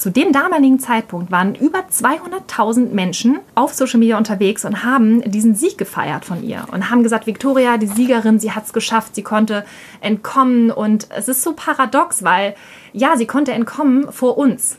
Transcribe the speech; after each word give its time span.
zu 0.00 0.10
dem 0.10 0.32
damaligen 0.32 0.80
Zeitpunkt 0.80 1.30
waren 1.30 1.54
über 1.54 1.80
200.000 1.80 2.94
Menschen 2.94 3.38
auf 3.54 3.74
Social 3.74 4.00
Media 4.00 4.16
unterwegs 4.16 4.64
und 4.64 4.82
haben 4.82 5.20
diesen 5.30 5.54
Sieg 5.54 5.76
gefeiert 5.76 6.24
von 6.24 6.42
ihr 6.42 6.64
und 6.72 6.90
haben 6.90 7.02
gesagt, 7.02 7.26
Victoria, 7.26 7.76
die 7.76 7.86
Siegerin, 7.86 8.40
sie 8.40 8.52
hat 8.52 8.64
es 8.64 8.72
geschafft, 8.72 9.14
sie 9.14 9.22
konnte 9.22 9.66
entkommen 10.00 10.70
und 10.70 11.08
es 11.10 11.28
ist 11.28 11.42
so 11.42 11.52
paradox, 11.52 12.24
weil 12.24 12.54
ja, 12.94 13.18
sie 13.18 13.26
konnte 13.26 13.52
entkommen 13.52 14.10
vor 14.10 14.38
uns. 14.38 14.78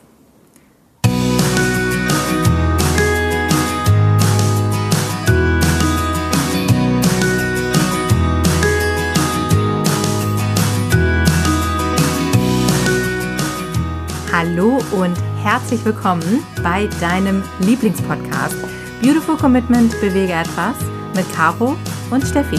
Hallo 14.44 14.82
und 14.90 15.16
herzlich 15.44 15.84
willkommen 15.84 16.42
bei 16.64 16.88
deinem 17.00 17.44
Lieblingspodcast 17.60 18.56
Beautiful 19.00 19.36
Commitment 19.36 19.92
Bewege 20.00 20.32
etwas 20.32 20.74
mit 21.14 21.32
Caro 21.32 21.76
und 22.10 22.26
Steffi. 22.26 22.58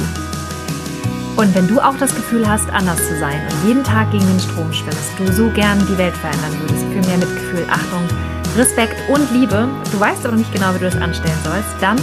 Und 1.36 1.54
wenn 1.54 1.68
du 1.68 1.82
auch 1.82 1.98
das 1.98 2.16
Gefühl 2.16 2.48
hast, 2.48 2.70
anders 2.70 3.06
zu 3.06 3.20
sein 3.20 3.38
und 3.50 3.68
jeden 3.68 3.84
Tag 3.84 4.12
gegen 4.12 4.26
den 4.26 4.40
Strom 4.40 4.72
schwimmst, 4.72 5.12
du 5.18 5.30
so 5.34 5.50
gern 5.50 5.78
die 5.80 5.98
Welt 5.98 6.16
verändern 6.16 6.58
würdest, 6.62 6.86
für 6.86 7.10
mehr 7.10 7.18
Mitgefühl, 7.18 7.66
Achtung, 7.70 8.08
Respekt 8.56 8.96
und 9.10 9.30
Liebe, 9.34 9.68
du 9.92 10.00
weißt 10.00 10.26
aber 10.26 10.38
nicht 10.38 10.54
genau, 10.54 10.74
wie 10.74 10.80
du 10.80 10.86
das 10.86 10.96
anstellen 10.96 11.40
sollst, 11.44 11.76
dann 11.82 11.98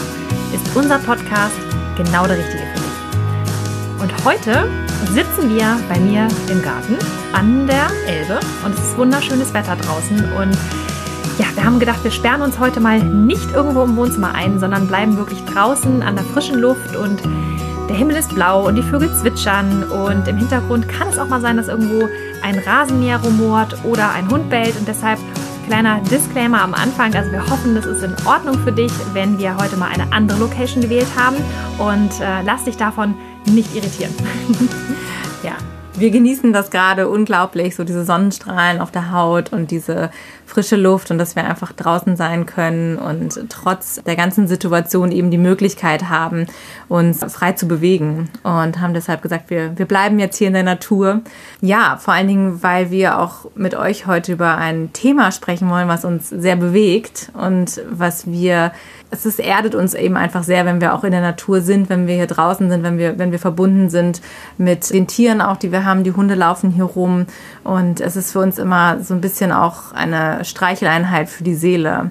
ist 0.53 0.77
unser 0.77 0.99
Podcast 0.99 1.57
genau 1.97 2.27
der 2.27 2.37
richtige 2.37 2.65
für 2.75 2.81
dich. 2.81 4.03
Und 4.03 4.25
heute 4.27 4.69
sitzen 5.09 5.51
wir 5.51 5.79
bei 5.89 5.99
mir 5.99 6.29
im 6.51 6.63
Garten 6.63 6.97
an 7.33 7.67
der 7.67 7.89
Elbe 8.07 8.41
und 8.65 8.75
es 8.75 8.81
ist 8.81 8.99
wunderschönes 8.99 9.53
Wetter 9.55 9.77
draußen 9.77 10.33
und 10.33 10.57
ja, 11.39 11.47
wir 11.55 11.65
haben 11.65 11.79
gedacht, 11.79 12.05
wir 12.05 12.11
sperren 12.11 12.43
uns 12.43 12.59
heute 12.59 12.81
mal 12.81 13.01
nicht 13.03 13.51
irgendwo 13.53 13.83
im 13.83 13.97
Wohnzimmer 13.97 14.35
ein, 14.35 14.61
sondern 14.61 14.87
bleiben 14.87 15.17
wirklich 15.17 15.43
draußen 15.47 16.03
an 16.03 16.17
der 16.17 16.25
frischen 16.25 16.59
Luft 16.59 16.95
und 16.97 17.21
der 17.89 17.97
Himmel 17.97 18.17
ist 18.17 18.35
blau 18.35 18.69
und 18.69 18.77
die 18.77 18.83
Vögel 18.83 19.13
zwitschern 19.17 19.85
und 19.85 20.29
im 20.29 20.37
Hintergrund 20.37 20.89
kann 20.89 21.09
es 21.09 21.19
auch 21.19 21.29
mal 21.29 21.41
sein, 21.41 21.57
dass 21.57 21.69
irgendwo 21.69 22.09
ein 22.43 22.59
Rasenmäher 22.59 23.19
rumort 23.19 23.85
oder 23.85 24.13
ein 24.13 24.31
Hund 24.31 24.51
bellt 24.51 24.77
und 24.79 24.87
deshalb 24.87 25.19
kleiner 25.67 26.01
Disclaimer 26.11 26.63
am 26.63 26.75
Anfang. 26.75 27.15
Also 27.15 27.31
wir 27.31 27.49
hoffen, 27.49 27.75
das 27.75 27.87
ist 27.87 28.03
in 28.03 28.15
Ordnung 28.27 28.59
für 28.59 28.73
dich, 28.73 28.93
wenn 29.13 29.39
wir 29.39 29.57
heute 29.57 29.77
mal 29.77 29.89
eine 29.89 30.13
andere 30.13 30.39
Location 30.39 30.83
gewählt 30.83 31.07
haben 31.17 31.37
und 31.79 32.21
äh, 32.21 32.43
lass 32.45 32.65
dich 32.65 32.77
davon 32.77 33.15
nicht 33.47 33.75
irritieren. 33.75 34.15
ja, 35.43 35.57
wir 36.01 36.11
genießen 36.11 36.53
das 36.53 36.71
gerade 36.71 37.09
unglaublich, 37.09 37.77
so 37.77 37.85
diese 37.85 38.05
Sonnenstrahlen 38.05 38.81
auf 38.81 38.91
der 38.91 39.13
Haut 39.13 39.53
und 39.53 39.71
diese 39.71 40.11
frische 40.47 40.77
Luft 40.77 41.11
und 41.11 41.19
dass 41.19 41.37
wir 41.37 41.45
einfach 41.45 41.73
draußen 41.73 42.17
sein 42.17 42.47
können 42.47 42.97
und 42.97 43.39
trotz 43.51 44.03
der 44.03 44.17
ganzen 44.17 44.49
Situation 44.49 45.13
eben 45.13 45.31
die 45.31 45.39
Möglichkeit 45.39 46.09
haben, 46.09 46.47
uns 46.89 47.21
frei 47.33 47.53
zu 47.53 47.69
bewegen 47.69 48.31
und 48.43 48.81
haben 48.81 48.95
deshalb 48.95 49.21
gesagt, 49.21 49.51
wir, 49.51 49.79
wir 49.79 49.87
bleiben 49.87 50.19
jetzt 50.19 50.39
hier 50.39 50.49
in 50.49 50.55
der 50.55 50.63
Natur. 50.63 51.21
Ja, 51.61 51.99
vor 51.99 52.15
allen 52.15 52.29
Dingen, 52.29 52.63
weil 52.63 52.91
wir 52.91 53.19
auch 53.19 53.47
mit 53.55 53.75
euch 53.75 54.07
heute 54.07 54.33
über 54.33 54.57
ein 54.57 54.93
Thema 54.93 55.33
sprechen 55.33 55.69
wollen, 55.69 55.89
was 55.89 56.05
uns 56.05 56.31
sehr 56.31 56.57
bewegt 56.57 57.31
und 57.35 57.81
was 57.91 58.27
wir 58.27 58.73
es 59.11 59.27
ist, 59.27 59.41
erdet 59.41 59.75
uns 59.75 59.95
eben 59.95 60.17
einfach 60.17 60.45
sehr, 60.45 60.65
wenn 60.67 60.81
wir 60.81 60.95
auch 60.95 61.03
in 61.03 61.11
der 61.11 61.21
Natur 61.21 61.61
sind, 61.61 61.89
wenn 61.89 62.07
wir 62.07 62.15
hier 62.15 62.27
draußen 62.27 62.71
sind, 62.71 62.83
wenn 62.83 62.97
wir, 62.97 63.19
wenn 63.19 63.33
wir 63.33 63.41
verbunden 63.41 63.91
sind 63.91 64.21
mit 64.57 64.91
den 64.91 65.09
Tieren 65.09 65.41
auch, 65.41 65.57
die 65.57 65.73
wir 65.73 65.85
haben. 65.85 66.05
Die 66.05 66.13
Hunde 66.13 66.35
laufen 66.35 66.71
hier 66.71 66.85
rum 66.85 67.27
und 67.65 68.01
es 68.01 68.17
ist 68.17 68.33
für 68.33 68.39
uns 68.41 68.59
immer 68.59 69.01
so 69.01 69.15
ein 69.15 69.21
bisschen 69.21 69.51
auch 69.51 69.93
eine 69.93 70.45
Streicheleinheit 70.45 71.29
für 71.29 71.43
die 71.43 71.55
Seele. 71.55 72.11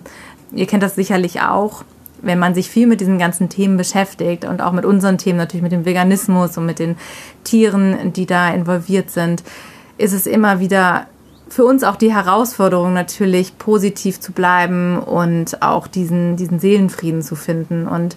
Ihr 0.51 0.67
kennt 0.67 0.83
das 0.83 0.95
sicherlich 0.95 1.41
auch, 1.41 1.83
wenn 2.21 2.39
man 2.39 2.53
sich 2.53 2.69
viel 2.69 2.85
mit 2.85 2.99
diesen 2.99 3.17
ganzen 3.17 3.47
Themen 3.47 3.77
beschäftigt 3.77 4.43
und 4.43 4.61
auch 4.61 4.73
mit 4.73 4.83
unseren 4.83 5.17
Themen, 5.17 5.37
natürlich 5.37 5.63
mit 5.63 5.71
dem 5.71 5.85
Veganismus 5.85 6.57
und 6.57 6.65
mit 6.65 6.79
den 6.79 6.97
Tieren, 7.45 8.11
die 8.11 8.25
da 8.25 8.49
involviert 8.49 9.09
sind, 9.09 9.43
ist 9.97 10.13
es 10.13 10.27
immer 10.27 10.59
wieder 10.59 11.07
für 11.49 11.65
uns 11.65 11.83
auch 11.83 11.95
die 11.95 12.13
Herausforderung 12.13 12.93
natürlich 12.93 13.57
positiv 13.57 14.19
zu 14.19 14.31
bleiben 14.31 14.99
und 14.99 15.61
auch 15.61 15.87
diesen, 15.87 16.35
diesen 16.35 16.59
Seelenfrieden 16.59 17.21
zu 17.21 17.35
finden. 17.35 17.87
Und 17.87 18.15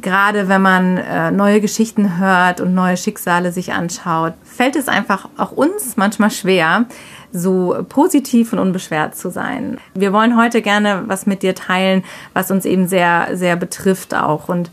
gerade 0.00 0.48
wenn 0.48 0.62
man 0.62 0.96
äh, 0.96 1.30
neue 1.30 1.60
Geschichten 1.60 2.18
hört 2.18 2.60
und 2.60 2.74
neue 2.74 2.96
Schicksale 2.96 3.52
sich 3.52 3.72
anschaut, 3.72 4.34
fällt 4.42 4.76
es 4.76 4.88
einfach 4.88 5.28
auch 5.36 5.52
uns 5.52 5.96
manchmal 5.96 6.30
schwer, 6.30 6.86
so 7.32 7.84
positiv 7.88 8.52
und 8.52 8.58
unbeschwert 8.60 9.16
zu 9.16 9.30
sein. 9.30 9.78
Wir 9.94 10.12
wollen 10.12 10.36
heute 10.36 10.62
gerne 10.62 11.04
was 11.06 11.26
mit 11.26 11.42
dir 11.42 11.54
teilen, 11.54 12.04
was 12.32 12.50
uns 12.50 12.64
eben 12.64 12.86
sehr, 12.86 13.30
sehr 13.32 13.56
betrifft 13.56 14.14
auch. 14.14 14.48
Und 14.48 14.70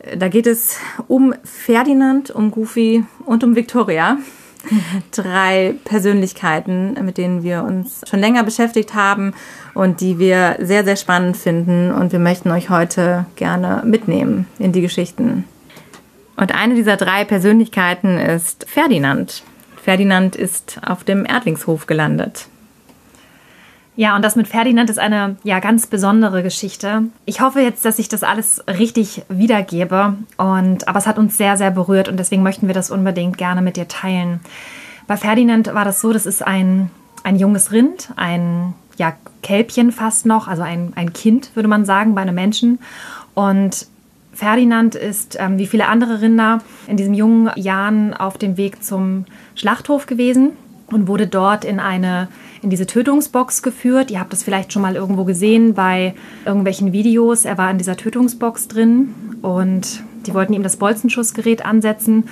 äh, 0.00 0.16
da 0.16 0.28
geht 0.28 0.46
es 0.46 0.78
um 1.06 1.34
Ferdinand, 1.44 2.30
um 2.30 2.50
Goofy 2.50 3.04
und 3.24 3.44
um 3.44 3.56
Victoria. 3.56 4.18
Drei 5.12 5.74
Persönlichkeiten, 5.84 6.94
mit 7.04 7.18
denen 7.18 7.42
wir 7.42 7.62
uns 7.62 8.02
schon 8.08 8.20
länger 8.20 8.42
beschäftigt 8.42 8.94
haben 8.94 9.34
und 9.74 10.00
die 10.00 10.18
wir 10.18 10.56
sehr, 10.60 10.84
sehr 10.84 10.96
spannend 10.96 11.36
finden. 11.36 11.92
Und 11.92 12.12
wir 12.12 12.18
möchten 12.18 12.50
euch 12.50 12.70
heute 12.70 13.26
gerne 13.36 13.82
mitnehmen 13.84 14.46
in 14.58 14.72
die 14.72 14.82
Geschichten. 14.82 15.44
Und 16.36 16.54
eine 16.54 16.74
dieser 16.74 16.96
drei 16.96 17.24
Persönlichkeiten 17.24 18.18
ist 18.18 18.66
Ferdinand. 18.68 19.42
Ferdinand 19.82 20.36
ist 20.36 20.80
auf 20.86 21.02
dem 21.02 21.24
Erdlingshof 21.24 21.86
gelandet. 21.86 22.46
Ja, 23.98 24.14
und 24.14 24.24
das 24.24 24.36
mit 24.36 24.46
Ferdinand 24.46 24.88
ist 24.90 25.00
eine 25.00 25.34
ja 25.42 25.58
ganz 25.58 25.88
besondere 25.88 26.44
Geschichte. 26.44 27.02
Ich 27.24 27.40
hoffe 27.40 27.58
jetzt, 27.58 27.84
dass 27.84 27.98
ich 27.98 28.08
das 28.08 28.22
alles 28.22 28.62
richtig 28.68 29.22
wiedergebe. 29.28 30.14
Und, 30.36 30.86
aber 30.86 31.00
es 31.00 31.08
hat 31.08 31.18
uns 31.18 31.36
sehr, 31.36 31.56
sehr 31.56 31.72
berührt 31.72 32.08
und 32.08 32.16
deswegen 32.16 32.44
möchten 32.44 32.68
wir 32.68 32.74
das 32.74 32.92
unbedingt 32.92 33.38
gerne 33.38 33.60
mit 33.60 33.76
dir 33.76 33.88
teilen. 33.88 34.38
Bei 35.08 35.16
Ferdinand 35.16 35.74
war 35.74 35.84
das 35.84 36.00
so, 36.00 36.12
das 36.12 36.26
ist 36.26 36.46
ein, 36.46 36.92
ein 37.24 37.34
junges 37.34 37.72
Rind, 37.72 38.10
ein 38.14 38.72
ja, 38.98 39.14
Kälbchen 39.42 39.90
fast 39.90 40.26
noch, 40.26 40.46
also 40.46 40.62
ein, 40.62 40.92
ein 40.94 41.12
Kind, 41.12 41.56
würde 41.56 41.68
man 41.68 41.84
sagen, 41.84 42.14
bei 42.14 42.20
einem 42.20 42.36
Menschen. 42.36 42.78
Und 43.34 43.88
Ferdinand 44.32 44.94
ist, 44.94 45.36
ähm, 45.40 45.58
wie 45.58 45.66
viele 45.66 45.88
andere 45.88 46.20
Rinder, 46.20 46.60
in 46.86 46.96
diesen 46.96 47.14
jungen 47.14 47.50
Jahren 47.56 48.14
auf 48.14 48.38
dem 48.38 48.56
Weg 48.58 48.84
zum 48.84 49.24
Schlachthof 49.56 50.06
gewesen 50.06 50.52
und 50.90 51.08
wurde 51.08 51.26
dort 51.26 51.64
in 51.64 51.80
eine 51.80 52.28
in 52.62 52.70
diese 52.70 52.86
Tötungsbox 52.86 53.62
geführt. 53.62 54.10
Ihr 54.10 54.20
habt 54.20 54.32
das 54.32 54.42
vielleicht 54.42 54.72
schon 54.72 54.82
mal 54.82 54.96
irgendwo 54.96 55.24
gesehen 55.24 55.74
bei 55.74 56.14
irgendwelchen 56.44 56.92
Videos. 56.92 57.44
Er 57.44 57.58
war 57.58 57.70
in 57.70 57.78
dieser 57.78 57.96
Tötungsbox 57.96 58.68
drin 58.68 59.14
und 59.42 60.02
die 60.26 60.34
wollten 60.34 60.52
ihm 60.52 60.62
das 60.62 60.76
Bolzenschussgerät 60.76 61.64
ansetzen 61.64 62.24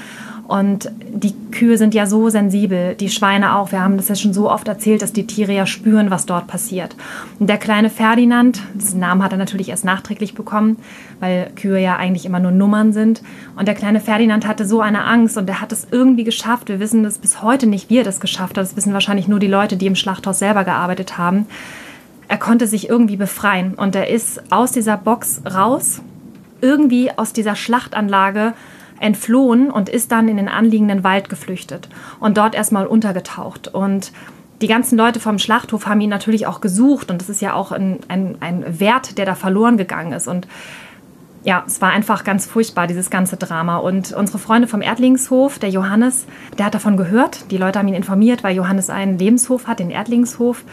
und 0.49 0.93
die 1.01 1.35
Kühe 1.51 1.77
sind 1.77 1.93
ja 1.93 2.07
so 2.07 2.29
sensibel, 2.29 2.95
die 2.95 3.09
Schweine 3.09 3.57
auch. 3.57 3.73
Wir 3.73 3.83
haben 3.83 3.97
das 3.97 4.09
ja 4.09 4.15
schon 4.15 4.33
so 4.33 4.49
oft 4.49 4.69
erzählt, 4.69 5.03
dass 5.03 5.13
die 5.13 5.27
Tiere 5.27 5.53
ja 5.53 5.67
spüren, 5.67 6.11
was 6.11 6.25
dort 6.25 6.47
passiert. 6.47 6.95
Und 7.41 7.49
der 7.49 7.59
kleine 7.59 7.91
Ferdinand, 7.91 8.63
diesen 8.75 9.01
Namen 9.01 9.25
hat 9.25 9.33
er 9.33 9.39
natürlich 9.39 9.71
erst 9.71 9.85
nachträglich 9.85 10.35
bekommen, 10.35 10.77
weil 11.19 11.51
Kühe 11.57 11.81
ja 11.81 11.97
eigentlich 11.97 12.27
immer 12.27 12.39
nur 12.39 12.53
Nummern 12.53 12.93
sind. 12.93 13.23
Und 13.57 13.67
der 13.67 13.75
kleine 13.75 13.99
Ferdinand 13.99 14.47
hatte 14.47 14.67
so 14.67 14.81
eine 14.81 15.05
Angst 15.05 15.37
und 15.37 15.49
er 15.49 15.61
hat 15.61 15.73
es 15.73 15.89
irgendwie 15.91 16.25
geschafft. 16.25 16.69
Wir 16.69 16.79
wissen 16.79 17.03
das 17.03 17.19
bis 17.19 17.43
heute 17.43 17.67
nicht, 17.67 17.91
wie 17.91 17.99
er 17.99 18.05
das 18.05 18.21
geschafft 18.21 18.57
hat. 18.57 18.65
Das 18.65 18.77
wissen 18.77 18.93
wahrscheinlich 18.93 19.27
nur 19.27 19.41
die 19.41 19.49
Leute, 19.49 19.77
die 19.77 19.87
im 19.87 19.97
Schlachthaus 19.97 20.39
selber 20.39 20.63
gearbeitet 20.63 21.19
haben. 21.19 21.47
Er 22.29 22.39
konnte 22.39 22.69
sich 22.69 22.89
irgendwie 22.89 23.17
befreien 23.17 23.75
und 23.75 23.97
er 23.97 24.11
ist 24.11 24.53
aus 24.53 24.71
dieser 24.71 24.97
Box 24.97 25.43
raus, 25.45 26.03
irgendwie 26.61 27.11
aus 27.17 27.33
dieser 27.33 27.57
Schlachtanlage 27.57 28.55
entflohen 29.01 29.71
und 29.71 29.89
ist 29.89 30.13
dann 30.13 30.29
in 30.29 30.37
den 30.37 30.49
anliegenden 30.49 31.05
Wald 31.05 31.29
geflüchtet 31.29 31.89
und 32.21 32.37
dort 32.39 32.55
erstmal 32.55 32.87
untergetaucht. 32.87 33.69
Und 33.69 34.13
die 34.63 34.69
ganzen 34.69 34.97
Leute 34.97 35.21
vom 35.21 35.39
Schlachthof 35.39 35.87
haben 35.87 36.01
ihn 36.01 36.11
natürlich 36.11 36.47
auch 36.47 36.61
gesucht 36.61 37.11
und 37.11 37.21
das 37.21 37.29
ist 37.29 37.43
ja 37.43 37.53
auch 37.53 37.73
ein, 37.73 37.99
ein, 38.09 38.37
ein 38.41 38.81
Wert, 38.81 39.19
der 39.19 39.27
da 39.27 39.35
verloren 39.35 39.77
gegangen 39.77 40.13
ist. 40.13 40.29
Und 40.29 40.49
ja, 41.45 41.63
es 41.67 41.81
war 41.81 41.91
einfach 41.91 42.25
ganz 42.25 42.47
furchtbar, 42.47 42.89
dieses 42.89 43.09
ganze 43.09 43.37
Drama. 43.37 43.77
Und 43.77 44.13
unsere 44.13 44.39
Freunde 44.39 44.67
vom 44.67 44.83
Erdlingshof, 44.83 45.61
der 45.61 45.69
Johannes, 45.69 46.27
der 46.59 46.67
hat 46.67 46.75
davon 46.75 46.97
gehört. 46.97 47.53
Die 47.53 47.57
Leute 47.57 47.79
haben 47.79 47.87
ihn 47.87 47.95
informiert, 47.95 48.43
weil 48.43 48.57
Johannes 48.57 48.91
einen 48.91 49.17
Lebenshof 49.17 49.69
hat, 49.69 49.79
den 49.79 49.91
Erdlingshof 49.91 50.65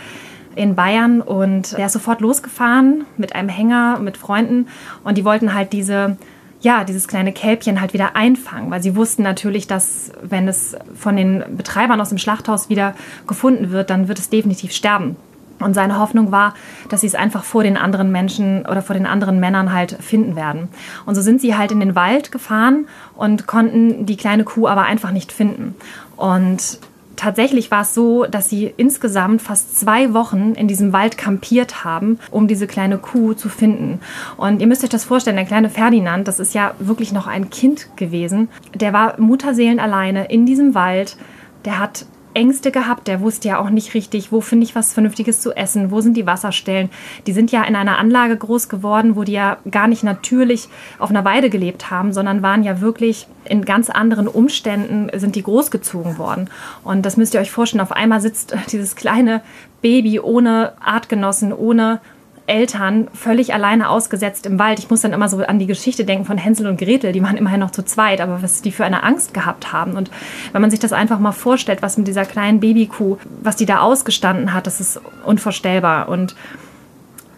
in 0.56 0.74
Bayern. 0.74 1.22
Und 1.22 1.78
der 1.78 1.86
ist 1.86 1.94
sofort 1.94 2.22
losgefahren 2.22 3.06
mit 3.18 3.36
einem 3.36 3.50
Hänger, 3.50 4.00
mit 4.00 4.18
Freunden. 4.18 4.68
Und 5.04 5.20
die 5.20 5.26
wollten 5.26 5.54
halt 5.54 5.74
diese 5.74 6.18
ja, 6.64 6.86
dieses 6.86 7.08
kleine 7.08 7.34
Kälbchen 7.34 7.82
halt 7.82 7.94
wieder 7.94 8.16
einfangen, 8.16 8.72
weil 8.72 8.82
sie 8.82 8.96
wussten 8.96 9.22
natürlich, 9.22 9.68
dass 9.68 10.12
wenn 10.22 10.48
es 10.48 10.76
von 10.96 11.16
den 11.16 11.44
Betreibern 11.58 12.00
aus 12.00 12.10
dem 12.10 12.18
Schlachthaus 12.18 12.70
wieder 12.70 12.96
gefunden 13.28 13.72
wird, 13.72 13.90
dann 13.90 14.08
wird 14.08 14.18
es 14.18 14.30
definitiv 14.30 14.72
sterben. 14.72 15.18
Und 15.60 15.74
seine 15.74 16.00
Hoffnung 16.00 16.32
war, 16.32 16.56
dass 16.90 17.02
sie 17.02 17.08
es 17.08 17.16
einfach 17.16 17.44
vor 17.44 17.64
den 17.64 17.78
anderen 17.78 18.12
Menschen 18.12 18.66
oder 18.66 18.82
vor 18.82 18.96
den 18.96 19.06
anderen 19.06 19.40
Männern 19.40 19.74
halt 19.74 19.98
finden 20.02 20.36
werden. 20.36 20.70
Und 21.06 21.16
so 21.16 21.22
sind 21.22 21.42
sie 21.42 21.56
halt 21.56 21.72
in 21.72 21.80
den 21.80 21.96
Wald 21.96 22.32
gefahren 22.32 22.88
und 23.16 23.46
konnten 23.46 24.06
die 24.06 24.18
kleine 24.18 24.46
Kuh 24.46 24.68
aber 24.68 24.84
einfach 24.84 25.12
nicht 25.12 25.32
finden. 25.32 25.76
Und 26.16 26.80
tatsächlich 27.16 27.72
war 27.72 27.82
es 27.82 27.94
so, 27.94 28.26
dass 28.26 28.50
sie 28.50 28.74
insgesamt 28.78 29.42
fast 29.42 29.78
zwei 29.78 30.14
Wochen 30.14 30.54
in 30.54 30.68
diesem 30.68 30.94
Wald 30.94 31.18
kampiert 31.18 31.84
haben, 31.84 32.20
um 32.32 32.48
diese 32.48 32.68
kleine 32.68 32.98
Kuh 32.98 33.34
zu 33.34 33.50
finden. 33.50 34.00
Und 34.38 34.62
ihr 34.62 34.68
müsst 34.68 34.84
euch 34.84 34.90
das 34.90 35.06
vorstellen, 35.06 35.38
der 35.38 35.46
kleine 35.46 35.70
Ferdinand, 35.70 36.28
das 36.28 36.40
ist 36.40 36.54
ja 36.54 36.74
wirklich 36.80 37.12
noch 37.12 37.28
ein 37.28 37.50
Kind 37.50 37.96
gewesen, 37.96 38.50
der 38.74 38.94
war 38.94 39.20
Mutterseelen 39.20 39.80
alleine 39.80 40.26
in 40.26 40.46
diesem 40.46 40.76
Wald. 40.76 41.18
Der 41.66 41.80
hat 41.80 42.06
Ängste 42.34 42.72
gehabt. 42.72 43.08
Der 43.08 43.22
wusste 43.22 43.48
ja 43.48 43.60
auch 43.60 43.70
nicht 43.70 43.94
richtig, 43.94 44.32
wo 44.32 44.42
finde 44.42 44.66
ich 44.66 44.76
was 44.76 44.94
Vernünftiges 44.94 45.42
zu 45.42 45.54
essen, 45.54 45.92
wo 45.92 46.02
sind 46.02 46.16
die 46.16 46.26
Wasserstellen. 46.26 46.90
Die 47.28 47.34
sind 47.34 47.52
ja 47.52 47.64
in 47.64 47.76
einer 47.76 47.98
Anlage 47.98 48.38
groß 48.38 48.70
geworden, 48.70 49.16
wo 49.16 49.24
die 49.24 49.34
ja 49.34 49.58
gar 49.70 49.88
nicht 49.88 50.04
natürlich 50.04 50.70
auf 51.00 51.10
einer 51.10 51.26
Weide 51.26 51.50
gelebt 51.50 51.92
haben, 51.92 52.14
sondern 52.14 52.42
waren 52.42 52.64
ja 52.64 52.82
wirklich 52.82 53.28
in 53.46 53.66
ganz 53.66 53.90
anderen 53.90 54.28
Umständen 54.28 55.10
sind 55.20 55.36
die 55.36 55.44
großgezogen 55.44 56.18
worden. 56.18 56.50
Und 56.84 57.06
das 57.06 57.18
müsst 57.18 57.34
ihr 57.34 57.42
euch 57.42 57.52
vorstellen. 57.52 57.82
Auf 57.82 57.92
einmal 57.92 58.22
sitzt 58.22 58.56
dieses 58.72 58.96
kleine 58.96 59.42
Baby 59.82 60.20
ohne 60.20 60.74
Artgenossen, 60.80 61.54
ohne 61.54 62.00
Eltern 62.46 63.08
völlig 63.14 63.54
alleine 63.54 63.90
ausgesetzt 63.90 64.46
im 64.46 64.60
Wald. 64.60 64.80
Ich 64.80 64.90
muss 64.90 65.02
dann 65.02 65.14
immer 65.14 65.30
so 65.30 65.44
an 65.44 65.60
die 65.60 65.66
Geschichte 65.66 66.04
denken 66.04 66.26
von 66.26 66.38
Hänsel 66.38 66.68
und 66.68 66.78
Gretel. 66.78 67.14
Die 67.14 67.24
waren 67.24 67.38
immerhin 67.38 67.62
noch 67.62 67.72
zu 67.72 67.84
zweit, 67.84 68.20
aber 68.20 68.42
was 68.42 68.62
die 68.62 68.72
für 68.72 68.84
eine 68.84 69.04
Angst 69.04 69.34
gehabt 69.34 69.72
haben. 69.72 69.94
Und 69.94 70.12
wenn 70.52 70.62
man 70.62 70.70
sich 70.70 70.80
das 70.80 70.92
einfach 70.92 71.20
mal 71.20 71.32
vorstellt, 71.32 71.82
was 71.82 71.98
mit 71.98 72.08
dieser 72.08 72.26
kleinen 72.26 72.60
Babykuh, 72.60 73.18
was 73.42 73.56
die 73.56 73.66
da 73.66 73.80
ausgestanden 73.80 74.54
hat, 74.54 74.68
das 74.68 74.82
ist 74.82 75.00
unvorstellbar. 75.26 76.10
Und 76.10 76.36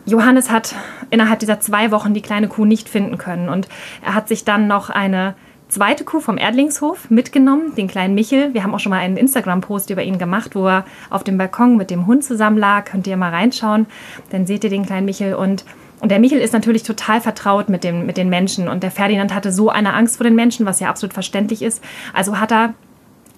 Johannes 0.05 0.49
hat 0.49 0.75
innerhalb 1.11 1.39
dieser 1.39 1.59
zwei 1.59 1.91
Wochen 1.91 2.13
die 2.13 2.21
kleine 2.21 2.47
Kuh 2.47 2.65
nicht 2.65 2.89
finden 2.89 3.17
können. 3.17 3.49
Und 3.49 3.67
er 4.03 4.15
hat 4.15 4.27
sich 4.27 4.43
dann 4.43 4.67
noch 4.67 4.89
eine 4.89 5.35
zweite 5.75 6.05
Kuh 6.05 6.21
vom 6.21 6.37
Erdlingshof 6.37 7.09
mitgenommen, 7.09 7.75
den 7.75 7.89
kleinen 7.89 8.15
Michel. 8.15 8.53
Wir 8.53 8.63
haben 8.63 8.73
auch 8.73 8.79
schon 8.79 8.91
mal 8.91 8.99
einen 8.99 9.17
Instagram-Post 9.17 9.89
über 9.89 10.03
ihn 10.03 10.17
gemacht, 10.17 10.55
wo 10.55 10.67
er 10.67 10.85
auf 11.09 11.25
dem 11.25 11.37
Balkon 11.37 11.75
mit 11.75 11.91
dem 11.91 12.07
Hund 12.07 12.23
zusammen 12.23 12.57
lag. 12.57 12.85
Könnt 12.85 13.07
ihr 13.07 13.17
mal 13.17 13.31
reinschauen. 13.31 13.85
Dann 14.29 14.47
seht 14.47 14.63
ihr 14.63 14.69
den 14.69 14.85
kleinen 14.85 15.05
Michel 15.05 15.35
und 15.35 15.65
und 16.01 16.09
der 16.09 16.19
Michel 16.19 16.39
ist 16.39 16.51
natürlich 16.51 16.83
total 16.83 17.21
vertraut 17.21 17.69
mit, 17.69 17.83
dem, 17.83 18.05
mit 18.05 18.17
den 18.17 18.29
Menschen. 18.29 18.67
Und 18.67 18.83
der 18.83 18.91
Ferdinand 18.91 19.33
hatte 19.33 19.51
so 19.51 19.69
eine 19.69 19.93
Angst 19.93 20.17
vor 20.17 20.25
den 20.25 20.35
Menschen, 20.35 20.65
was 20.65 20.81
ja 20.81 20.89
absolut 20.89 21.13
verständlich 21.13 21.61
ist. 21.61 21.81
Also 22.13 22.37
hat 22.37 22.51
er 22.51 22.73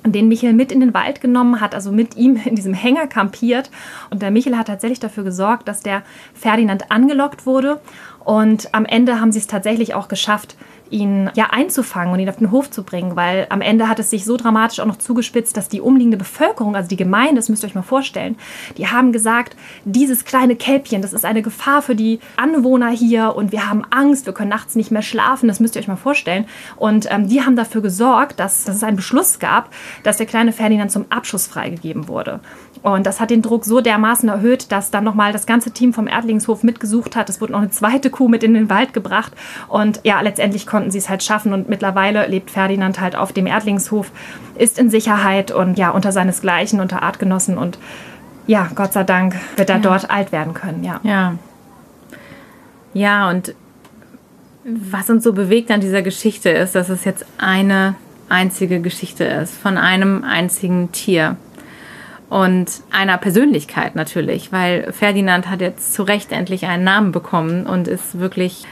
den 0.03 0.27
Michel 0.27 0.53
mit 0.53 0.71
in 0.71 0.79
den 0.79 0.93
Wald 0.93 1.21
genommen, 1.21 1.61
hat 1.61 1.75
also 1.75 1.91
mit 1.91 2.17
ihm 2.17 2.35
in 2.43 2.55
diesem 2.55 2.73
Hänger 2.73 3.07
kampiert. 3.07 3.69
Und 4.09 4.21
der 4.21 4.31
Michel 4.31 4.57
hat 4.57 4.67
tatsächlich 4.67 4.99
dafür 4.99 5.23
gesorgt, 5.23 5.67
dass 5.67 5.81
der 5.81 6.01
Ferdinand 6.33 6.91
angelockt 6.91 7.45
wurde. 7.45 7.79
Und 8.25 8.73
am 8.73 8.85
Ende 8.85 9.21
haben 9.21 9.31
sie 9.31 9.39
es 9.39 9.47
tatsächlich 9.47 9.93
auch 9.93 10.07
geschafft, 10.07 10.57
ihn 10.89 11.29
ja 11.35 11.47
einzufangen 11.51 12.13
und 12.13 12.19
ihn 12.19 12.29
auf 12.29 12.37
den 12.37 12.51
Hof 12.51 12.69
zu 12.69 12.83
bringen, 12.83 13.15
weil 13.15 13.47
am 13.49 13.61
Ende 13.61 13.87
hat 13.87 13.99
es 13.99 14.09
sich 14.09 14.25
so 14.25 14.37
dramatisch 14.37 14.79
auch 14.79 14.85
noch 14.85 14.97
zugespitzt, 14.97 15.57
dass 15.57 15.69
die 15.69 15.81
umliegende 15.81 16.17
Bevölkerung, 16.17 16.75
also 16.75 16.89
die 16.89 16.95
Gemeinde, 16.95 17.35
das 17.35 17.49
müsst 17.49 17.63
ihr 17.63 17.67
euch 17.67 17.75
mal 17.75 17.81
vorstellen, 17.81 18.37
die 18.77 18.87
haben 18.87 19.11
gesagt, 19.11 19.55
dieses 19.85 20.25
kleine 20.25 20.55
Kälbchen, 20.55 21.01
das 21.01 21.13
ist 21.13 21.25
eine 21.25 21.41
Gefahr 21.41 21.81
für 21.81 21.95
die 21.95 22.19
Anwohner 22.35 22.89
hier 22.89 23.35
und 23.35 23.51
wir 23.51 23.69
haben 23.69 23.83
Angst, 23.89 24.25
wir 24.25 24.33
können 24.33 24.49
nachts 24.49 24.75
nicht 24.75 24.91
mehr 24.91 25.01
schlafen, 25.01 25.47
das 25.47 25.59
müsst 25.59 25.75
ihr 25.75 25.81
euch 25.81 25.87
mal 25.87 25.95
vorstellen. 25.95 26.45
Und 26.75 27.07
ähm, 27.11 27.27
die 27.27 27.41
haben 27.41 27.55
dafür 27.55 27.81
gesorgt, 27.81 28.39
dass, 28.39 28.63
dass 28.63 28.77
es 28.77 28.83
einen 28.83 28.97
Beschluss 28.97 29.39
gab, 29.39 29.69
dass 30.03 30.17
der 30.17 30.25
kleine 30.25 30.51
Ferdinand 30.51 30.91
zum 30.91 31.05
Abschuss 31.09 31.47
freigegeben 31.47 32.07
wurde. 32.07 32.39
Und 32.83 33.05
das 33.05 33.19
hat 33.19 33.29
den 33.29 33.41
Druck 33.41 33.65
so 33.65 33.81
dermaßen 33.81 34.29
erhöht, 34.29 34.71
dass 34.71 34.91
dann 34.91 35.03
nochmal 35.03 35.33
das 35.33 35.45
ganze 35.45 35.71
Team 35.71 35.93
vom 35.93 36.07
Erdlingshof 36.07 36.63
mitgesucht 36.63 37.15
hat. 37.15 37.29
Es 37.29 37.41
wurde 37.41 37.53
noch 37.53 37.59
eine 37.59 37.69
zweite 37.69 38.09
Kuh 38.09 38.27
mit 38.27 38.43
in 38.43 38.53
den 38.53 38.69
Wald 38.69 38.93
gebracht. 38.93 39.33
Und 39.67 39.99
ja, 40.03 40.21
letztendlich 40.21 40.65
konnten 40.77 40.91
sie 40.91 40.99
es 40.99 41.09
halt 41.09 41.23
schaffen. 41.23 41.53
Und 41.53 41.69
mittlerweile 41.69 42.27
lebt 42.27 42.51
Ferdinand 42.51 43.01
halt 43.01 43.15
auf 43.15 43.33
dem 43.33 43.47
Erdlingshof, 43.47 44.11
ist 44.55 44.77
in 44.77 44.91
Sicherheit 44.91 45.49
und 45.49 45.75
ja, 45.75 45.89
unter 45.89 46.11
seinesgleichen, 46.11 46.79
unter 46.79 47.01
Artgenossen. 47.01 47.57
Und 47.57 47.79
ja, 48.45 48.69
Gott 48.75 48.93
sei 48.93 49.03
Dank 49.03 49.35
wird 49.55 49.71
er 49.71 49.77
ja. 49.77 49.81
dort 49.81 50.11
alt 50.11 50.31
werden 50.31 50.53
können. 50.53 50.83
Ja. 50.83 50.99
ja. 51.01 51.33
Ja, 52.93 53.27
und 53.31 53.55
was 54.63 55.09
uns 55.09 55.23
so 55.23 55.33
bewegt 55.33 55.71
an 55.71 55.81
dieser 55.81 56.03
Geschichte 56.03 56.51
ist, 56.51 56.75
dass 56.75 56.89
es 56.89 57.05
jetzt 57.05 57.25
eine 57.39 57.95
einzige 58.29 58.79
Geschichte 58.79 59.23
ist 59.23 59.55
von 59.57 59.77
einem 59.77 60.23
einzigen 60.23 60.91
Tier 60.91 61.37
und 62.29 62.69
einer 62.91 63.17
Persönlichkeit 63.17 63.95
natürlich, 63.95 64.51
weil 64.51 64.91
Ferdinand 64.91 65.49
hat 65.49 65.61
jetzt 65.61 65.93
zu 65.93 66.03
Recht 66.03 66.31
endlich 66.31 66.65
einen 66.65 66.83
Namen 66.83 67.11
bekommen 67.11 67.65
und 67.65 67.87
ist 67.87 68.19
wirklich 68.19 68.65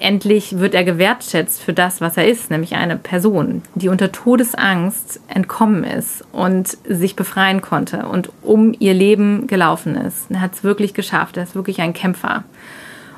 endlich 0.00 0.58
wird 0.58 0.74
er 0.74 0.82
gewertschätzt 0.82 1.62
für 1.62 1.72
das, 1.72 2.00
was 2.00 2.16
er 2.16 2.26
ist, 2.26 2.50
nämlich 2.50 2.74
eine 2.74 2.96
Person, 2.96 3.62
die 3.74 3.88
unter 3.88 4.10
Todesangst 4.10 5.20
entkommen 5.28 5.84
ist 5.84 6.24
und 6.32 6.76
sich 6.88 7.14
befreien 7.16 7.60
konnte 7.60 8.06
und 8.06 8.30
um 8.42 8.74
ihr 8.78 8.94
Leben 8.94 9.46
gelaufen 9.46 9.94
ist. 9.94 10.30
Er 10.30 10.40
hat 10.40 10.54
es 10.54 10.64
wirklich 10.64 10.94
geschafft, 10.94 11.36
er 11.36 11.44
ist 11.44 11.54
wirklich 11.54 11.80
ein 11.80 11.92
Kämpfer. 11.92 12.44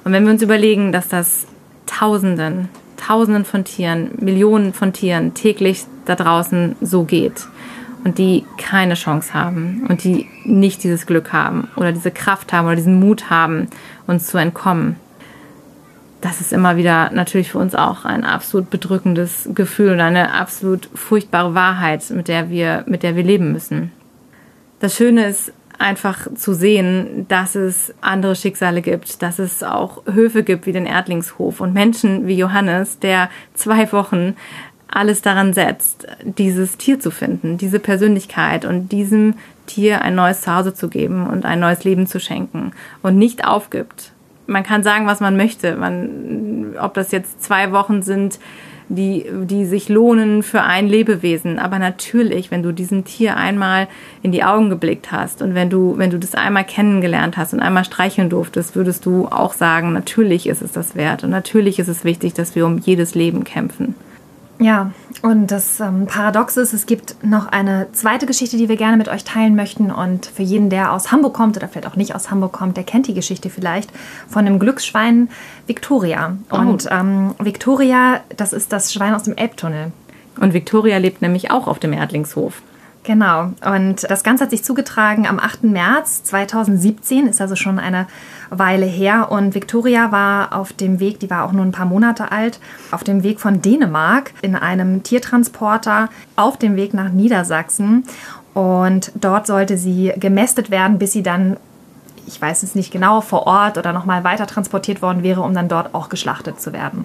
Und 0.05 0.13
wenn 0.13 0.25
wir 0.25 0.33
uns 0.33 0.43
überlegen, 0.43 0.93
dass 0.93 1.09
das 1.09 1.47
Tausenden, 1.87 2.69
Tausenden 2.97 3.45
von 3.45 3.65
Tieren, 3.65 4.11
Millionen 4.21 4.73
von 4.73 4.93
Tieren 4.93 5.35
täglich 5.35 5.85
da 6.05 6.17
draußen 6.17 6.77
so 6.81 7.05
geht, 7.05 7.47
und 8.05 8.19
die 8.19 8.45
keine 8.59 8.95
Chance 8.95 9.33
haben 9.33 9.87
und 9.89 10.05
die 10.05 10.27
nicht 10.45 10.83
dieses 10.83 11.07
Glück 11.07 11.33
haben 11.33 11.69
oder 11.77 11.93
diese 11.93 12.11
Kraft 12.11 12.53
haben 12.53 12.67
oder 12.67 12.77
diesen 12.77 12.99
Mut 12.99 13.31
haben, 13.31 13.69
uns 14.07 14.27
zu 14.27 14.39
entkommen. 14.39 14.97
Das 16.23 16.41
ist 16.41 16.53
immer 16.53 16.77
wieder 16.77 17.11
natürlich 17.11 17.51
für 17.51 17.59
uns 17.59 17.75
auch 17.75 18.05
ein 18.05 18.25
absolut 18.25 18.71
bedrückendes 18.71 19.49
Gefühl 19.55 19.91
und 19.91 20.01
eine 20.01 20.33
absolut 20.33 20.89
furchtbare 20.95 21.55
Wahrheit, 21.55 22.09
mit 22.11 22.29
der 22.29 22.49
wir, 22.49 22.85
mit 22.87 23.03
der 23.03 23.17
wir 23.17 23.25
leben 23.25 23.53
müssen. 23.53 23.91
Das 24.79 24.97
Schöne 24.97 25.27
ist 25.27 25.53
einfach 25.79 26.33
zu 26.37 26.55
sehen, 26.55 27.27
dass 27.27 27.57
es 27.57 27.93
andere 28.01 28.37
Schicksale 28.37 28.83
gibt, 28.83 29.21
dass 29.21 29.41
es 29.41 29.65
auch 29.65 30.07
Höfe 30.07 30.45
gibt 30.45 30.67
wie 30.67 30.73
den 30.73 30.87
Erdlingshof 30.87 31.61
und 31.61 31.75
Menschen 31.75 32.29
wie 32.29 32.37
Johannes, 32.37 33.01
der 33.01 33.29
zwei 33.55 33.91
Wochen 33.91 34.37
alles 34.87 35.23
daran 35.23 35.53
setzt, 35.53 36.07
dieses 36.23 36.77
Tier 36.77 37.01
zu 37.01 37.11
finden, 37.11 37.59
diese 37.59 37.81
Persönlichkeit 37.81 38.65
und 38.65 38.93
diesem 38.93 39.35
Tier 39.67 40.03
ein 40.03 40.15
neues 40.15 40.43
Zuhause 40.43 40.73
zu 40.73 40.89
geben 40.89 41.27
und 41.27 41.45
ein 41.45 41.59
neues 41.59 41.83
Leben 41.83 42.07
zu 42.07 42.21
schenken 42.21 42.73
und 43.03 43.19
nicht 43.19 43.45
aufgibt. 43.45 44.12
Man 44.47 44.63
kann 44.63 44.83
sagen, 44.83 45.07
was 45.07 45.21
man 45.21 45.37
möchte, 45.37 45.77
man, 45.77 46.75
ob 46.81 46.95
das 46.95 47.13
jetzt 47.13 47.43
zwei 47.43 47.73
Wochen 47.73 48.03
sind, 48.03 48.39
die, 48.89 49.25
die 49.45 49.65
sich 49.65 49.89
lohnen 49.89 50.43
für 50.43 50.63
ein 50.63 50.87
Lebewesen. 50.87 51.59
Aber 51.59 51.79
natürlich, 51.79 52.51
wenn 52.51 52.63
du 52.63 52.73
diesem 52.73 53.05
Tier 53.05 53.37
einmal 53.37 53.89
in 54.23 54.33
die 54.33 54.45
Augen 54.45 54.69
geblickt 54.69 55.13
hast 55.13 55.43
und 55.43 55.55
wenn 55.55 55.71
du, 55.71 55.97
wenn 55.97 56.11
du 56.11 56.19
das 56.19 56.35
einmal 56.35 56.65
kennengelernt 56.65 57.37
hast 57.37 57.55
und 57.55 57.61
einmal 57.61 57.85
streicheln 57.85 58.29
durftest, 58.29 58.77
würdest 58.77 59.07
du 59.07 59.27
auch 59.29 59.55
sagen, 59.55 59.93
natürlich 59.93 60.47
ist 60.47 60.63
es 60.63 60.73
das 60.73 60.95
wert 60.95 61.25
und 61.25 61.31
natürlich 61.31 61.79
ist 61.79 61.89
es 61.89 62.05
wichtig, 62.05 62.35
dass 62.35 62.55
wir 62.55 62.67
um 62.67 62.79
jedes 62.79 63.15
Leben 63.15 63.45
kämpfen. 63.45 63.95
Ja, 64.63 64.93
und 65.23 65.51
das 65.51 65.81
ähm, 65.81 66.07
Paradox 66.07 66.57
ist, 66.57 66.73
es 66.73 66.87
gibt 66.87 67.17
noch 67.25 67.47
eine 67.47 67.89
zweite 67.93 68.27
Geschichte, 68.27 68.57
die 68.57 68.69
wir 68.69 68.77
gerne 68.77 68.97
mit 68.97 69.09
euch 69.09 69.25
teilen 69.25 69.55
möchten. 69.55 69.91
Und 69.91 70.27
für 70.27 70.43
jeden, 70.43 70.71
der 70.71 70.93
aus 70.93 71.13
Hamburg 71.13 71.35
kommt 71.35 71.57
oder 71.57 71.69
vielleicht 71.69 71.87
auch 71.87 71.97
nicht 71.97 72.15
aus 72.15 72.31
Hamburg 72.31 72.53
kommt, 72.53 72.77
der 72.77 72.85
kennt 72.85 73.07
die 73.07 73.15
Geschichte 73.15 73.51
vielleicht 73.51 73.91
von 74.29 74.45
dem 74.45 74.59
Glücksschwein 74.59 75.29
Victoria. 75.67 76.37
Oh. 76.51 76.57
Und 76.57 76.89
ähm, 76.91 77.35
Victoria, 77.39 78.21
das 78.37 78.53
ist 78.53 78.73
das 78.73 78.93
Schwein 78.93 79.15
aus 79.15 79.25
dem 79.25 79.37
Elbtunnel. 79.37 79.93
Und 80.41 80.55
Victoria 80.55 80.99
lebt 80.99 81.23
nämlich 81.23 81.51
auch 81.51 81.67
auf 81.67 81.79
dem 81.79 81.93
Erdlingshof. 81.93 82.63
Genau. 83.05 83.51
Und 83.65 84.09
das 84.09 84.23
Ganze 84.23 84.45
hat 84.45 84.51
sich 84.51 84.63
zugetragen 84.63 85.27
am 85.27 85.41
8. 85.41 85.65
März 85.65 86.23
2017, 86.23 87.27
ist 87.27 87.41
also 87.41 87.57
schon 87.57 87.81
eine 87.81 88.07
Weile 88.51 88.87
her. 88.87 89.33
Und 89.33 89.57
Victoria 89.57 90.13
war 90.13 90.55
auf 90.55 90.73
dem 90.73 91.01
Weg, 91.01 91.19
die 91.19 91.29
war 91.29 91.45
auch 91.45 91.53
nur 91.53 91.65
ein 91.65 91.73
paar 91.73 91.87
Monate 91.87 92.31
alt, 92.31 92.61
auf 92.93 93.03
dem 93.03 93.25
Weg 93.25 93.41
von 93.41 93.61
Dänemark 93.61 94.33
in 94.41 94.55
einem 94.55 95.03
Tiertransporter 95.03 96.11
auf 96.37 96.59
dem 96.59 96.77
Weg 96.77 96.95
nach 96.95 97.11
Niedersachsen. 97.11 98.05
Und 98.55 99.11
dort 99.17 99.49
sollte 99.49 99.79
sie 99.79 100.13
gemästet 100.17 100.71
werden, 100.71 100.99
bis 100.99 101.13
sie 101.13 101.23
dann 101.23 101.57
ich 102.25 102.41
weiß 102.41 102.63
es 102.63 102.77
nicht 102.77 102.93
genau, 102.93 103.21
vor 103.21 103.49
Ort 103.49 103.79
oder 103.79 103.93
nochmal 103.93 104.23
weiter 104.23 104.47
transportiert 104.47 105.03
worden 105.03 105.25
wäre, 105.25 105.41
um 105.41 105.55
dann 105.55 105.67
dort 105.67 105.93
auch 105.93 106.09
geschlachtet 106.09 106.61
zu 106.61 106.73
werden. 106.73 107.05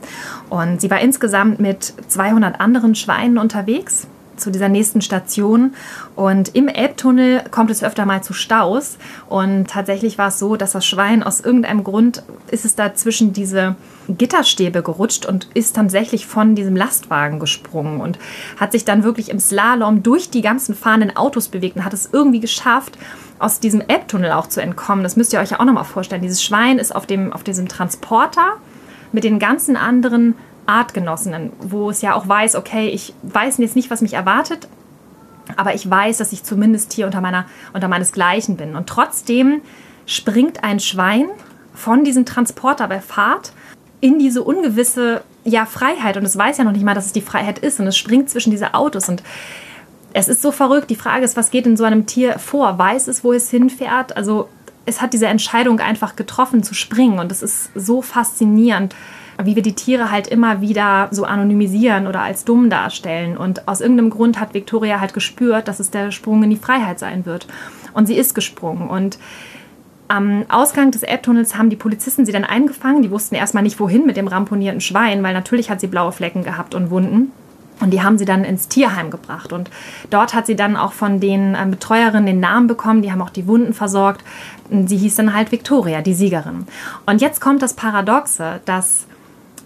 Und 0.52 0.80
sie 0.80 0.92
war 0.92 1.00
insgesamt 1.00 1.60
mit 1.60 1.92
200 2.08 2.62
anderen 2.62 2.94
Schweinen 2.94 3.40
unterwegs 3.40 4.08
zu 4.38 4.52
dieser 4.52 4.70
nächsten 4.70 5.02
Station. 5.02 5.74
Und 6.16 6.56
im 6.56 6.68
Elbtunnel 6.68 7.44
kommt 7.52 7.72
es 7.72 7.84
öfter 7.84 8.06
mal 8.06 8.24
zu 8.24 8.34
Staus. 8.34 8.98
Und 9.28 9.70
tatsächlich 9.70 10.18
war 10.18 10.30
es 10.30 10.40
so, 10.40 10.56
dass 10.56 10.72
das 10.72 10.86
Schwein 10.86 11.24
aus 11.24 11.40
irgendeinem 11.42 11.84
Grund 11.84 12.24
ist 12.50 12.66
es 12.66 12.76
da 12.76 12.94
zwischen 12.94 13.34
diese 13.34 13.76
Gitterstäbe 14.10 14.84
gerutscht 14.84 15.26
und 15.26 15.50
ist 15.54 15.76
tatsächlich 15.76 16.28
von 16.28 16.56
diesem 16.56 16.76
Lastwagen 16.76 17.40
gesprungen 17.40 18.00
und 18.00 18.18
hat 18.58 18.72
sich 18.72 18.86
dann 18.86 19.04
wirklich 19.04 19.30
im 19.30 19.40
Slalom 19.40 20.04
durch 20.04 20.30
die 20.30 20.42
ganzen 20.42 20.76
fahrenden 20.76 21.16
Autos 21.18 21.50
bewegt 21.50 21.76
und 21.76 21.86
hat 21.86 21.94
es 21.94 22.10
irgendwie 22.12 22.40
geschafft, 22.40 22.98
aus 23.40 23.60
diesem 23.60 23.82
Elbtunnel 23.82 24.32
auch 24.32 24.48
zu 24.48 24.62
entkommen. 24.62 25.04
Das 25.04 25.16
müsst 25.16 25.34
ihr 25.34 25.40
euch 25.40 25.52
ja 25.52 25.60
auch 25.60 25.66
nochmal 25.66 25.84
vorstellen. 25.84 26.22
Dieses 26.22 26.44
Schwein 26.44 26.80
ist 26.80 26.96
auf, 26.96 27.06
dem, 27.06 27.34
auf 27.34 27.44
diesem 27.44 27.68
Transporter 27.68 28.54
mit 29.12 29.24
den 29.24 29.40
ganzen 29.40 29.78
anderen 29.78 30.36
Artgenossinnen, 30.68 31.52
wo 31.60 31.90
es 31.90 32.02
ja 32.02 32.14
auch 32.14 32.28
weiß, 32.28 32.56
okay, 32.56 32.90
ich 32.90 33.14
weiß 33.24 33.58
jetzt 33.58 33.76
nicht, 33.76 33.90
was 33.90 34.02
mich 34.02 34.14
erwartet, 34.14 34.68
aber 35.56 35.74
ich 35.74 35.90
weiß, 35.90 36.18
dass 36.18 36.34
ich 36.34 36.44
zumindest 36.44 36.94
hier 36.94 37.06
unter, 37.06 37.22
meiner, 37.22 37.46
unter 37.74 37.88
meinesgleichen 37.88 38.58
bin. 38.58 38.76
Und 38.76 38.88
trotzdem 38.88 39.62
springt 40.06 40.64
ein 40.64 40.80
Schwein 40.80 41.26
von 41.74 42.04
diesem 42.04 42.26
Transporter 42.26 42.88
bei 42.88 43.00
Fahrt 43.00 43.54
in 44.02 44.20
diese 44.20 44.44
ungewisse 44.44 45.22
ja, 45.44 45.66
Freiheit. 45.66 46.18
Und 46.18 46.26
es 46.26 46.38
weiß 46.38 46.58
ja 46.58 46.64
noch 46.64 46.74
nicht 46.74 46.84
mal, 46.84 46.94
dass 46.94 47.06
es 47.06 47.14
die 47.14 47.22
Freiheit 47.22 47.60
ist. 47.60 47.80
Und 47.80 47.88
es 47.88 47.98
springt 47.98 48.30
zwischen 48.30 48.52
diese 48.52 48.74
Autos. 48.74 49.08
Und 49.08 49.24
es 50.14 50.28
ist 50.28 50.42
so 50.42 50.52
verrückt. 50.52 50.90
Die 50.90 50.96
Frage 50.96 51.24
ist, 51.24 51.38
was 51.38 51.52
geht 51.52 51.66
in 51.66 51.78
so 51.78 51.86
einem 51.86 52.06
Tier 52.06 52.40
vor? 52.40 52.78
Weiß 52.78 53.08
es, 53.08 53.24
wo 53.24 53.32
es 53.32 53.50
hinfährt? 53.50 54.18
Also 54.18 54.50
es 54.86 55.02
hat 55.02 55.14
diese 55.14 55.28
Entscheidung 55.28 55.80
einfach 55.80 56.16
getroffen 56.16 56.64
zu 56.64 56.74
springen. 56.74 57.20
Und 57.20 57.32
es 57.32 57.42
ist 57.42 57.70
so 57.76 58.02
faszinierend 58.02 58.96
wie 59.44 59.56
wir 59.56 59.64
die 59.64 59.76
Tiere 59.76 60.12
halt 60.12 60.28
immer 60.28 60.62
wieder 60.62 61.10
so 61.12 61.24
anonymisieren 61.26 62.08
oder 62.08 62.22
als 62.22 62.46
dumm 62.46 62.70
darstellen. 62.70 63.38
Und 63.38 63.68
aus 63.68 63.82
irgendeinem 63.82 64.10
Grund 64.10 64.40
hat 64.40 64.54
Victoria 64.54 65.00
halt 65.00 65.14
gespürt, 65.14 65.68
dass 65.68 65.80
es 65.80 65.92
der 65.92 66.12
Sprung 66.12 66.44
in 66.44 66.50
die 66.50 66.58
Freiheit 66.58 67.00
sein 67.00 67.26
wird. 67.26 67.48
Und 67.94 68.08
sie 68.08 68.16
ist 68.16 68.34
gesprungen. 68.34 68.90
Und 68.90 69.20
am 70.08 70.46
Ausgang 70.50 70.92
des 70.92 71.04
Elbtunnels 71.04 71.58
haben 71.58 71.70
die 71.70 71.76
Polizisten 71.76 72.26
sie 72.26 72.32
dann 72.32 72.46
eingefangen. 72.46 73.02
Die 73.02 73.12
wussten 73.12 73.36
erstmal 73.36 73.64
nicht, 73.64 73.80
wohin 73.80 74.06
mit 74.06 74.18
dem 74.18 74.28
ramponierten 74.28 74.82
Schwein, 74.82 75.22
weil 75.22 75.34
natürlich 75.34 75.70
hat 75.70 75.82
sie 75.82 75.88
blaue 75.88 76.12
Flecken 76.12 76.44
gehabt 76.44 76.74
und 76.74 76.90
Wunden. 76.90 77.32
Und 77.80 77.92
die 77.92 78.02
haben 78.02 78.18
sie 78.18 78.26
dann 78.26 78.44
ins 78.44 78.70
Tierheim 78.70 79.12
gebracht. 79.12 79.54
Und 79.54 79.70
dort 80.10 80.34
hat 80.34 80.48
sie 80.48 80.56
dann 80.56 80.76
auch 80.76 80.94
von 80.94 81.20
den 81.20 81.54
äh, 81.54 81.66
Betreuerinnen 81.70 82.26
den 82.26 82.40
Namen 82.40 82.66
bekommen. 82.66 83.04
Die 83.04 83.12
haben 83.12 83.22
auch 83.22 83.30
die 83.30 83.46
Wunden 83.46 83.74
versorgt. 83.74 84.24
Sie 84.72 84.98
hieß 84.98 85.16
dann 85.16 85.36
halt 85.36 85.52
Victoria, 85.52 86.02
die 86.02 86.16
Siegerin. 86.16 86.66
Und 87.06 87.22
jetzt 87.22 87.40
kommt 87.40 87.62
das 87.62 87.76
Paradoxe, 87.76 88.62
dass 88.66 89.06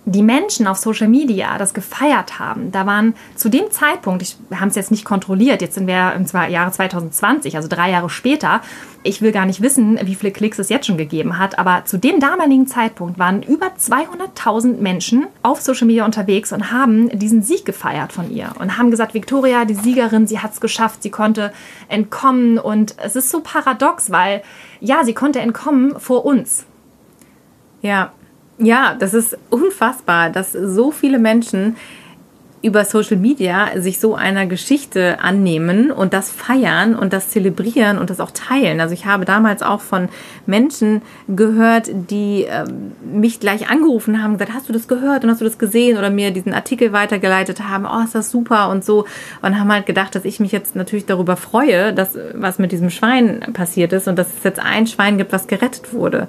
die 0.05 0.23
Menschen 0.23 0.65
auf 0.67 0.77
Social 0.77 1.07
Media 1.07 1.57
das 1.57 1.73
gefeiert 1.73 2.39
haben, 2.39 2.71
da 2.71 2.85
waren 2.85 3.13
zu 3.35 3.49
dem 3.49 3.69
Zeitpunkt, 3.69 4.21
ich, 4.23 4.35
wir 4.49 4.59
haben 4.59 4.69
es 4.69 4.75
jetzt 4.75 4.91
nicht 4.91 5.05
kontrolliert, 5.05 5.61
jetzt 5.61 5.75
sind 5.75 5.87
wir 5.87 6.13
im 6.13 6.25
Jahre 6.51 6.71
2020, 6.71 7.55
also 7.55 7.67
drei 7.67 7.91
Jahre 7.91 8.09
später, 8.09 8.61
ich 9.03 9.21
will 9.21 9.31
gar 9.31 9.45
nicht 9.45 9.61
wissen, 9.61 9.99
wie 10.03 10.15
viele 10.15 10.31
Klicks 10.31 10.59
es 10.59 10.69
jetzt 10.69 10.85
schon 10.87 10.97
gegeben 10.97 11.37
hat, 11.37 11.57
aber 11.57 11.85
zu 11.85 11.97
dem 11.97 12.19
damaligen 12.19 12.67
Zeitpunkt 12.67 13.17
waren 13.17 13.41
über 13.41 13.67
200.000 13.67 14.77
Menschen 14.77 15.25
auf 15.43 15.61
Social 15.61 15.87
Media 15.87 16.05
unterwegs 16.05 16.51
und 16.51 16.71
haben 16.71 17.09
diesen 17.17 17.41
Sieg 17.41 17.65
gefeiert 17.65 18.11
von 18.11 18.31
ihr 18.31 18.53
und 18.59 18.77
haben 18.77 18.91
gesagt, 18.91 19.13
Victoria, 19.13 19.65
die 19.65 19.73
Siegerin, 19.73 20.27
sie 20.27 20.39
hat 20.39 20.53
es 20.53 20.61
geschafft, 20.61 21.03
sie 21.03 21.09
konnte 21.09 21.51
entkommen. 21.87 22.59
Und 22.59 22.95
es 22.97 23.15
ist 23.15 23.29
so 23.29 23.41
paradox, 23.41 24.11
weil 24.11 24.43
ja, 24.79 25.03
sie 25.03 25.13
konnte 25.13 25.39
entkommen 25.39 25.99
vor 25.99 26.25
uns. 26.25 26.65
Ja, 27.81 28.11
ja, 28.61 28.95
das 28.97 29.13
ist 29.13 29.37
unfassbar, 29.49 30.29
dass 30.29 30.51
so 30.51 30.91
viele 30.91 31.19
Menschen 31.19 31.75
über 32.63 32.85
Social 32.85 33.17
Media 33.17 33.69
sich 33.81 33.99
so 33.99 34.15
einer 34.15 34.45
Geschichte 34.45 35.19
annehmen 35.19 35.91
und 35.91 36.13
das 36.13 36.29
feiern 36.29 36.95
und 36.95 37.11
das 37.11 37.29
zelebrieren 37.29 37.97
und 37.97 38.09
das 38.09 38.19
auch 38.19 38.31
teilen. 38.31 38.79
Also 38.79 38.93
ich 38.93 39.05
habe 39.05 39.25
damals 39.25 39.63
auch 39.63 39.81
von 39.81 40.09
Menschen 40.45 41.01
gehört, 41.27 41.89
die 41.91 42.43
äh, 42.43 42.65
mich 43.03 43.39
gleich 43.39 43.69
angerufen 43.69 44.21
haben, 44.21 44.33
gesagt, 44.33 44.53
hast 44.53 44.69
du 44.69 44.73
das 44.73 44.87
gehört 44.87 45.23
und 45.23 45.31
hast 45.31 45.41
du 45.41 45.45
das 45.45 45.57
gesehen 45.57 45.97
oder 45.97 46.11
mir 46.11 46.31
diesen 46.31 46.53
Artikel 46.53 46.93
weitergeleitet 46.93 47.67
haben, 47.67 47.85
oh, 47.85 48.03
ist 48.03 48.13
das 48.13 48.29
super 48.29 48.69
und 48.69 48.85
so 48.85 49.05
und 49.41 49.59
haben 49.59 49.71
halt 49.71 49.87
gedacht, 49.87 50.13
dass 50.13 50.25
ich 50.25 50.39
mich 50.39 50.51
jetzt 50.51 50.75
natürlich 50.75 51.07
darüber 51.07 51.37
freue, 51.37 51.93
dass 51.93 52.17
was 52.35 52.59
mit 52.59 52.71
diesem 52.71 52.91
Schwein 52.91 53.39
passiert 53.53 53.91
ist 53.91 54.07
und 54.07 54.17
dass 54.17 54.27
es 54.27 54.43
jetzt 54.43 54.59
ein 54.59 54.85
Schwein 54.85 55.17
gibt, 55.17 55.33
was 55.33 55.47
gerettet 55.47 55.93
wurde. 55.93 56.27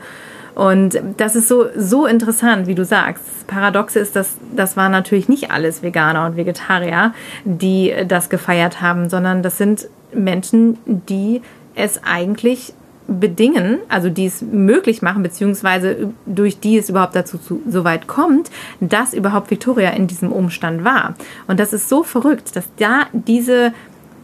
Und 0.54 1.00
das 1.16 1.37
ist 1.37 1.49
so, 1.49 1.66
so 1.76 2.06
interessant, 2.06 2.66
wie 2.66 2.75
du 2.75 2.85
sagst. 2.85 3.25
Das 3.25 3.44
Paradoxe 3.44 3.99
ist, 3.99 4.16
dass 4.16 4.37
das 4.54 4.76
waren 4.76 4.92
natürlich 4.92 5.28
nicht 5.28 5.50
alles 5.50 5.82
Veganer 5.82 6.26
und 6.26 6.37
Vegetarier, 6.37 7.14
die 7.44 7.94
das 8.06 8.28
gefeiert 8.28 8.80
haben, 8.80 9.09
sondern 9.09 9.42
das 9.42 9.59
sind 9.59 9.88
Menschen, 10.12 10.78
die 10.87 11.40
es 11.75 12.02
eigentlich 12.04 12.75
bedingen, 13.09 13.78
also 13.88 14.09
die 14.09 14.26
es 14.26 14.42
möglich 14.42 15.02
machen, 15.02 15.23
beziehungsweise 15.23 16.12
durch 16.26 16.61
die 16.61 16.78
es 16.78 16.88
überhaupt 16.88 17.16
dazu 17.16 17.38
zu, 17.38 17.61
so 17.68 17.85
weit 17.85 18.06
kommt, 18.06 18.50
dass 18.80 19.12
überhaupt 19.12 19.50
Victoria 19.50 19.90
in 19.90 20.06
diesem 20.06 20.32
Umstand 20.32 20.85
war. 20.85 21.14
Und 21.47 21.59
das 21.61 21.73
ist 21.73 21.88
so 21.88 22.02
verrückt, 22.02 22.54
dass 22.56 22.64
da 22.76 23.06
diese 23.12 23.73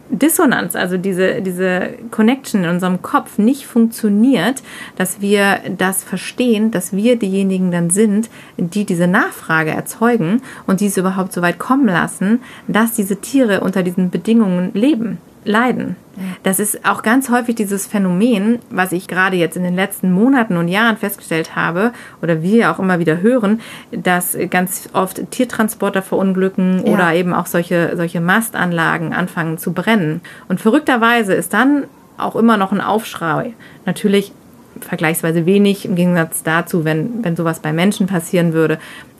Dissonanz, 0.09 0.75
also 0.75 0.97
diese, 0.97 1.41
diese 1.41 1.89
Connection 2.09 2.63
in 2.63 2.69
unserem 2.69 3.01
Kopf 3.01 3.37
nicht 3.37 3.65
funktioniert, 3.65 4.63
dass 4.95 5.21
wir 5.21 5.59
das 5.77 6.03
verstehen, 6.03 6.71
dass 6.71 6.93
wir 6.93 7.15
diejenigen 7.15 7.71
dann 7.71 7.89
sind, 7.89 8.29
die 8.57 8.85
diese 8.85 9.07
Nachfrage 9.07 9.71
erzeugen 9.71 10.41
und 10.65 10.81
diese 10.81 11.01
überhaupt 11.01 11.31
so 11.33 11.41
weit 11.41 11.59
kommen 11.59 11.87
lassen, 11.87 12.41
dass 12.67 12.93
diese 12.93 13.17
Tiere 13.17 13.61
unter 13.61 13.83
diesen 13.83 14.09
Bedingungen 14.09 14.71
leben 14.73 15.19
leiden. 15.49 15.95
Das 16.43 16.59
ist 16.59 16.85
auch 16.85 17.01
ganz 17.01 17.29
häufig 17.29 17.55
dieses 17.55 17.87
Phänomen, 17.87 18.59
was 18.69 18.91
ich 18.91 19.07
gerade 19.07 19.35
jetzt 19.35 19.57
in 19.57 19.63
den 19.63 19.75
letzten 19.75 20.11
Monaten 20.11 20.57
und 20.57 20.67
Jahren 20.67 20.95
festgestellt 20.95 21.55
habe 21.55 21.91
oder 22.21 22.43
wir 22.43 22.71
auch 22.71 22.79
immer 22.79 22.99
wieder 22.99 23.21
hören, 23.21 23.61
dass 23.91 24.37
ganz 24.49 24.89
oft 24.93 25.31
Tiertransporter 25.31 26.01
verunglücken 26.01 26.85
ja. 26.85 26.93
oder 26.93 27.13
eben 27.13 27.33
auch 27.33 27.47
solche, 27.47 27.95
solche 27.95 28.21
Mastanlagen 28.21 29.13
anfangen 29.13 29.57
zu 29.57 29.73
brennen. 29.73 30.21
Und 30.47 30.61
verrückterweise 30.61 31.33
ist 31.33 31.53
dann 31.53 31.85
auch 32.17 32.35
immer 32.35 32.57
noch 32.57 32.71
ein 32.71 32.81
Aufschrei. 32.81 33.53
Natürlich 33.85 34.33
vergleichsweise 34.81 35.45
wenig 35.45 35.85
im 35.85 35.95
Gegensatz 35.95 36.43
dazu, 36.43 36.85
wenn, 36.85 37.23
wenn 37.23 37.35
sowas 37.35 37.59
bei 37.59 37.73
Menschen 37.73 38.07
passieren 38.07 38.53
würde. 38.53 38.77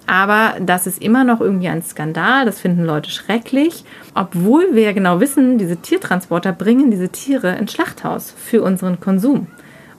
Aber 0.10 0.56
das 0.60 0.88
ist 0.88 1.04
immer 1.04 1.24
noch 1.24 1.40
irgendwie 1.40 1.68
ein 1.68 1.84
Skandal. 1.84 2.44
Das 2.44 2.60
finden 2.60 2.84
Leute 2.84 3.12
schrecklich. 3.12 3.84
Obwohl 4.16 4.74
wir 4.74 4.82
ja 4.82 4.92
genau 4.92 5.20
wissen, 5.20 5.60
diese 5.60 5.78
Tiertransporter 5.78 6.52
bringen 6.52 6.90
diese 6.90 7.10
Tiere 7.10 7.56
ins 7.58 7.74
Schlachthaus 7.74 8.34
für 8.36 8.64
unseren 8.64 9.00
Konsum. 9.00 9.46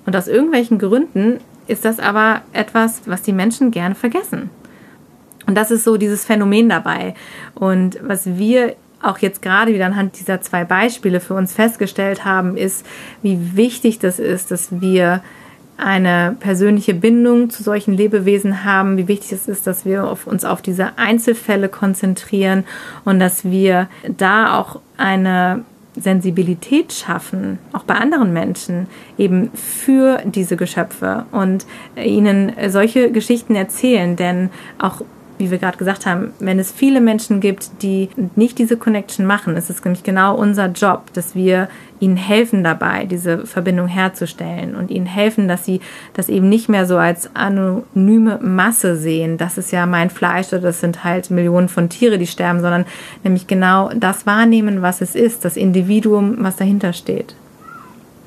Und 0.06 0.16
aus 0.16 0.26
irgendwelchen 0.26 0.80
Gründen 0.80 1.38
ist 1.68 1.84
das 1.84 2.00
aber 2.00 2.40
etwas, 2.52 3.02
was 3.06 3.22
die 3.22 3.32
Menschen 3.32 3.70
gerne 3.70 3.94
vergessen. 3.94 4.50
Und 5.46 5.54
das 5.54 5.70
ist 5.70 5.84
so 5.84 5.96
dieses 5.96 6.24
Phänomen 6.24 6.68
dabei. 6.68 7.14
Und 7.54 8.00
was 8.02 8.36
wir 8.36 8.74
auch 9.00 9.18
jetzt 9.18 9.42
gerade 9.42 9.72
wieder 9.72 9.86
anhand 9.86 10.18
dieser 10.18 10.40
zwei 10.40 10.64
Beispiele 10.64 11.20
für 11.20 11.34
uns 11.34 11.52
festgestellt 11.52 12.24
haben, 12.24 12.56
ist, 12.56 12.84
wie 13.22 13.56
wichtig 13.56 14.00
das 14.00 14.18
ist, 14.18 14.50
dass 14.50 14.80
wir 14.80 15.22
eine 15.80 16.36
persönliche 16.40 16.94
Bindung 16.94 17.50
zu 17.50 17.62
solchen 17.62 17.94
Lebewesen 17.94 18.64
haben, 18.64 18.96
wie 18.96 19.08
wichtig 19.08 19.32
es 19.32 19.48
ist, 19.48 19.66
dass 19.66 19.84
wir 19.84 20.04
auf 20.04 20.26
uns 20.26 20.44
auf 20.44 20.62
diese 20.62 20.98
Einzelfälle 20.98 21.68
konzentrieren 21.68 22.64
und 23.04 23.18
dass 23.18 23.44
wir 23.44 23.88
da 24.16 24.58
auch 24.58 24.80
eine 24.96 25.64
Sensibilität 25.96 26.92
schaffen, 26.92 27.58
auch 27.72 27.82
bei 27.82 27.94
anderen 27.94 28.32
Menschen, 28.32 28.86
eben 29.18 29.50
für 29.54 30.22
diese 30.24 30.56
Geschöpfe 30.56 31.26
und 31.32 31.66
ihnen 31.96 32.52
solche 32.68 33.10
Geschichten 33.10 33.54
erzählen, 33.56 34.16
denn 34.16 34.50
auch 34.78 35.02
wie 35.40 35.50
wir 35.50 35.58
gerade 35.58 35.78
gesagt 35.78 36.06
haben, 36.06 36.32
wenn 36.38 36.58
es 36.58 36.70
viele 36.70 37.00
Menschen 37.00 37.40
gibt, 37.40 37.82
die 37.82 38.08
nicht 38.36 38.58
diese 38.58 38.76
Connection 38.76 39.26
machen, 39.26 39.56
ist 39.56 39.70
es 39.70 39.82
nämlich 39.82 40.04
genau 40.04 40.36
unser 40.36 40.66
Job, 40.66 41.12
dass 41.14 41.34
wir 41.34 41.68
ihnen 41.98 42.16
helfen 42.16 42.62
dabei, 42.62 43.06
diese 43.06 43.46
Verbindung 43.46 43.88
herzustellen 43.88 44.76
und 44.76 44.90
ihnen 44.90 45.06
helfen, 45.06 45.48
dass 45.48 45.64
sie 45.64 45.80
das 46.14 46.28
eben 46.28 46.48
nicht 46.48 46.68
mehr 46.68 46.86
so 46.86 46.96
als 46.96 47.34
anonyme 47.34 48.38
Masse 48.42 48.96
sehen. 48.96 49.38
Das 49.38 49.58
ist 49.58 49.72
ja 49.72 49.86
mein 49.86 50.10
Fleisch 50.10 50.48
oder 50.48 50.60
das 50.60 50.80
sind 50.80 51.04
halt 51.04 51.30
Millionen 51.30 51.68
von 51.68 51.88
Tiere, 51.88 52.18
die 52.18 52.26
sterben, 52.26 52.60
sondern 52.60 52.84
nämlich 53.24 53.46
genau 53.46 53.90
das 53.94 54.26
wahrnehmen, 54.26 54.82
was 54.82 55.00
es 55.00 55.14
ist, 55.14 55.44
das 55.44 55.56
Individuum, 55.56 56.36
was 56.38 56.56
dahinter 56.56 56.92
steht. 56.92 57.34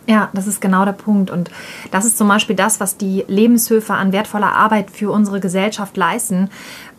Ja, 0.05 0.29
das 0.33 0.47
ist 0.47 0.59
genau 0.59 0.83
der 0.83 0.91
Punkt. 0.91 1.31
Und 1.31 1.49
das 1.91 2.05
ist 2.05 2.17
zum 2.17 2.27
Beispiel 2.27 2.55
das, 2.55 2.79
was 2.79 2.97
die 2.97 3.23
Lebenshöfe 3.27 3.93
an 3.93 4.11
wertvoller 4.11 4.53
Arbeit 4.53 4.91
für 4.91 5.11
unsere 5.11 5.39
Gesellschaft 5.39 5.95
leisten, 5.95 6.49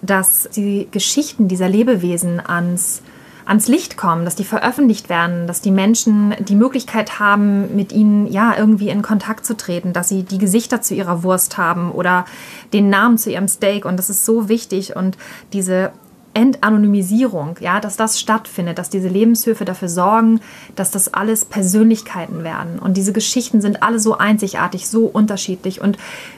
dass 0.00 0.48
die 0.56 0.88
Geschichten 0.90 1.46
dieser 1.46 1.68
Lebewesen 1.68 2.40
ans, 2.44 3.02
ans 3.44 3.68
Licht 3.68 3.98
kommen, 3.98 4.24
dass 4.24 4.36
die 4.36 4.44
veröffentlicht 4.44 5.10
werden, 5.10 5.46
dass 5.46 5.60
die 5.60 5.70
Menschen 5.70 6.34
die 6.38 6.54
Möglichkeit 6.54 7.18
haben, 7.18 7.76
mit 7.76 7.92
ihnen 7.92 8.26
ja 8.26 8.54
irgendwie 8.56 8.88
in 8.88 9.02
Kontakt 9.02 9.44
zu 9.44 9.54
treten, 9.54 9.92
dass 9.92 10.08
sie 10.08 10.22
die 10.22 10.38
Gesichter 10.38 10.80
zu 10.80 10.94
ihrer 10.94 11.22
Wurst 11.22 11.58
haben 11.58 11.92
oder 11.92 12.24
den 12.72 12.88
Namen 12.88 13.18
zu 13.18 13.30
ihrem 13.30 13.48
Steak. 13.48 13.84
Und 13.84 13.98
das 13.98 14.08
ist 14.08 14.24
so 14.24 14.48
wichtig. 14.48 14.96
Und 14.96 15.18
diese 15.52 15.92
Entanonymisierung, 16.34 17.56
ja, 17.60 17.80
dass 17.80 17.96
das 17.96 18.20
stattfindet, 18.20 18.78
dass 18.78 18.90
diese 18.90 19.08
Lebenshöfe 19.08 19.64
dafür 19.64 19.88
sorgen, 19.88 20.40
dass 20.74 20.90
das 20.90 21.14
alles 21.14 21.44
Persönlichkeiten 21.44 22.44
werden. 22.44 22.78
Und 22.78 22.96
diese 22.96 23.12
Geschichten 23.12 23.60
sind 23.60 23.82
alle 23.82 23.98
so 23.98 24.18
einzigartig, 24.18 24.88
so 24.88 25.06
unterschiedlich. 25.06 25.80
Und 25.80 25.96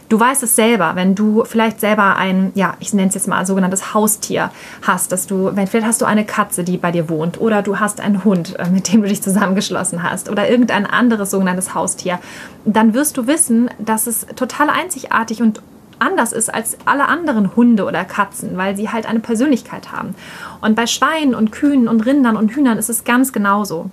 du 0.08 0.20
weißt 0.20 0.42
es 0.42 0.54
selber, 0.54 0.92
wenn 0.94 1.14
du 1.14 1.44
vielleicht 1.44 1.80
selber 1.80 2.16
ein, 2.16 2.52
ja, 2.54 2.74
ich 2.80 2.92
nenne 2.92 3.08
es 3.08 3.14
jetzt 3.14 3.26
mal 3.26 3.44
sogenanntes 3.46 3.94
Haustier 3.94 4.50
hast, 4.82 5.12
dass 5.12 5.26
du, 5.26 5.56
wenn, 5.56 5.66
vielleicht 5.66 5.86
hast 5.86 6.02
du 6.02 6.04
eine 6.04 6.24
Katze, 6.24 6.62
die 6.62 6.76
bei 6.76 6.92
dir 6.92 7.08
wohnt, 7.08 7.40
oder 7.40 7.62
du 7.62 7.80
hast 7.80 8.00
einen 8.00 8.24
Hund, 8.24 8.58
äh, 8.58 8.68
mit 8.68 8.92
dem 8.92 9.02
du 9.02 9.08
dich 9.08 9.22
zusammengeschlossen 9.22 10.02
hast, 10.02 10.28
oder 10.28 10.48
irgendein 10.48 10.86
anderes 10.86 11.30
sogenanntes 11.30 11.74
Haustier, 11.74 12.18
dann 12.64 12.94
wirst 12.94 13.16
du 13.16 13.26
wissen, 13.26 13.70
dass 13.78 14.06
es 14.06 14.26
total 14.36 14.68
einzigartig 14.70 15.40
und 15.40 15.62
anders 15.98 16.32
ist 16.32 16.52
als 16.52 16.76
alle 16.84 17.06
anderen 17.06 17.56
Hunde 17.56 17.84
oder 17.84 18.04
Katzen, 18.04 18.56
weil 18.56 18.76
sie 18.76 18.90
halt 18.90 19.06
eine 19.06 19.20
Persönlichkeit 19.20 19.92
haben. 19.92 20.14
Und 20.60 20.74
bei 20.74 20.86
Schweinen 20.86 21.34
und 21.34 21.52
Kühen 21.52 21.88
und 21.88 22.04
Rindern 22.06 22.36
und 22.36 22.50
Hühnern 22.52 22.78
ist 22.78 22.90
es 22.90 23.04
ganz 23.04 23.32
genauso. 23.32 23.90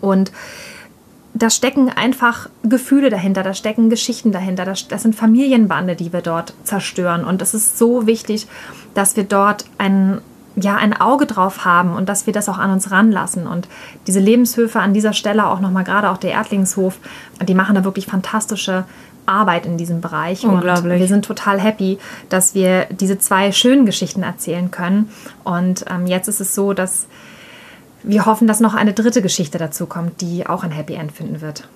Und 0.00 0.32
da 1.34 1.50
stecken 1.50 1.88
einfach 1.88 2.48
Gefühle 2.62 3.10
dahinter, 3.10 3.42
da 3.42 3.54
stecken 3.54 3.90
Geschichten 3.90 4.32
dahinter, 4.32 4.64
das, 4.64 4.86
sind 4.88 5.14
Familienbande, 5.14 5.94
die 5.94 6.12
wir 6.12 6.20
dort 6.20 6.54
zerstören. 6.64 7.24
Und 7.24 7.42
es 7.42 7.54
ist 7.54 7.78
so 7.78 8.06
wichtig, 8.06 8.46
dass 8.94 9.16
wir 9.16 9.24
dort 9.24 9.64
ein, 9.78 10.20
ja, 10.60 10.76
ein 10.76 10.98
Auge 10.98 11.26
drauf 11.26 11.64
haben 11.64 11.94
und 11.94 12.08
dass 12.08 12.26
wir 12.26 12.32
das 12.32 12.48
auch 12.48 12.58
an 12.58 12.70
uns 12.70 12.90
ranlassen. 12.90 13.46
Und 13.46 13.68
diese 14.06 14.20
Lebenshöfe 14.20 14.80
an 14.80 14.94
dieser 14.94 15.12
Stelle 15.12 15.46
auch 15.46 15.60
nochmal, 15.60 15.84
gerade 15.84 16.10
auch 16.10 16.16
der 16.16 16.32
Erdlingshof, 16.32 16.98
die 17.40 17.54
machen 17.54 17.74
da 17.74 17.84
wirklich 17.84 18.06
fantastische 18.06 18.84
Arbeit 19.26 19.66
in 19.66 19.76
diesem 19.76 20.00
Bereich. 20.00 20.44
Unglaublich. 20.44 20.92
Und 20.94 20.98
wir 20.98 21.06
sind 21.06 21.24
total 21.24 21.60
happy, 21.60 21.98
dass 22.28 22.54
wir 22.54 22.86
diese 22.90 23.18
zwei 23.18 23.52
schönen 23.52 23.86
Geschichten 23.86 24.22
erzählen 24.22 24.70
können. 24.70 25.10
Und 25.44 25.84
ähm, 25.90 26.06
jetzt 26.06 26.28
ist 26.28 26.40
es 26.40 26.54
so, 26.54 26.72
dass 26.72 27.06
wir 28.02 28.26
hoffen, 28.26 28.46
dass 28.46 28.60
noch 28.60 28.74
eine 28.74 28.94
dritte 28.94 29.22
Geschichte 29.22 29.58
dazu 29.58 29.86
kommt, 29.86 30.20
die 30.20 30.46
auch 30.46 30.64
ein 30.64 30.70
Happy 30.70 30.94
End 30.94 31.12
finden 31.12 31.40
wird. 31.40 31.68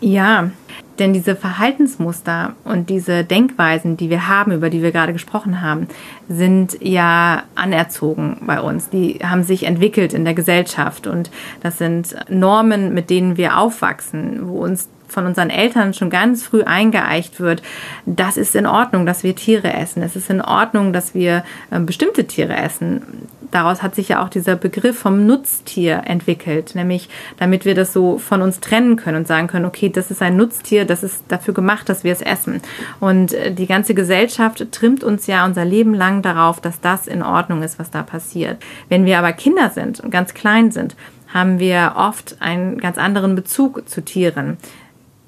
Ja, 0.00 0.50
denn 0.98 1.12
diese 1.12 1.36
Verhaltensmuster 1.36 2.54
und 2.64 2.88
diese 2.88 3.24
Denkweisen, 3.24 3.96
die 3.96 4.10
wir 4.10 4.28
haben, 4.28 4.52
über 4.52 4.70
die 4.70 4.82
wir 4.82 4.92
gerade 4.92 5.12
gesprochen 5.12 5.60
haben, 5.60 5.88
sind 6.28 6.78
ja 6.80 7.44
anerzogen 7.54 8.38
bei 8.46 8.60
uns. 8.60 8.88
Die 8.88 9.18
haben 9.22 9.42
sich 9.42 9.64
entwickelt 9.64 10.14
in 10.14 10.24
der 10.24 10.34
Gesellschaft 10.34 11.06
und 11.06 11.30
das 11.62 11.78
sind 11.78 12.16
Normen, 12.28 12.94
mit 12.94 13.10
denen 13.10 13.36
wir 13.36 13.58
aufwachsen, 13.58 14.48
wo 14.48 14.64
uns 14.64 14.88
von 15.08 15.26
unseren 15.26 15.50
Eltern 15.50 15.94
schon 15.94 16.10
ganz 16.10 16.44
früh 16.44 16.62
eingeeicht 16.62 17.40
wird, 17.40 17.62
das 18.04 18.36
ist 18.36 18.54
in 18.54 18.66
Ordnung, 18.66 19.06
dass 19.06 19.22
wir 19.22 19.34
Tiere 19.34 19.72
essen. 19.72 20.02
Es 20.02 20.16
ist 20.16 20.30
in 20.30 20.40
Ordnung, 20.40 20.92
dass 20.92 21.14
wir 21.14 21.44
äh, 21.70 21.80
bestimmte 21.80 22.26
Tiere 22.26 22.56
essen. 22.56 23.02
Daraus 23.50 23.82
hat 23.82 23.94
sich 23.94 24.08
ja 24.08 24.24
auch 24.24 24.28
dieser 24.28 24.56
Begriff 24.56 24.98
vom 24.98 25.26
Nutztier 25.26 26.02
entwickelt, 26.04 26.74
nämlich 26.74 27.08
damit 27.38 27.64
wir 27.64 27.74
das 27.74 27.92
so 27.92 28.18
von 28.18 28.42
uns 28.42 28.60
trennen 28.60 28.96
können 28.96 29.18
und 29.18 29.28
sagen 29.28 29.46
können, 29.46 29.64
okay, 29.64 29.88
das 29.88 30.10
ist 30.10 30.20
ein 30.20 30.36
Nutztier, 30.36 30.84
das 30.84 31.02
ist 31.02 31.24
dafür 31.28 31.54
gemacht, 31.54 31.88
dass 31.88 32.02
wir 32.02 32.12
es 32.12 32.22
essen. 32.22 32.60
Und 33.00 33.32
äh, 33.32 33.52
die 33.52 33.66
ganze 33.66 33.94
Gesellschaft 33.94 34.72
trimmt 34.72 35.04
uns 35.04 35.26
ja 35.26 35.44
unser 35.44 35.64
Leben 35.64 35.94
lang 35.94 36.22
darauf, 36.22 36.60
dass 36.60 36.80
das 36.80 37.06
in 37.06 37.22
Ordnung 37.22 37.62
ist, 37.62 37.78
was 37.78 37.90
da 37.90 38.02
passiert. 38.02 38.62
Wenn 38.88 39.04
wir 39.04 39.18
aber 39.18 39.32
Kinder 39.32 39.70
sind 39.70 40.00
und 40.00 40.10
ganz 40.10 40.34
klein 40.34 40.70
sind, 40.70 40.96
haben 41.32 41.58
wir 41.58 41.94
oft 41.96 42.36
einen 42.40 42.78
ganz 42.78 42.98
anderen 42.98 43.34
Bezug 43.34 43.88
zu 43.88 44.04
Tieren 44.04 44.58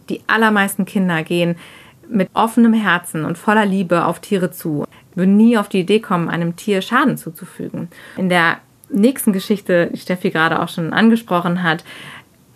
die 0.09 0.23
allermeisten 0.27 0.85
Kinder 0.85 1.23
gehen 1.23 1.57
mit 2.09 2.31
offenem 2.35 2.73
Herzen 2.73 3.25
und 3.25 3.39
voller 3.39 3.67
Liebe 3.67 4.05
auf 4.05 4.21
Tiere 4.21 4.51
zu, 4.51 4.85
würden 5.15 5.37
nie 5.37 5.59
auf 5.59 5.69
die 5.69 5.81
Idee 5.81 6.01
kommen, 6.01 6.29
einem 6.29 6.57
Tier 6.57 6.81
Schaden 6.81 7.17
zuzufügen. 7.17 7.89
In 8.17 8.29
der 8.29 8.59
nächsten 8.91 9.33
Geschichte, 9.33 9.91
die 9.93 9.99
Steffi 9.99 10.31
gerade 10.31 10.63
auch 10.63 10.69
schon 10.69 10.93
angesprochen 10.93 11.63
hat, 11.63 11.85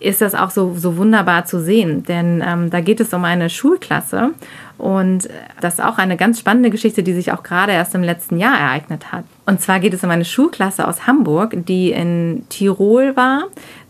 ist 0.02 0.21
das 0.21 0.35
auch 0.35 0.50
so, 0.50 0.75
so 0.75 0.97
wunderbar 0.97 1.44
zu 1.44 1.61
sehen, 1.61 2.02
denn 2.02 2.42
ähm, 2.44 2.71
da 2.71 2.80
geht 2.80 3.00
es 3.00 3.14
um 3.14 3.25
eine 3.25 3.49
Schulklasse 3.49 4.30
und 4.76 5.28
das 5.61 5.75
ist 5.75 5.85
auch 5.85 5.99
eine 5.99 6.16
ganz 6.16 6.40
spannende 6.40 6.71
Geschichte, 6.71 7.04
die 7.04 7.12
sich 7.12 7.30
auch 7.30 7.44
gerade 7.44 7.73
erst 7.73 7.94
im 7.94 8.02
letzten 8.02 8.37
Jahr 8.37 8.59
ereignet 8.59 9.12
hat. 9.12 9.25
Und 9.47 9.61
zwar 9.61 9.78
geht 9.78 9.94
es 9.94 10.02
um 10.02 10.11
eine 10.11 10.25
Schulklasse 10.25 10.88
aus 10.88 11.06
Hamburg, 11.06 11.54
die 11.54 11.92
in 11.92 12.44
Tirol 12.49 13.14
war, 13.14 13.44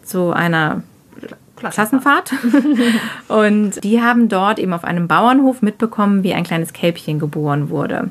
zu 0.05 0.33
einer 0.33 0.83
Klassenfahrt. 1.71 2.33
und 3.29 3.83
die 3.85 4.01
haben 4.01 4.29
dort 4.29 4.59
eben 4.59 4.73
auf 4.73 4.85
einem 4.85 5.09
Bauernhof 5.09 5.63
mitbekommen, 5.63 6.23
wie 6.23 6.35
ein 6.35 6.45
kleines 6.45 6.73
Kälbchen 6.73 7.19
geboren 7.19 7.71
wurde. 7.71 8.11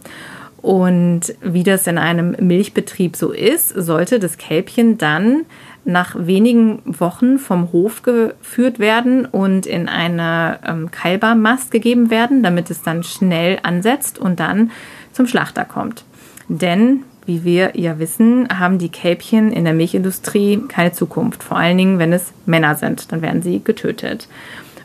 Und 0.61 1.33
wie 1.41 1.63
das 1.63 1.87
in 1.87 1.97
einem 1.97 2.35
Milchbetrieb 2.39 3.15
so 3.15 3.31
ist, 3.31 3.69
sollte 3.69 4.19
das 4.19 4.37
Kälbchen 4.37 4.97
dann 4.97 5.45
nach 5.83 6.15
wenigen 6.15 6.83
Wochen 6.85 7.39
vom 7.39 7.71
Hof 7.71 8.03
geführt 8.03 8.77
werden 8.77 9.25
und 9.25 9.65
in 9.65 9.89
eine 9.89 10.59
ähm, 10.63 10.91
Kalbermast 10.91 11.71
gegeben 11.71 12.11
werden, 12.11 12.43
damit 12.43 12.69
es 12.69 12.83
dann 12.83 13.01
schnell 13.01 13.57
ansetzt 13.63 14.19
und 14.19 14.39
dann 14.39 14.69
zum 15.11 15.25
Schlachter 15.25 15.65
kommt. 15.65 16.05
Denn 16.47 17.03
wie 17.25 17.43
wir 17.43 17.77
ja 17.77 17.99
wissen, 17.99 18.47
haben 18.49 18.77
die 18.77 18.89
Kälbchen 18.89 19.51
in 19.51 19.65
der 19.65 19.73
Milchindustrie 19.73 20.63
keine 20.67 20.91
Zukunft. 20.91 21.43
Vor 21.43 21.57
allen 21.57 21.77
Dingen, 21.77 21.99
wenn 21.99 22.13
es 22.13 22.33
Männer 22.45 22.75
sind, 22.75 23.11
dann 23.11 23.21
werden 23.21 23.41
sie 23.41 23.61
getötet. 23.63 24.27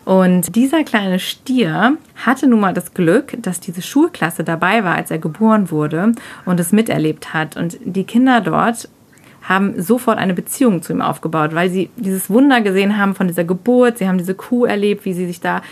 Und 0.04 0.54
dieser 0.54 0.84
kleine 0.84 1.18
Stier 1.18 1.96
hatte 2.14 2.46
nun 2.46 2.60
mal 2.60 2.72
das 2.72 2.94
Glück, 2.94 3.36
dass 3.42 3.58
diese 3.58 3.82
Schulklasse 3.82 4.44
dabei 4.44 4.84
war, 4.84 4.94
als 4.94 5.10
er 5.10 5.18
geboren 5.18 5.70
wurde 5.72 6.12
und 6.44 6.60
es 6.60 6.70
miterlebt 6.70 7.34
hat. 7.34 7.56
Und 7.56 7.78
die 7.84 8.04
Kinder 8.04 8.40
dort 8.40 8.88
haben 9.42 9.80
sofort 9.82 10.18
eine 10.18 10.34
Beziehung 10.34 10.82
zu 10.82 10.92
ihm 10.92 11.02
aufgebaut, 11.02 11.54
weil 11.54 11.70
sie 11.70 11.90
dieses 11.96 12.30
Wunder 12.30 12.60
gesehen 12.60 12.98
haben 12.98 13.16
von 13.16 13.26
dieser 13.26 13.44
Geburt. 13.44 13.98
Sie 13.98 14.06
haben 14.06 14.18
diese 14.18 14.34
Kuh 14.34 14.64
erlebt, 14.64 15.04
wie 15.04 15.12
sie 15.12 15.26
sich 15.26 15.40
da 15.40 15.62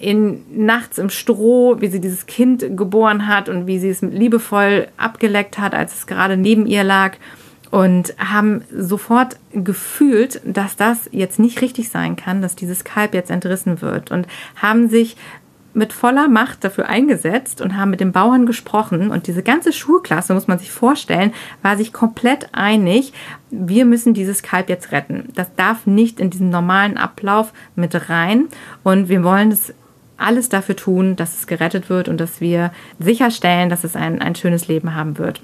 in, 0.00 0.44
nachts 0.50 0.98
im 0.98 1.10
Stroh, 1.10 1.80
wie 1.80 1.88
sie 1.88 2.00
dieses 2.00 2.26
Kind 2.26 2.76
geboren 2.76 3.26
hat 3.26 3.48
und 3.48 3.66
wie 3.66 3.78
sie 3.78 3.90
es 3.90 4.02
liebevoll 4.02 4.88
abgeleckt 4.96 5.58
hat, 5.58 5.74
als 5.74 5.94
es 5.94 6.06
gerade 6.06 6.36
neben 6.36 6.66
ihr 6.66 6.84
lag. 6.84 7.16
Und 7.70 8.14
haben 8.16 8.62
sofort 8.74 9.36
gefühlt, 9.52 10.40
dass 10.44 10.76
das 10.76 11.10
jetzt 11.12 11.38
nicht 11.38 11.60
richtig 11.60 11.90
sein 11.90 12.16
kann, 12.16 12.40
dass 12.40 12.56
dieses 12.56 12.82
Kalb 12.82 13.12
jetzt 13.12 13.30
entrissen 13.30 13.82
wird. 13.82 14.10
Und 14.10 14.26
haben 14.56 14.88
sich 14.88 15.16
mit 15.74 15.92
voller 15.92 16.28
Macht 16.28 16.64
dafür 16.64 16.88
eingesetzt 16.88 17.60
und 17.60 17.76
haben 17.76 17.90
mit 17.90 18.00
den 18.00 18.12
Bauern 18.12 18.46
gesprochen. 18.46 19.10
Und 19.10 19.26
diese 19.26 19.42
ganze 19.42 19.72
Schulklasse, 19.72 20.34
muss 20.34 20.48
man 20.48 20.58
sich 20.58 20.70
vorstellen, 20.70 21.32
war 21.62 21.76
sich 21.76 21.92
komplett 21.92 22.48
einig, 22.52 23.12
wir 23.50 23.84
müssen 23.84 24.12
dieses 24.12 24.42
Kalb 24.42 24.68
jetzt 24.68 24.92
retten. 24.92 25.28
Das 25.34 25.54
darf 25.54 25.86
nicht 25.86 26.20
in 26.20 26.30
diesen 26.30 26.50
normalen 26.50 26.96
Ablauf 26.96 27.52
mit 27.76 28.10
rein. 28.10 28.48
Und 28.82 29.08
wir 29.08 29.22
wollen 29.22 29.52
es 29.52 29.72
alles 30.18 30.48
dafür 30.48 30.76
tun, 30.76 31.16
dass 31.16 31.38
es 31.38 31.46
gerettet 31.46 31.88
wird 31.88 32.08
und 32.08 32.18
dass 32.18 32.40
wir 32.40 32.72
sicherstellen, 32.98 33.70
dass 33.70 33.84
es 33.84 33.96
ein, 33.96 34.20
ein 34.20 34.34
schönes 34.34 34.68
Leben 34.68 34.94
haben 34.94 35.16
wird. 35.18 35.40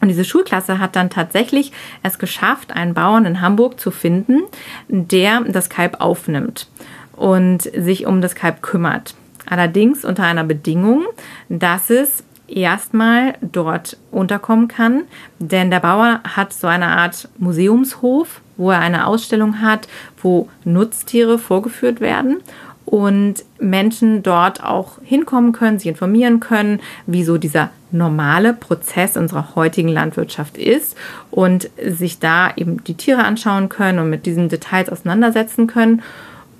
Und 0.00 0.08
diese 0.08 0.24
Schulklasse 0.24 0.78
hat 0.78 0.96
dann 0.96 1.10
tatsächlich 1.10 1.70
es 2.02 2.18
geschafft, 2.18 2.72
einen 2.72 2.94
Bauern 2.94 3.24
in 3.24 3.40
Hamburg 3.40 3.78
zu 3.78 3.90
finden, 3.90 4.42
der 4.88 5.42
das 5.42 5.68
Kalb 5.68 6.00
aufnimmt 6.00 6.68
und 7.12 7.62
sich 7.62 8.06
um 8.06 8.20
das 8.20 8.34
Kalb 8.34 8.62
kümmert. 8.62 9.14
Allerdings 9.46 10.04
unter 10.04 10.24
einer 10.24 10.44
Bedingung, 10.44 11.04
dass 11.48 11.90
es 11.90 12.24
erstmal 12.48 13.34
dort 13.40 13.96
unterkommen 14.10 14.68
kann, 14.68 15.02
denn 15.38 15.70
der 15.70 15.80
Bauer 15.80 16.20
hat 16.24 16.52
so 16.52 16.66
eine 16.66 16.88
Art 16.88 17.28
Museumshof, 17.38 18.40
wo 18.56 18.70
er 18.70 18.80
eine 18.80 19.06
Ausstellung 19.06 19.60
hat, 19.60 19.88
wo 20.20 20.48
Nutztiere 20.64 21.38
vorgeführt 21.38 22.00
werden 22.00 22.40
und 22.92 23.36
Menschen 23.58 24.22
dort 24.22 24.62
auch 24.62 24.98
hinkommen 25.02 25.52
können, 25.52 25.78
sich 25.78 25.88
informieren 25.88 26.40
können, 26.40 26.78
wie 27.06 27.24
so 27.24 27.38
dieser 27.38 27.70
normale 27.90 28.52
Prozess 28.52 29.16
unserer 29.16 29.54
heutigen 29.54 29.88
Landwirtschaft 29.88 30.58
ist 30.58 30.94
und 31.30 31.70
sich 31.82 32.18
da 32.18 32.52
eben 32.54 32.84
die 32.84 32.92
Tiere 32.92 33.24
anschauen 33.24 33.70
können 33.70 33.98
und 33.98 34.10
mit 34.10 34.26
diesen 34.26 34.50
Details 34.50 34.90
auseinandersetzen 34.90 35.68
können. 35.68 36.02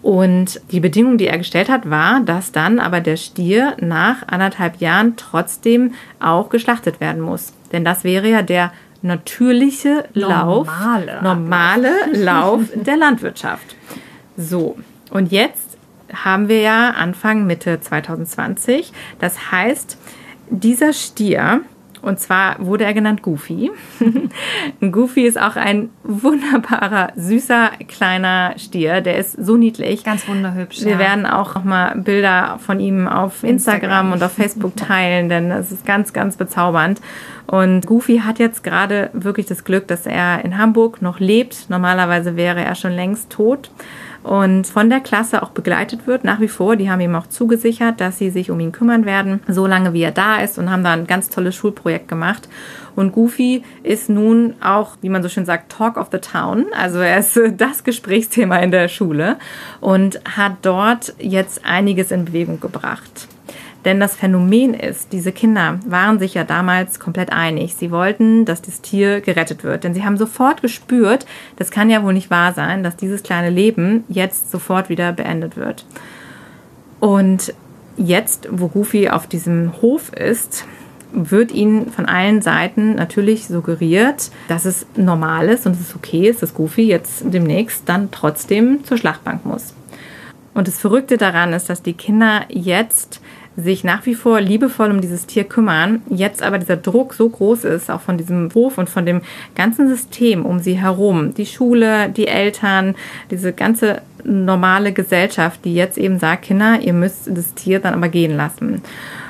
Und 0.00 0.62
die 0.70 0.80
Bedingung, 0.80 1.18
die 1.18 1.26
er 1.26 1.36
gestellt 1.36 1.68
hat, 1.68 1.90
war, 1.90 2.20
dass 2.20 2.50
dann 2.50 2.78
aber 2.78 3.00
der 3.00 3.18
Stier 3.18 3.76
nach 3.78 4.26
anderthalb 4.26 4.80
Jahren 4.80 5.16
trotzdem 5.18 5.92
auch 6.18 6.48
geschlachtet 6.48 6.98
werden 6.98 7.20
muss. 7.20 7.52
Denn 7.72 7.84
das 7.84 8.04
wäre 8.04 8.30
ja 8.30 8.40
der 8.40 8.72
natürliche 9.02 10.06
Lauf, 10.14 10.66
normale, 10.66 11.22
normale 11.22 11.90
Lauf 12.14 12.62
der 12.74 12.96
Landwirtschaft. 12.96 13.76
So, 14.38 14.78
und 15.10 15.30
jetzt 15.30 15.71
haben 16.12 16.48
wir 16.48 16.60
ja 16.60 16.90
Anfang 16.90 17.46
Mitte 17.46 17.80
2020. 17.80 18.92
Das 19.18 19.52
heißt, 19.52 19.98
dieser 20.50 20.92
Stier, 20.92 21.62
und 22.02 22.18
zwar 22.18 22.56
wurde 22.58 22.84
er 22.84 22.94
genannt 22.94 23.22
Goofy. 23.22 23.70
Goofy 24.80 25.22
ist 25.22 25.40
auch 25.40 25.54
ein 25.54 25.90
wunderbarer, 26.02 27.12
süßer, 27.14 27.70
kleiner 27.86 28.54
Stier. 28.58 29.00
Der 29.00 29.18
ist 29.18 29.32
so 29.32 29.56
niedlich. 29.56 30.02
Ganz 30.02 30.26
wunderhübsch. 30.26 30.84
Wir 30.84 30.92
ja. 30.92 30.98
werden 30.98 31.26
auch 31.26 31.54
noch 31.54 31.64
mal 31.64 31.96
Bilder 31.96 32.58
von 32.58 32.80
ihm 32.80 33.06
auf 33.06 33.44
Instagram, 33.44 33.82
Instagram 33.82 34.12
und 34.12 34.22
auf 34.24 34.32
Facebook 34.32 34.76
teilen, 34.76 35.28
denn 35.28 35.50
es 35.52 35.70
ist 35.70 35.86
ganz, 35.86 36.12
ganz 36.12 36.36
bezaubernd. 36.36 37.00
Und 37.46 37.86
Goofy 37.86 38.18
hat 38.18 38.40
jetzt 38.40 38.64
gerade 38.64 39.10
wirklich 39.12 39.46
das 39.46 39.62
Glück, 39.64 39.86
dass 39.86 40.06
er 40.06 40.44
in 40.44 40.58
Hamburg 40.58 41.02
noch 41.02 41.20
lebt. 41.20 41.70
Normalerweise 41.70 42.34
wäre 42.34 42.64
er 42.64 42.74
schon 42.74 42.92
längst 42.92 43.30
tot 43.30 43.70
und 44.22 44.66
von 44.66 44.88
der 44.88 45.00
Klasse 45.00 45.42
auch 45.42 45.50
begleitet 45.50 46.06
wird 46.06 46.24
nach 46.24 46.40
wie 46.40 46.48
vor. 46.48 46.76
Die 46.76 46.90
haben 46.90 47.00
ihm 47.00 47.14
auch 47.14 47.26
zugesichert, 47.26 48.00
dass 48.00 48.18
sie 48.18 48.30
sich 48.30 48.50
um 48.50 48.60
ihn 48.60 48.72
kümmern 48.72 49.04
werden, 49.04 49.40
solange 49.48 49.92
wie 49.92 50.02
er 50.02 50.12
da 50.12 50.36
ist 50.36 50.58
und 50.58 50.70
haben 50.70 50.84
da 50.84 50.92
ein 50.92 51.06
ganz 51.06 51.28
tolles 51.28 51.54
Schulprojekt 51.54 52.08
gemacht. 52.08 52.48
Und 52.94 53.12
Goofy 53.12 53.62
ist 53.82 54.08
nun 54.08 54.54
auch, 54.60 54.96
wie 55.00 55.08
man 55.08 55.22
so 55.22 55.28
schön 55.28 55.46
sagt, 55.46 55.72
Talk 55.72 55.96
of 55.96 56.08
the 56.12 56.18
Town. 56.18 56.66
Also 56.78 56.98
er 56.98 57.18
ist 57.18 57.38
das 57.56 57.84
Gesprächsthema 57.84 58.58
in 58.58 58.70
der 58.70 58.88
Schule 58.88 59.38
und 59.80 60.20
hat 60.36 60.56
dort 60.62 61.14
jetzt 61.18 61.64
einiges 61.64 62.10
in 62.10 62.26
Bewegung 62.26 62.60
gebracht. 62.60 63.28
Denn 63.84 63.98
das 63.98 64.14
Phänomen 64.14 64.74
ist, 64.74 65.12
diese 65.12 65.32
Kinder 65.32 65.80
waren 65.84 66.18
sich 66.18 66.34
ja 66.34 66.44
damals 66.44 67.00
komplett 67.00 67.32
einig. 67.32 67.74
Sie 67.74 67.90
wollten, 67.90 68.44
dass 68.44 68.62
das 68.62 68.80
Tier 68.80 69.20
gerettet 69.20 69.64
wird. 69.64 69.84
Denn 69.84 69.92
sie 69.94 70.04
haben 70.04 70.16
sofort 70.16 70.62
gespürt, 70.62 71.26
das 71.56 71.70
kann 71.70 71.90
ja 71.90 72.04
wohl 72.04 72.12
nicht 72.12 72.30
wahr 72.30 72.52
sein, 72.52 72.84
dass 72.84 72.96
dieses 72.96 73.22
kleine 73.22 73.50
Leben 73.50 74.04
jetzt 74.08 74.50
sofort 74.50 74.88
wieder 74.88 75.12
beendet 75.12 75.56
wird. 75.56 75.84
Und 77.00 77.52
jetzt, 77.96 78.48
wo 78.50 78.68
Goofy 78.68 79.08
auf 79.08 79.26
diesem 79.26 79.72
Hof 79.82 80.12
ist, 80.12 80.64
wird 81.12 81.52
ihnen 81.52 81.90
von 81.90 82.06
allen 82.06 82.40
Seiten 82.40 82.94
natürlich 82.94 83.46
suggeriert, 83.46 84.30
dass 84.48 84.64
es 84.64 84.86
normal 84.96 85.48
ist 85.48 85.66
und 85.66 85.78
es 85.78 85.94
okay 85.94 86.28
ist, 86.28 86.42
dass 86.42 86.54
Goofy 86.54 86.82
jetzt 86.82 87.24
demnächst 87.26 87.88
dann 87.88 88.10
trotzdem 88.10 88.84
zur 88.84 88.96
Schlachtbank 88.96 89.44
muss. 89.44 89.74
Und 90.54 90.68
das 90.68 90.78
Verrückte 90.78 91.16
daran 91.16 91.52
ist, 91.52 91.68
dass 91.68 91.82
die 91.82 91.94
Kinder 91.94 92.42
jetzt 92.48 93.20
sich 93.56 93.84
nach 93.84 94.06
wie 94.06 94.14
vor 94.14 94.40
liebevoll 94.40 94.90
um 94.90 95.00
dieses 95.00 95.26
Tier 95.26 95.44
kümmern, 95.44 96.02
jetzt 96.08 96.42
aber 96.42 96.58
dieser 96.58 96.76
Druck 96.76 97.14
so 97.14 97.28
groß 97.28 97.64
ist, 97.64 97.90
auch 97.90 98.00
von 98.00 98.16
diesem 98.16 98.48
Hof 98.54 98.78
und 98.78 98.88
von 98.88 99.04
dem 99.04 99.20
ganzen 99.54 99.88
System 99.88 100.46
um 100.46 100.58
sie 100.58 100.74
herum, 100.74 101.34
die 101.34 101.46
Schule, 101.46 102.08
die 102.08 102.28
Eltern, 102.28 102.94
diese 103.30 103.52
ganze 103.52 104.02
normale 104.24 104.92
Gesellschaft, 104.92 105.64
die 105.64 105.74
jetzt 105.74 105.98
eben 105.98 106.18
sagt, 106.18 106.42
Kinder, 106.42 106.80
ihr 106.80 106.92
müsst 106.92 107.28
das 107.28 107.54
Tier 107.54 107.80
dann 107.80 107.94
aber 107.94 108.08
gehen 108.08 108.36
lassen. 108.36 108.82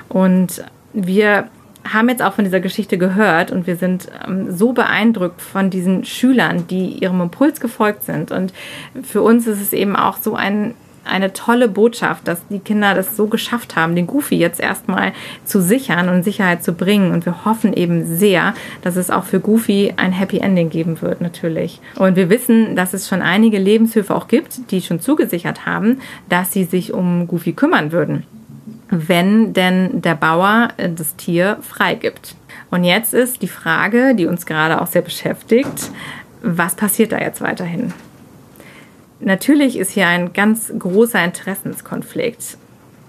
Und 0.08 0.64
wir 0.92 1.48
haben 1.90 2.08
jetzt 2.08 2.22
auch 2.22 2.34
von 2.34 2.44
dieser 2.44 2.60
Geschichte 2.60 2.98
gehört 2.98 3.50
und 3.50 3.66
wir 3.66 3.76
sind 3.76 4.08
ähm, 4.26 4.56
so 4.56 4.72
beeindruckt 4.72 5.40
von 5.40 5.70
diesen 5.70 6.04
Schülern, 6.04 6.66
die 6.68 6.90
ihrem 7.02 7.20
Impuls 7.20 7.60
gefolgt 7.60 8.04
sind. 8.04 8.30
Und 8.30 8.52
für 9.02 9.22
uns 9.22 9.46
ist 9.46 9.60
es 9.60 9.72
eben 9.72 9.96
auch 9.96 10.18
so 10.18 10.34
ein, 10.34 10.74
eine 11.04 11.32
tolle 11.32 11.68
Botschaft, 11.68 12.28
dass 12.28 12.46
die 12.48 12.58
Kinder 12.58 12.94
das 12.94 13.16
so 13.16 13.26
geschafft 13.26 13.76
haben, 13.76 13.96
den 13.96 14.06
Goofy 14.06 14.36
jetzt 14.36 14.60
erstmal 14.60 15.12
zu 15.44 15.60
sichern 15.60 16.08
und 16.08 16.22
Sicherheit 16.22 16.62
zu 16.62 16.72
bringen. 16.72 17.12
Und 17.12 17.26
wir 17.26 17.44
hoffen 17.44 17.72
eben 17.72 18.06
sehr, 18.06 18.54
dass 18.82 18.96
es 18.96 19.10
auch 19.10 19.24
für 19.24 19.40
Goofy 19.40 19.94
ein 19.96 20.12
Happy 20.12 20.38
Ending 20.38 20.70
geben 20.70 21.00
wird, 21.00 21.20
natürlich. 21.20 21.80
Und 21.96 22.16
wir 22.16 22.30
wissen, 22.30 22.76
dass 22.76 22.94
es 22.94 23.08
schon 23.08 23.22
einige 23.22 23.58
Lebenshöfe 23.58 24.14
auch 24.14 24.28
gibt, 24.28 24.70
die 24.70 24.80
schon 24.80 25.00
zugesichert 25.00 25.66
haben, 25.66 26.00
dass 26.28 26.52
sie 26.52 26.64
sich 26.64 26.92
um 26.92 27.26
Goofy 27.26 27.52
kümmern 27.52 27.92
würden 27.92 28.24
wenn 28.94 29.54
denn 29.54 30.02
der 30.02 30.14
Bauer 30.14 30.68
äh, 30.76 30.90
das 30.90 31.16
Tier 31.16 31.56
freigibt. 31.62 32.36
Und 32.70 32.84
jetzt 32.84 33.14
ist 33.14 33.40
die 33.40 33.48
Frage, 33.48 34.14
die 34.14 34.26
uns 34.26 34.44
gerade 34.44 34.80
auch 34.82 34.86
sehr 34.86 35.00
beschäftigt, 35.00 35.90
was 36.42 36.74
passiert 36.74 37.12
da 37.12 37.18
jetzt 37.18 37.40
weiterhin? 37.40 37.94
Natürlich 39.24 39.78
ist 39.78 39.92
hier 39.92 40.08
ein 40.08 40.32
ganz 40.32 40.72
großer 40.76 41.22
Interessenskonflikt. 41.24 42.58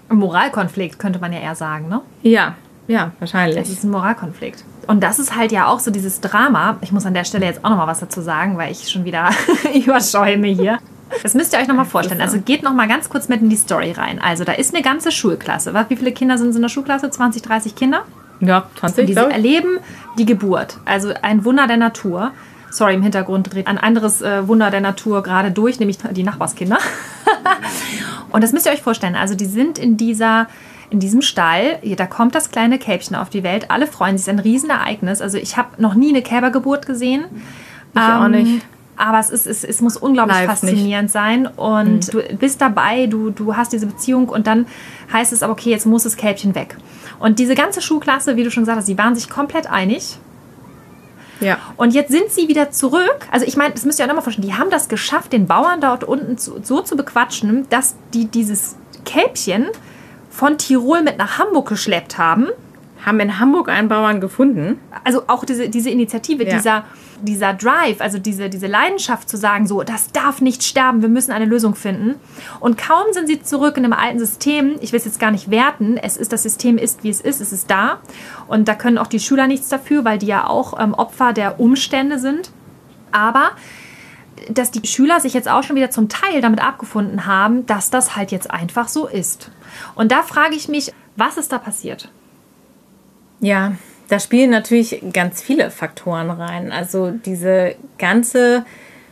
Moralkonflikt 0.08 0.98
könnte 0.98 1.18
man 1.18 1.32
ja 1.32 1.40
eher 1.40 1.54
sagen, 1.54 1.88
ne? 1.88 2.00
Ja, 2.22 2.54
ja, 2.86 3.12
wahrscheinlich. 3.18 3.56
Das 3.56 3.68
ist 3.68 3.84
ein 3.84 3.90
Moralkonflikt. 3.90 4.64
Und 4.86 5.02
das 5.02 5.18
ist 5.18 5.34
halt 5.34 5.50
ja 5.50 5.66
auch 5.66 5.80
so 5.80 5.90
dieses 5.90 6.20
Drama. 6.20 6.76
Ich 6.82 6.92
muss 6.92 7.06
an 7.06 7.14
der 7.14 7.24
Stelle 7.24 7.46
jetzt 7.46 7.64
auch 7.64 7.70
noch 7.70 7.78
mal 7.78 7.86
was 7.86 8.00
dazu 8.00 8.20
sagen, 8.20 8.58
weil 8.58 8.70
ich 8.70 8.90
schon 8.90 9.04
wieder 9.04 9.30
überschäume 9.74 10.48
hier. 10.48 10.78
Das 11.22 11.34
müsst 11.34 11.52
ihr 11.52 11.58
euch 11.58 11.68
nochmal 11.68 11.84
vorstellen. 11.84 12.20
Also 12.20 12.40
geht 12.40 12.62
nochmal 12.62 12.88
ganz 12.88 13.08
kurz 13.08 13.28
mit 13.28 13.40
in 13.40 13.48
die 13.48 13.56
Story 13.56 13.92
rein. 13.92 14.20
Also 14.20 14.44
da 14.44 14.52
ist 14.52 14.74
eine 14.74 14.82
ganze 14.82 15.12
Schulklasse. 15.12 15.72
Wie 15.88 15.96
viele 15.96 16.12
Kinder 16.12 16.38
sind 16.38 16.54
in 16.54 16.62
der 16.62 16.68
Schulklasse? 16.68 17.08
20, 17.08 17.42
30 17.42 17.74
Kinder? 17.74 18.02
Ja, 18.40 18.66
20. 18.80 19.06
Die 19.06 19.14
erleben 19.14 19.78
die 20.18 20.26
Geburt. 20.26 20.78
Also 20.84 21.12
ein 21.22 21.44
Wunder 21.44 21.66
der 21.66 21.76
Natur. 21.76 22.32
Sorry, 22.74 22.94
im 22.94 23.02
Hintergrund 23.02 23.54
dreht 23.54 23.68
ein 23.68 23.78
anderes 23.78 24.20
äh, 24.20 24.48
Wunder 24.48 24.68
der 24.68 24.80
Natur 24.80 25.22
gerade 25.22 25.52
durch, 25.52 25.78
nämlich 25.78 25.98
die 26.10 26.24
Nachbarskinder. 26.24 26.78
Und 28.30 28.42
das 28.42 28.52
müsst 28.52 28.66
ihr 28.66 28.72
euch 28.72 28.82
vorstellen. 28.82 29.14
Also 29.14 29.36
die 29.36 29.44
sind 29.44 29.78
in 29.78 29.96
dieser 29.96 30.48
in 30.90 30.98
diesem 30.98 31.22
Stall, 31.22 31.78
da 31.96 32.06
kommt 32.06 32.34
das 32.34 32.50
kleine 32.50 32.78
Kälbchen 32.78 33.16
auf 33.16 33.30
die 33.30 33.44
Welt. 33.44 33.70
Alle 33.70 33.86
freuen 33.86 34.18
sich, 34.18 34.26
es 34.26 34.32
ist 34.32 34.38
ein 34.38 34.40
Riesenereignis. 34.40 35.20
Also 35.20 35.38
ich 35.38 35.56
habe 35.56 35.80
noch 35.80 35.94
nie 35.94 36.08
eine 36.08 36.22
Kälbergeburt 36.22 36.86
gesehen. 36.86 37.26
Ich 37.94 38.00
ähm, 38.00 38.10
auch 38.10 38.28
nicht. 38.28 38.66
Aber 38.96 39.20
es, 39.20 39.30
ist, 39.30 39.46
es, 39.46 39.62
es 39.62 39.80
muss 39.80 39.96
unglaublich 39.96 40.36
Live 40.36 40.46
faszinierend 40.46 41.04
nicht. 41.04 41.12
sein. 41.12 41.46
Und 41.46 42.12
mhm. 42.12 42.28
du 42.28 42.36
bist 42.36 42.60
dabei, 42.60 43.06
du, 43.06 43.30
du 43.30 43.56
hast 43.56 43.72
diese 43.72 43.86
Beziehung 43.86 44.28
und 44.28 44.48
dann 44.48 44.66
heißt 45.12 45.32
es 45.32 45.44
aber, 45.44 45.52
okay, 45.52 45.70
jetzt 45.70 45.86
muss 45.86 46.02
das 46.02 46.16
Kälbchen 46.16 46.56
weg. 46.56 46.76
Und 47.20 47.38
diese 47.38 47.54
ganze 47.54 47.80
Schulklasse, 47.80 48.36
wie 48.36 48.42
du 48.42 48.50
schon 48.50 48.64
gesagt 48.64 48.78
hast, 48.78 48.86
sie 48.86 48.98
waren 48.98 49.14
sich 49.14 49.30
komplett 49.30 49.70
einig. 49.70 50.18
Ja. 51.40 51.58
Und 51.76 51.94
jetzt 51.94 52.10
sind 52.10 52.30
sie 52.30 52.48
wieder 52.48 52.70
zurück. 52.70 53.26
Also 53.30 53.46
ich 53.46 53.56
meine, 53.56 53.74
das 53.74 53.84
müsst 53.84 53.98
ihr 53.98 54.04
euch 54.04 54.08
nochmal 54.08 54.22
vorstellen, 54.22 54.48
die 54.48 54.54
haben 54.54 54.70
das 54.70 54.88
geschafft, 54.88 55.32
den 55.32 55.46
Bauern 55.46 55.80
dort 55.80 56.04
unten 56.04 56.38
zu, 56.38 56.60
so 56.62 56.80
zu 56.80 56.96
bequatschen, 56.96 57.66
dass 57.70 57.96
die 58.12 58.26
dieses 58.26 58.76
Kälbchen 59.04 59.66
von 60.30 60.58
Tirol 60.58 61.02
mit 61.02 61.18
nach 61.18 61.38
Hamburg 61.38 61.68
geschleppt 61.68 62.18
haben. 62.18 62.48
Haben 63.04 63.20
in 63.20 63.38
Hamburg 63.38 63.68
einen 63.68 63.88
Bauern 63.88 64.20
gefunden. 64.20 64.78
Also 65.04 65.24
auch 65.26 65.44
diese, 65.44 65.68
diese 65.68 65.90
Initiative, 65.90 66.44
ja. 66.44 66.54
dieser 66.54 66.84
dieser 67.24 67.54
Drive, 67.54 68.00
also 68.00 68.18
diese, 68.18 68.48
diese 68.48 68.66
Leidenschaft 68.66 69.28
zu 69.28 69.36
sagen, 69.36 69.66
so, 69.66 69.82
das 69.82 70.12
darf 70.12 70.40
nicht 70.40 70.62
sterben, 70.62 71.02
wir 71.02 71.08
müssen 71.08 71.32
eine 71.32 71.44
Lösung 71.44 71.74
finden. 71.74 72.16
Und 72.60 72.78
kaum 72.78 73.12
sind 73.12 73.26
sie 73.26 73.42
zurück 73.42 73.76
in 73.76 73.84
einem 73.84 73.92
alten 73.92 74.18
System, 74.18 74.76
ich 74.80 74.92
will 74.92 74.98
es 74.98 75.04
jetzt 75.04 75.20
gar 75.20 75.30
nicht 75.30 75.50
werten, 75.50 75.96
es 75.96 76.16
ist, 76.16 76.32
das 76.32 76.42
System 76.42 76.78
ist, 76.78 77.02
wie 77.02 77.10
es 77.10 77.20
ist, 77.20 77.40
es 77.40 77.52
ist 77.52 77.70
da. 77.70 77.98
Und 78.46 78.68
da 78.68 78.74
können 78.74 78.98
auch 78.98 79.06
die 79.06 79.20
Schüler 79.20 79.46
nichts 79.46 79.68
dafür, 79.68 80.04
weil 80.04 80.18
die 80.18 80.26
ja 80.26 80.46
auch 80.46 80.78
ähm, 80.78 80.94
Opfer 80.94 81.32
der 81.32 81.60
Umstände 81.60 82.18
sind. 82.18 82.50
Aber 83.12 83.52
dass 84.50 84.70
die 84.70 84.86
Schüler 84.86 85.20
sich 85.20 85.32
jetzt 85.32 85.48
auch 85.48 85.62
schon 85.62 85.76
wieder 85.76 85.90
zum 85.90 86.08
Teil 86.08 86.40
damit 86.40 86.60
abgefunden 86.60 87.24
haben, 87.24 87.66
dass 87.66 87.90
das 87.90 88.16
halt 88.16 88.32
jetzt 88.32 88.50
einfach 88.50 88.88
so 88.88 89.06
ist. 89.06 89.50
Und 89.94 90.12
da 90.12 90.22
frage 90.22 90.54
ich 90.54 90.68
mich, 90.68 90.92
was 91.16 91.36
ist 91.36 91.52
da 91.52 91.58
passiert? 91.58 92.10
Ja, 93.40 93.76
da 94.08 94.20
spielen 94.20 94.50
natürlich 94.50 95.02
ganz 95.12 95.42
viele 95.42 95.70
Faktoren 95.70 96.30
rein. 96.30 96.72
Also 96.72 97.10
diese 97.10 97.74
ganze 97.98 98.64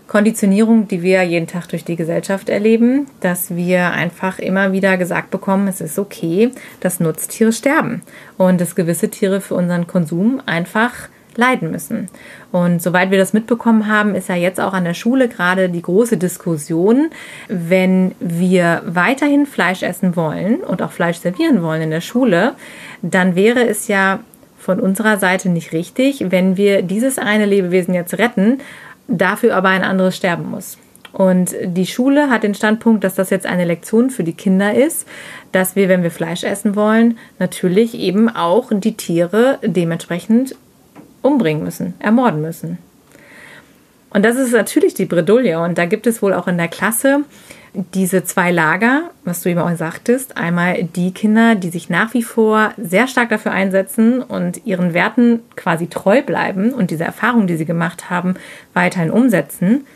Konditionierung, 0.07 0.89
die 0.89 1.03
wir 1.03 1.23
jeden 1.23 1.47
Tag 1.47 1.69
durch 1.69 1.85
die 1.85 1.97
Gesellschaft 1.97 2.51
erleben, 2.51 3.07
dass 3.21 3.57
wir 3.57 3.93
einfach 3.93 4.39
immer 4.39 4.73
wieder 4.73 4.99
gesagt 4.99 5.31
bekommen, 5.31 5.69
es 5.69 5.81
ist 5.81 5.99
okay, 5.99 6.51
dass 6.81 7.01
Nutztiere 7.01 7.53
sterben 7.53 8.03
und 8.37 8.61
dass 8.61 8.75
gewisse 8.75 9.09
Tiere 9.09 9.41
für 9.41 9.55
unseren 9.55 9.87
Konsum 9.87 10.43
einfach 10.45 11.09
leiden 11.39 11.71
müssen. 11.71 12.09
Und 12.51 12.83
soweit 12.83 13.11
wir 13.11 13.19
das 13.19 13.33
mitbekommen 13.33 13.87
haben, 13.87 14.15
ist 14.15 14.29
ja 14.29 14.35
jetzt 14.35 14.61
auch 14.61 14.73
an 14.73 14.85
der 14.85 14.95
Schule 14.95 15.29
gerade 15.29 15.69
die 15.69 15.83
große 15.83 16.17
Diskussion, 16.17 17.11
wenn 17.49 18.15
wir 18.21 18.83
weiterhin 18.87 19.47
Fleisch 19.47 19.83
essen 19.83 20.17
wollen 20.17 20.57
und 20.57 20.83
auch 20.83 20.93
Fleisch 20.93 21.19
servieren 21.19 21.63
wollen 21.63 21.83
in 21.83 21.91
der 21.91 22.01
Schule, 22.01 22.55
dann 23.03 23.35
wäre 23.35 23.67
es 23.67 23.89
ja 23.89 24.21
von 24.59 24.81
unserer 24.81 25.19
Seite 25.19 25.49
nicht 25.49 25.73
richtig, 25.73 26.27
wenn 26.31 26.57
wir 26.57 26.83
dieses 26.83 27.19
eine 27.19 27.47
Lebewesen 27.47 27.95
jetzt 27.95 28.19
retten, 28.19 28.61
dafür 29.09 29.57
aber 29.57 29.71
ein 29.71 29.83
anderes 29.83 30.17
sterben 30.17 30.51
muss. 30.51 30.79
Und 31.13 31.55
die 31.63 31.87
Schule 31.87 32.31
hat 32.31 32.43
den 32.43 32.55
Standpunkt, 32.55 33.05
dass 33.05 33.15
das 33.15 33.29
jetzt 33.31 33.45
eine 33.45 33.67
Lektion 33.67 34.09
für 34.09 34.25
die 34.25 34.33
Kinder 34.33 34.75
ist, 34.75 35.07
dass 35.53 35.77
wir, 35.77 35.89
wenn 35.89 36.03
wir 36.03 36.11
Fleisch 36.11 36.43
essen 36.43 36.75
wollen, 36.75 37.19
natürlich 37.39 37.95
eben 37.95 38.31
auch 38.31 38.71
die 38.73 38.97
Tiere 38.97 39.59
dementsprechend 39.63 40.55
umbringen 41.23 41.65
müssen, 41.65 41.95
ermorden 41.99 42.43
müssen. 42.43 42.79
Und 44.11 44.25
das 44.25 44.37
ist 44.37 44.53
natürlich 44.53 44.95
die 44.95 45.07
Bredouille. 45.07 45.59
Und 45.59 45.79
da 45.79 45.87
gibt 45.87 46.07
es 46.07 46.21
wohl 46.21 46.35
auch 46.35 46.47
in 46.47 46.59
der 46.59 46.69
Klasse 46.69 47.25
diese 47.95 48.23
zwei 48.25 48.51
Lager, 48.51 49.11
was 49.25 49.41
du 49.41 49.49
eben 49.49 49.61
auch 49.61 49.75
sagtest, 49.77 50.37
einmal 50.37 50.85
die 50.85 51.13
Kinder, 51.13 51.55
die 51.55 51.71
sich 51.71 51.89
nach 51.89 52.13
wie 52.13 52.23
vor 52.23 52.73
sehr 52.77 53.07
stark 53.07 53.31
dafür 53.31 53.53
einsetzen 53.53 54.23
und 54.23 54.67
ihren 54.67 54.93
Werten 54.93 55.41
quasi 55.57 55.87
treu 55.87 56.21
bleiben 56.23 56.75
und 56.75 56.91
diese 56.91 57.05
Erfahrung, 57.05 57.47
die 57.47 57.57
sie 57.57 57.65
gemacht 57.65 58.11
haben, 58.11 58.35
weiterhin 58.75 59.11
umsetzen 59.11 59.87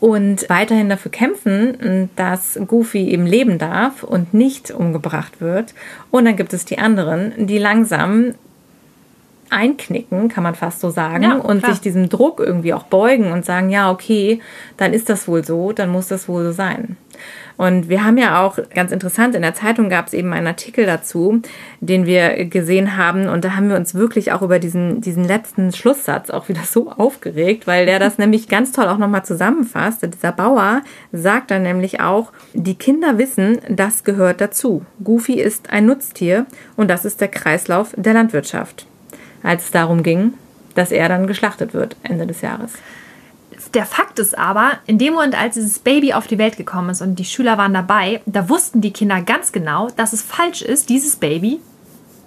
und 0.00 0.48
weiterhin 0.48 0.88
dafür 0.88 1.10
kämpfen, 1.10 2.08
dass 2.16 2.58
Goofy 2.66 3.10
eben 3.10 3.26
leben 3.26 3.58
darf 3.58 4.02
und 4.02 4.32
nicht 4.32 4.70
umgebracht 4.70 5.40
wird. 5.40 5.74
Und 6.10 6.24
dann 6.24 6.36
gibt 6.36 6.54
es 6.54 6.64
die 6.64 6.78
anderen, 6.78 7.46
die 7.46 7.58
langsam 7.58 8.34
einknicken, 9.50 10.28
kann 10.28 10.42
man 10.42 10.54
fast 10.54 10.80
so 10.80 10.90
sagen, 10.90 11.22
ja, 11.22 11.36
und 11.36 11.64
sich 11.64 11.80
diesem 11.80 12.08
Druck 12.08 12.40
irgendwie 12.40 12.74
auch 12.74 12.84
beugen 12.84 13.32
und 13.32 13.44
sagen, 13.44 13.70
ja, 13.70 13.90
okay, 13.90 14.40
dann 14.76 14.92
ist 14.92 15.08
das 15.08 15.28
wohl 15.28 15.44
so, 15.44 15.72
dann 15.72 15.90
muss 15.90 16.08
das 16.08 16.28
wohl 16.28 16.44
so 16.44 16.52
sein. 16.52 16.96
Und 17.56 17.88
wir 17.88 18.04
haben 18.04 18.18
ja 18.18 18.42
auch 18.42 18.58
ganz 18.74 18.92
interessant, 18.92 19.34
in 19.34 19.42
der 19.42 19.54
Zeitung 19.54 19.88
gab 19.88 20.08
es 20.08 20.12
eben 20.12 20.32
einen 20.32 20.46
Artikel 20.46 20.84
dazu, 20.84 21.40
den 21.80 22.04
wir 22.06 22.44
gesehen 22.46 22.96
haben. 22.96 23.28
Und 23.28 23.44
da 23.44 23.56
haben 23.56 23.70
wir 23.70 23.76
uns 23.76 23.94
wirklich 23.94 24.32
auch 24.32 24.42
über 24.42 24.58
diesen, 24.58 25.00
diesen 25.00 25.24
letzten 25.24 25.72
Schlusssatz 25.72 26.30
auch 26.30 26.48
wieder 26.48 26.62
so 26.64 26.90
aufgeregt, 26.90 27.66
weil 27.66 27.86
der 27.86 27.98
das 27.98 28.18
nämlich 28.18 28.48
ganz 28.48 28.72
toll 28.72 28.86
auch 28.86 28.98
nochmal 28.98 29.24
zusammenfasst. 29.24 30.02
Dieser 30.02 30.32
Bauer 30.32 30.82
sagt 31.12 31.50
dann 31.50 31.62
nämlich 31.62 32.00
auch, 32.00 32.32
die 32.52 32.74
Kinder 32.74 33.18
wissen, 33.18 33.58
das 33.68 34.04
gehört 34.04 34.40
dazu. 34.40 34.84
Goofy 35.02 35.40
ist 35.40 35.70
ein 35.70 35.86
Nutztier 35.86 36.46
und 36.76 36.88
das 36.88 37.04
ist 37.04 37.20
der 37.20 37.28
Kreislauf 37.28 37.94
der 37.96 38.14
Landwirtschaft 38.14 38.86
als 39.46 39.66
es 39.66 39.70
darum 39.70 40.02
ging, 40.02 40.34
dass 40.74 40.90
er 40.90 41.08
dann 41.08 41.26
geschlachtet 41.26 41.72
wird 41.72 41.96
Ende 42.02 42.26
des 42.26 42.40
Jahres. 42.40 42.72
Der 43.72 43.86
Fakt 43.86 44.18
ist 44.18 44.36
aber, 44.36 44.72
in 44.86 44.98
dem 44.98 45.14
Moment, 45.14 45.40
als 45.40 45.54
dieses 45.54 45.78
Baby 45.78 46.12
auf 46.12 46.26
die 46.26 46.38
Welt 46.38 46.56
gekommen 46.56 46.90
ist 46.90 47.00
und 47.00 47.16
die 47.16 47.24
Schüler 47.24 47.56
waren 47.56 47.72
dabei, 47.72 48.20
da 48.26 48.48
wussten 48.48 48.80
die 48.80 48.92
Kinder 48.92 49.22
ganz 49.22 49.52
genau, 49.52 49.88
dass 49.96 50.12
es 50.12 50.22
falsch 50.22 50.62
ist, 50.62 50.88
dieses 50.88 51.16
Baby 51.16 51.60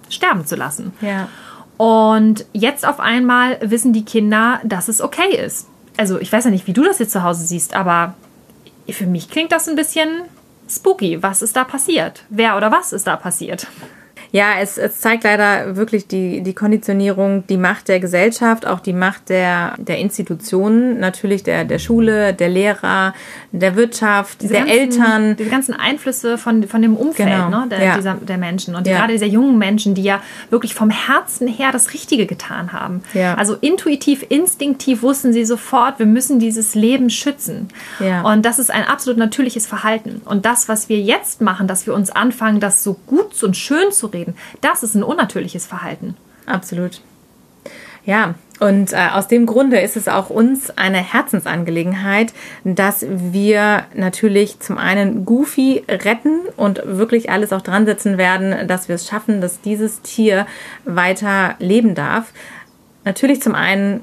sterben 0.08 0.46
zu 0.46 0.56
lassen. 0.56 0.92
Ja. 1.00 1.28
Und 1.76 2.46
jetzt 2.52 2.86
auf 2.86 3.00
einmal 3.00 3.58
wissen 3.62 3.92
die 3.92 4.04
Kinder, 4.04 4.60
dass 4.64 4.88
es 4.88 5.00
okay 5.00 5.36
ist. 5.36 5.68
Also 5.96 6.18
ich 6.18 6.32
weiß 6.32 6.44
ja 6.44 6.50
nicht, 6.50 6.66
wie 6.66 6.72
du 6.72 6.82
das 6.82 6.98
jetzt 6.98 7.12
zu 7.12 7.22
Hause 7.22 7.44
siehst, 7.44 7.74
aber 7.74 8.14
für 8.88 9.06
mich 9.06 9.30
klingt 9.30 9.52
das 9.52 9.68
ein 9.68 9.76
bisschen 9.76 10.08
spooky. 10.68 11.22
Was 11.22 11.42
ist 11.42 11.54
da 11.54 11.64
passiert? 11.64 12.24
Wer 12.28 12.56
oder 12.56 12.72
was 12.72 12.92
ist 12.92 13.06
da 13.06 13.16
passiert? 13.16 13.66
Ja, 14.32 14.54
es, 14.60 14.78
es 14.78 15.00
zeigt 15.00 15.24
leider 15.24 15.76
wirklich 15.76 16.06
die, 16.06 16.42
die 16.42 16.54
Konditionierung, 16.54 17.44
die 17.48 17.56
Macht 17.56 17.88
der 17.88 18.00
Gesellschaft, 18.00 18.66
auch 18.66 18.80
die 18.80 18.92
Macht 18.92 19.28
der, 19.28 19.74
der 19.78 19.98
Institutionen, 19.98 21.00
natürlich 21.00 21.42
der, 21.42 21.64
der 21.64 21.78
Schule, 21.78 22.32
der 22.32 22.48
Lehrer, 22.48 23.14
der 23.52 23.76
Wirtschaft, 23.76 24.42
Diese 24.42 24.52
der 24.54 24.64
ganzen, 24.66 24.78
Eltern. 24.78 25.36
Diese 25.36 25.50
ganzen 25.50 25.74
Einflüsse 25.74 26.38
von, 26.38 26.62
von 26.64 26.82
dem 26.82 26.96
Umfeld 26.96 27.28
Genau, 27.28 27.48
ne, 27.48 27.66
der, 27.68 27.82
ja. 27.82 27.96
dieser, 27.96 28.14
der 28.14 28.38
Menschen. 28.38 28.74
Und 28.74 28.86
Ja. 28.86 28.98
gerade 28.98 29.12
dieser 29.12 29.26
jungen 29.26 29.58
Menschen, 29.58 29.94
die 29.94 30.02
ja 30.02 30.20
wirklich 30.50 30.74
vom 30.74 30.90
Herzen 30.90 31.48
her 31.48 31.70
das 31.72 31.92
Richtige 31.92 32.26
getan 32.26 32.72
haben. 32.72 33.02
Ja. 33.14 33.34
Also 33.34 33.56
intuitiv, 33.60 34.24
instinktiv 34.28 35.02
wussten 35.02 35.32
sie 35.32 35.44
sofort, 35.44 35.98
wir 35.98 36.06
müssen 36.06 36.38
dieses 36.38 36.74
Leben 36.74 37.10
schützen. 37.10 37.68
Und 38.24 38.44
das 38.46 38.58
ist 38.58 38.70
ein 38.70 38.84
absolut 38.84 39.18
natürliches 39.18 39.66
Verhalten. 39.66 40.20
Und 40.24 40.44
das, 40.46 40.68
was 40.68 40.88
wir 40.88 41.00
jetzt 41.00 41.40
machen, 41.40 41.66
dass 41.66 41.86
wir 41.86 41.94
uns 41.94 42.10
anfangen, 42.10 42.60
das 42.60 42.84
so 42.84 42.94
gut 43.06 43.42
und 43.42 43.56
schön 43.56 43.90
zu 43.92 44.06
reden, 44.06 44.19
das 44.60 44.82
ist 44.82 44.94
ein 44.94 45.02
unnatürliches 45.02 45.66
Verhalten. 45.66 46.16
Absolut. 46.46 47.00
Ja, 48.04 48.34
und 48.60 48.92
äh, 48.92 49.08
aus 49.12 49.28
dem 49.28 49.46
Grunde 49.46 49.80
ist 49.80 49.96
es 49.96 50.06
auch 50.06 50.30
uns 50.30 50.70
eine 50.70 50.98
Herzensangelegenheit, 50.98 52.32
dass 52.64 53.06
wir 53.08 53.84
natürlich 53.94 54.60
zum 54.60 54.78
einen 54.78 55.24
Goofy 55.24 55.82
retten 55.88 56.40
und 56.56 56.82
wirklich 56.84 57.30
alles 57.30 57.52
auch 57.52 57.62
dran 57.62 57.86
setzen 57.86 58.18
werden, 58.18 58.68
dass 58.68 58.88
wir 58.88 58.96
es 58.96 59.08
schaffen, 59.08 59.40
dass 59.40 59.60
dieses 59.60 60.02
Tier 60.02 60.46
weiter 60.84 61.54
leben 61.58 61.94
darf. 61.94 62.32
Natürlich 63.04 63.40
zum 63.40 63.54
einen 63.54 64.02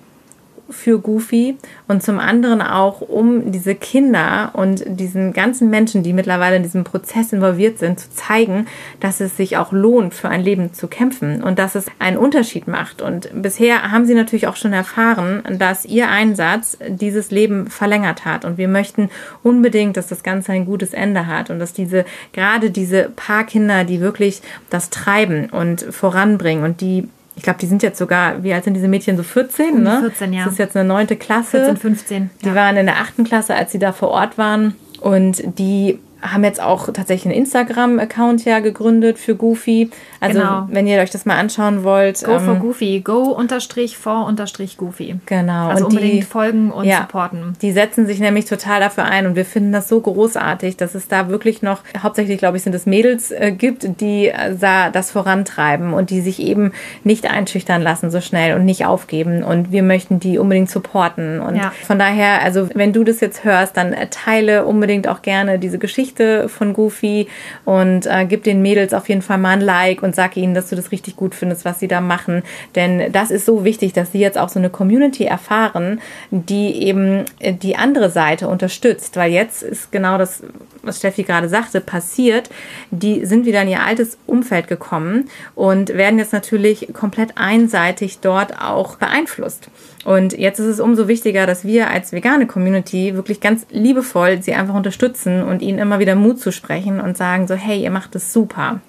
für 0.69 0.99
Goofy 0.99 1.57
und 1.87 2.03
zum 2.03 2.19
anderen 2.19 2.61
auch, 2.61 3.01
um 3.01 3.51
diese 3.51 3.75
Kinder 3.75 4.51
und 4.53 4.83
diesen 4.87 5.33
ganzen 5.33 5.69
Menschen, 5.69 6.03
die 6.03 6.13
mittlerweile 6.13 6.57
in 6.57 6.63
diesem 6.63 6.83
Prozess 6.83 7.33
involviert 7.33 7.79
sind, 7.79 7.99
zu 7.99 8.09
zeigen, 8.11 8.67
dass 8.99 9.19
es 9.19 9.37
sich 9.37 9.57
auch 9.57 9.71
lohnt, 9.71 10.13
für 10.13 10.29
ein 10.29 10.41
Leben 10.41 10.73
zu 10.73 10.87
kämpfen 10.87 11.43
und 11.43 11.59
dass 11.59 11.75
es 11.75 11.85
einen 11.99 12.17
Unterschied 12.17 12.67
macht. 12.67 13.01
Und 13.01 13.29
bisher 13.33 13.91
haben 13.91 14.05
sie 14.05 14.13
natürlich 14.13 14.47
auch 14.47 14.55
schon 14.55 14.73
erfahren, 14.73 15.43
dass 15.57 15.85
ihr 15.85 16.09
Einsatz 16.09 16.77
dieses 16.87 17.31
Leben 17.31 17.67
verlängert 17.67 18.25
hat. 18.25 18.45
Und 18.45 18.57
wir 18.57 18.67
möchten 18.67 19.09
unbedingt, 19.43 19.97
dass 19.97 20.07
das 20.07 20.23
Ganze 20.23 20.51
ein 20.51 20.65
gutes 20.65 20.93
Ende 20.93 21.27
hat 21.27 21.49
und 21.49 21.59
dass 21.59 21.73
diese, 21.73 22.05
gerade 22.33 22.71
diese 22.71 23.11
paar 23.15 23.45
Kinder, 23.45 23.83
die 23.83 24.01
wirklich 24.01 24.41
das 24.69 24.89
treiben 24.89 25.49
und 25.49 25.81
voranbringen 25.81 26.63
und 26.63 26.81
die 26.81 27.07
ich 27.37 27.43
glaube, 27.43 27.59
die 27.59 27.67
sind 27.67 27.83
jetzt 27.83 27.99
sogar, 27.99 28.43
wie 28.43 28.51
alt 28.51 28.63
sind 28.63 28.73
diese 28.73 28.87
Mädchen? 28.87 29.15
So 29.15 29.23
14, 29.23 29.75
Um 29.75 29.83
ne? 29.83 29.99
14, 30.01 30.33
ja. 30.33 30.43
Das 30.43 30.53
ist 30.53 30.59
jetzt 30.59 30.75
eine 30.75 30.87
neunte 30.87 31.15
Klasse. 31.15 31.59
14, 31.59 31.77
15. 31.77 32.29
Die 32.41 32.47
ja. 32.47 32.55
waren 32.55 32.75
in 32.75 32.87
der 32.87 32.95
achten 32.95 33.23
Klasse, 33.23 33.55
als 33.55 33.71
sie 33.71 33.79
da 33.79 33.93
vor 33.93 34.09
Ort 34.09 34.39
waren. 34.39 34.75
Und 34.99 35.43
die 35.59 35.99
haben 36.21 36.43
jetzt 36.43 36.59
auch 36.59 36.87
tatsächlich 36.87 37.25
einen 37.25 37.43
Instagram-Account 37.43 38.43
ja 38.43 38.59
gegründet 38.59 39.19
für 39.19 39.35
Goofy. 39.35 39.91
Also, 40.19 40.39
Genau. 40.39 40.67
wenn 40.69 40.87
ihr 40.87 40.99
euch 40.99 41.09
das 41.11 41.25
mal 41.25 41.37
anschauen 41.37 41.83
wollt. 41.83 42.23
Go 42.23 42.39
for 42.39 42.53
ähm, 42.55 42.59
Goofy. 42.59 43.01
Go 43.01 43.23
unterstrich 43.31 43.97
for 43.97 44.25
unterstrich 44.25 44.77
Goofy. 44.77 45.15
Genau. 45.25 45.67
Also 45.69 45.85
Und 45.85 45.93
die- 45.93 45.97
unbedingt 45.97 46.25
folgen 46.25 46.71
und 46.71 46.85
Ja. 46.85 47.01
supporten. 47.01 47.53
Die 47.61 47.71
setzen 47.71 48.07
sich 48.07 48.19
nämlich 48.19 48.45
total 48.45 48.79
dafür 48.79 49.05
ein 49.05 49.27
und 49.27 49.35
wir 49.35 49.45
finden 49.45 49.71
das 49.71 49.87
so 49.87 49.99
großartig, 50.01 50.77
dass 50.77 50.95
es 50.95 51.07
da 51.07 51.29
wirklich 51.29 51.61
noch, 51.61 51.81
hauptsächlich 52.01 52.37
glaube 52.39 52.57
ich, 52.57 52.63
sind 52.63 52.73
es 52.73 52.85
Mädels 52.85 53.31
äh, 53.31 53.51
gibt, 53.51 54.01
die 54.01 54.29
äh, 54.29 54.55
da 54.59 54.89
das 54.89 55.11
vorantreiben 55.11 55.93
und 55.93 56.09
die 56.09 56.21
sich 56.21 56.41
eben 56.41 56.71
nicht 57.03 57.29
einschüchtern 57.29 57.81
lassen 57.81 58.09
so 58.11 58.21
schnell 58.21 58.55
und 58.55 58.65
nicht 58.65 58.85
aufgeben 58.85 59.43
und 59.43 59.71
wir 59.71 59.83
möchten 59.83 60.19
die 60.19 60.37
unbedingt 60.39 60.69
supporten 60.69 61.39
und 61.39 61.55
Ja. 61.55 61.71
von 61.85 61.99
daher, 61.99 62.41
also 62.43 62.69
wenn 62.73 62.93
du 62.93 63.03
das 63.03 63.19
jetzt 63.19 63.43
hörst, 63.43 63.77
dann 63.77 63.93
äh, 63.93 64.07
teile 64.09 64.65
unbedingt 64.65 65.07
auch 65.07 65.21
gerne 65.21 65.59
diese 65.59 65.77
Geschichte 65.77 66.49
von 66.49 66.73
Goofy 66.73 67.27
und 67.65 68.05
äh, 68.07 68.25
gib 68.27 68.43
den 68.43 68.61
Mädels 68.61 68.93
auf 68.93 69.09
jeden 69.09 69.21
Fall 69.21 69.37
mal 69.37 69.51
ein 69.51 69.61
Like 69.61 70.03
und 70.07 70.15
sag 70.15 70.37
ihnen, 70.37 70.53
dass 70.53 70.69
du 70.69 70.75
das 70.75 70.91
richtig 70.91 71.15
gut 71.15 71.35
findest, 71.35 71.65
was 71.65 71.79
sie 71.79 71.87
da 71.87 72.01
machen. 72.01 72.41
Denn 72.75 73.11
das 73.11 73.29
ist 73.29 73.45
so 73.45 73.63
wichtig, 73.63 73.93
dass 73.93 74.13
sie 74.13 74.19
jetzt 74.19 74.37
auch 74.37 74.49
so 74.49 74.57
eine 74.57 74.69
Community 74.69 75.25
erfahren, 75.25 76.01
die 76.31 76.83
eben 76.83 77.25
äh, 77.39 77.53
die 77.53 77.75
andere 77.75 78.09
Seite 78.09 78.47
unterstützt. 78.47 79.17
Weil 79.17 79.31
jetzt 79.31 79.61
ist 79.61 79.91
genau 79.91 80.17
das, 80.17 80.41
was 80.81 80.97
Steffi 80.97 81.23
gerade 81.23 81.49
sagte, 81.49 81.81
passiert. 81.81 82.49
Die 82.89 83.25
sind 83.25 83.45
wieder 83.45 83.61
in 83.61 83.67
ihr 83.67 83.83
altes 83.83 84.17
Umfeld 84.25 84.67
gekommen 84.67 85.29
und 85.53 85.89
werden 85.89 86.19
jetzt 86.19 86.33
natürlich 86.33 86.87
komplett 86.93 87.33
einseitig 87.35 88.19
dort 88.19 88.59
auch 88.61 88.95
beeinflusst. 88.95 89.69
Und 90.07 90.37
jetzt 90.37 90.59
ist 90.59 90.67
es 90.67 90.79
umso 90.79 91.09
wichtiger, 91.09 91.45
dass 91.45 91.65
wir 91.65 91.89
als 91.89 92.13
vegane 92.13 92.47
Community 92.47 93.15
wirklich 93.15 93.41
ganz 93.41 93.65
liebevoll 93.71 94.41
sie 94.41 94.53
einfach 94.53 94.73
unterstützen 94.73 95.43
und 95.43 95.61
ihnen 95.61 95.79
immer 95.79 95.99
wieder 95.99 96.15
Mut 96.15 96.39
zu 96.39 96.53
sprechen 96.53 97.01
und 97.01 97.17
sagen 97.17 97.45
so, 97.45 97.55
hey, 97.55 97.81
ihr 97.81 97.91
macht 97.91 98.15
es 98.15 98.31
super. 98.31 98.79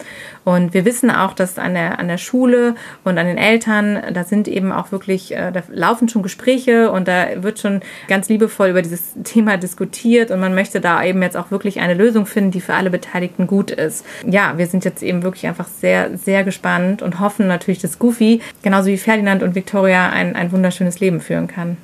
Und 0.48 0.72
wir 0.72 0.86
wissen 0.86 1.10
auch, 1.10 1.34
dass 1.34 1.58
an 1.58 1.74
der, 1.74 1.98
an 1.98 2.08
der 2.08 2.16
Schule 2.16 2.74
und 3.04 3.18
an 3.18 3.26
den 3.26 3.36
Eltern, 3.36 4.00
da 4.14 4.24
sind 4.24 4.48
eben 4.48 4.72
auch 4.72 4.92
wirklich, 4.92 5.36
äh, 5.36 5.52
da 5.52 5.62
laufen 5.70 6.08
schon 6.08 6.22
Gespräche 6.22 6.90
und 6.90 7.06
da 7.06 7.42
wird 7.42 7.58
schon 7.58 7.82
ganz 8.08 8.30
liebevoll 8.30 8.68
über 8.70 8.80
dieses 8.80 9.12
Thema 9.24 9.58
diskutiert 9.58 10.30
und 10.30 10.40
man 10.40 10.54
möchte 10.54 10.80
da 10.80 11.04
eben 11.04 11.20
jetzt 11.20 11.36
auch 11.36 11.50
wirklich 11.50 11.80
eine 11.80 11.92
Lösung 11.92 12.24
finden, 12.24 12.50
die 12.50 12.62
für 12.62 12.72
alle 12.72 12.88
Beteiligten 12.88 13.46
gut 13.46 13.70
ist. 13.70 14.06
Ja, 14.26 14.56
wir 14.56 14.66
sind 14.66 14.86
jetzt 14.86 15.02
eben 15.02 15.22
wirklich 15.22 15.46
einfach 15.46 15.68
sehr, 15.68 16.16
sehr 16.16 16.44
gespannt 16.44 17.02
und 17.02 17.20
hoffen 17.20 17.46
natürlich, 17.46 17.82
dass 17.82 17.98
Goofy, 17.98 18.40
genauso 18.62 18.88
wie 18.88 18.96
Ferdinand 18.96 19.42
und 19.42 19.54
Victoria, 19.54 20.08
ein, 20.08 20.34
ein 20.34 20.50
wunderschönes 20.50 20.98
Leben 20.98 21.20
führen 21.20 21.48
kann. 21.48 21.76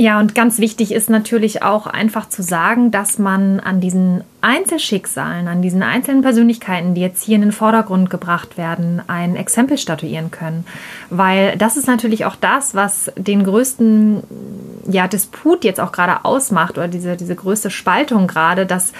Ja, 0.00 0.20
und 0.20 0.36
ganz 0.36 0.60
wichtig 0.60 0.92
ist 0.92 1.10
natürlich 1.10 1.64
auch 1.64 1.88
einfach 1.88 2.28
zu 2.28 2.40
sagen, 2.40 2.92
dass 2.92 3.18
man 3.18 3.58
an 3.58 3.80
diesen 3.80 4.22
Einzelschicksalen, 4.40 5.48
an 5.48 5.60
diesen 5.60 5.82
einzelnen 5.82 6.22
Persönlichkeiten, 6.22 6.94
die 6.94 7.00
jetzt 7.00 7.24
hier 7.24 7.34
in 7.34 7.40
den 7.40 7.50
Vordergrund 7.50 8.08
gebracht 8.08 8.56
werden, 8.56 9.02
ein 9.08 9.34
Exempel 9.34 9.76
statuieren 9.76 10.30
können. 10.30 10.64
Weil 11.10 11.56
das 11.56 11.76
ist 11.76 11.88
natürlich 11.88 12.26
auch 12.26 12.36
das, 12.36 12.76
was 12.76 13.10
den 13.16 13.42
größten 13.42 14.22
ja, 14.88 15.06
Disput 15.06 15.64
jetzt 15.64 15.80
auch 15.80 15.92
gerade 15.92 16.24
ausmacht 16.24 16.78
oder 16.78 16.88
diese, 16.88 17.16
diese 17.16 17.36
größte 17.36 17.70
Spaltung 17.70 18.26
gerade, 18.26 18.66
dass 18.66 18.92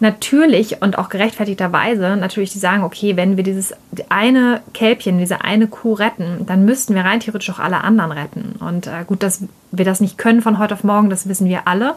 natürlich 0.00 0.82
und 0.82 0.98
auch 0.98 1.08
gerechtfertigterweise 1.08 2.16
natürlich 2.16 2.52
die 2.52 2.58
sagen, 2.58 2.82
okay, 2.84 3.16
wenn 3.16 3.36
wir 3.36 3.44
dieses 3.44 3.74
eine 4.08 4.62
Kälbchen, 4.74 5.18
diese 5.18 5.42
eine 5.42 5.68
Kuh 5.68 5.94
retten, 5.94 6.44
dann 6.46 6.64
müssten 6.64 6.94
wir 6.94 7.04
rein 7.04 7.20
theoretisch 7.20 7.50
auch 7.50 7.58
alle 7.58 7.82
anderen 7.82 8.12
retten. 8.12 8.56
Und 8.58 8.86
äh, 8.86 9.04
gut, 9.06 9.22
dass 9.22 9.42
wir 9.70 9.84
das 9.84 10.00
nicht 10.00 10.18
können 10.18 10.42
von 10.42 10.58
heute 10.58 10.74
auf 10.74 10.84
morgen, 10.84 11.10
das 11.10 11.28
wissen 11.28 11.48
wir 11.48 11.66
alle. 11.66 11.94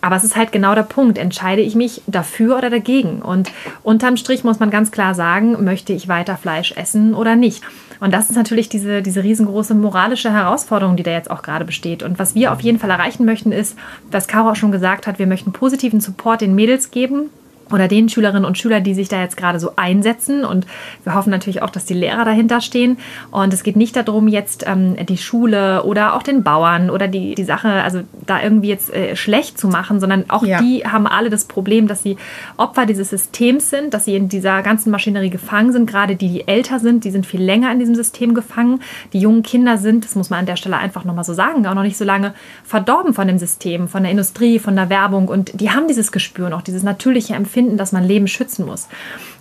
Aber 0.00 0.16
es 0.16 0.24
ist 0.24 0.36
halt 0.36 0.50
genau 0.50 0.74
der 0.74 0.82
Punkt. 0.82 1.18
Entscheide 1.18 1.60
ich 1.60 1.74
mich 1.74 2.00
dafür 2.06 2.56
oder 2.56 2.70
dagegen? 2.70 3.20
Und 3.20 3.50
unterm 3.82 4.16
Strich 4.16 4.44
muss 4.44 4.58
man 4.58 4.70
ganz 4.70 4.90
klar 4.90 5.14
sagen, 5.14 5.62
möchte 5.62 5.92
ich 5.92 6.08
weiter 6.08 6.38
Fleisch 6.38 6.72
essen 6.72 7.14
oder 7.14 7.36
nicht? 7.36 7.62
Und 8.00 8.12
das 8.12 8.30
ist 8.30 8.36
natürlich 8.36 8.68
diese, 8.68 9.02
diese 9.02 9.22
riesengroße 9.22 9.74
moralische 9.74 10.32
Herausforderung, 10.32 10.96
die 10.96 11.02
da 11.02 11.10
jetzt 11.10 11.30
auch 11.30 11.42
gerade 11.42 11.64
besteht. 11.64 12.02
Und 12.02 12.18
was 12.18 12.34
wir 12.34 12.52
auf 12.52 12.60
jeden 12.60 12.78
Fall 12.78 12.90
erreichen 12.90 13.24
möchten, 13.26 13.52
ist, 13.52 13.76
was 14.10 14.26
Caro 14.26 14.50
auch 14.50 14.56
schon 14.56 14.72
gesagt 14.72 15.06
hat, 15.06 15.18
wir 15.18 15.26
möchten 15.26 15.52
positiven 15.52 16.00
Support 16.00 16.40
den 16.40 16.54
Mädels 16.54 16.90
geben 16.90 17.30
oder 17.72 17.88
den 17.88 18.08
Schülerinnen 18.08 18.44
und 18.44 18.58
Schülern, 18.58 18.82
die 18.84 18.94
sich 18.94 19.08
da 19.08 19.20
jetzt 19.20 19.36
gerade 19.36 19.60
so 19.60 19.72
einsetzen. 19.76 20.44
Und 20.44 20.66
wir 21.04 21.14
hoffen 21.14 21.30
natürlich 21.30 21.62
auch, 21.62 21.70
dass 21.70 21.84
die 21.84 21.94
Lehrer 21.94 22.24
dahinter 22.24 22.60
stehen. 22.60 22.98
Und 23.30 23.52
es 23.52 23.62
geht 23.62 23.76
nicht 23.76 23.96
darum, 23.96 24.28
jetzt 24.28 24.64
ähm, 24.66 24.96
die 25.06 25.18
Schule 25.18 25.84
oder 25.84 26.14
auch 26.14 26.22
den 26.22 26.42
Bauern 26.42 26.90
oder 26.90 27.08
die, 27.08 27.34
die 27.34 27.44
Sache, 27.44 27.68
also 27.82 28.00
da 28.26 28.42
irgendwie 28.42 28.68
jetzt 28.68 28.92
äh, 28.92 29.16
schlecht 29.16 29.58
zu 29.58 29.68
machen, 29.68 30.00
sondern 30.00 30.24
auch 30.28 30.44
Ja. 30.44 30.60
die 30.60 30.84
haben 30.84 31.06
alle 31.06 31.30
das 31.30 31.44
Problem, 31.44 31.86
dass 31.86 32.02
sie 32.02 32.16
Opfer 32.56 32.86
dieses 32.86 33.10
Systems 33.10 33.70
sind, 33.70 33.94
dass 33.94 34.04
sie 34.04 34.16
in 34.16 34.28
dieser 34.28 34.62
ganzen 34.62 34.90
Maschinerie 34.90 35.30
gefangen 35.30 35.72
sind. 35.72 35.88
Gerade 35.88 36.16
die, 36.16 36.28
die 36.28 36.48
älter 36.48 36.78
sind, 36.78 37.04
die 37.04 37.10
sind 37.10 37.26
viel 37.26 37.42
länger 37.42 37.70
in 37.72 37.78
diesem 37.78 37.94
System 37.94 38.34
gefangen. 38.34 38.80
Die 39.12 39.20
jungen 39.20 39.42
Kinder 39.42 39.78
sind, 39.78 40.04
das 40.04 40.14
muss 40.14 40.30
man 40.30 40.40
an 40.40 40.46
der 40.46 40.56
Stelle 40.56 40.76
einfach 40.76 41.04
nochmal 41.04 41.24
so 41.24 41.34
sagen, 41.34 41.66
auch 41.66 41.74
noch 41.74 41.82
nicht 41.82 41.96
so 41.96 42.04
lange 42.04 42.34
verdorben 42.64 43.14
von 43.14 43.26
dem 43.28 43.38
System, 43.38 43.88
von 43.88 44.02
der 44.02 44.12
Industrie, 44.12 44.58
von 44.58 44.74
der 44.76 44.88
Werbung. 44.90 45.28
Und 45.28 45.60
die 45.60 45.70
haben 45.70 45.86
dieses 45.88 46.12
Gespür 46.12 46.46
und 46.46 46.52
auch 46.52 46.62
dieses 46.62 46.82
natürliche 46.82 47.34
Empfinden, 47.34 47.59
dass 47.76 47.92
man 47.92 48.04
Leben 48.04 48.28
schützen 48.28 48.66
muss. 48.66 48.88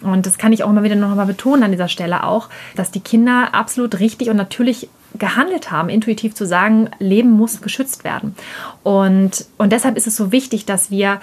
Und 0.01 0.25
das 0.25 0.38
kann 0.38 0.53
ich 0.53 0.63
auch 0.63 0.69
immer 0.69 0.84
wieder 0.84 0.95
noch 0.95 1.13
mal 1.15 1.25
betonen 1.25 1.63
an 1.63 1.71
dieser 1.71 1.88
Stelle 1.88 2.23
auch, 2.23 2.49
dass 2.75 2.91
die 2.91 3.01
Kinder 3.01 3.49
absolut 3.53 3.99
richtig 3.99 4.29
und 4.29 4.38
natürlich 4.38 4.89
gehandelt 5.17 5.71
haben, 5.71 5.89
intuitiv 5.89 6.36
zu 6.36 6.45
sagen, 6.45 6.89
Leben 6.99 7.32
muss 7.32 7.62
geschützt 7.62 8.03
werden. 8.03 8.36
Und, 8.84 9.45
und 9.58 9.71
deshalb 9.71 9.97
ist 9.97 10.08
es 10.08 10.15
so 10.15 10.32
wichtig, 10.32 10.65
dass 10.65 10.91
wir 10.91 11.19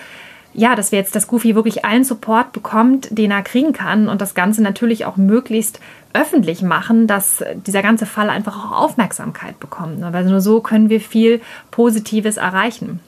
ja, 0.56 0.74
dass 0.74 0.90
wir 0.90 0.98
jetzt, 0.98 1.14
dass 1.14 1.26
Goofy 1.26 1.54
wirklich 1.54 1.85
allen 1.85 2.02
Support 2.02 2.52
bekommt, 2.52 3.09
den 3.11 3.30
er 3.30 3.42
kriegen 3.42 3.74
kann 3.74 4.09
und 4.09 4.22
das 4.22 4.35
Ganze 4.35 4.62
natürlich 4.62 5.04
auch 5.04 5.18
möglichst 5.18 5.80
öffentlich 6.14 6.62
machen, 6.62 7.06
dass 7.06 7.44
dieser 7.66 7.82
ganze 7.82 8.06
Fall 8.06 8.30
einfach 8.30 8.56
auch 8.56 8.72
Aufmerksamkeit 8.72 9.61
bekommt. 9.61 9.98
ne? 9.98 10.14
Weil 10.14 10.24
nur 10.24 10.40
so 10.40 10.61
können 10.61 10.88
wir 10.88 11.02
viel 11.02 11.42
Positives 11.70 12.38
erreichen. 12.38 13.00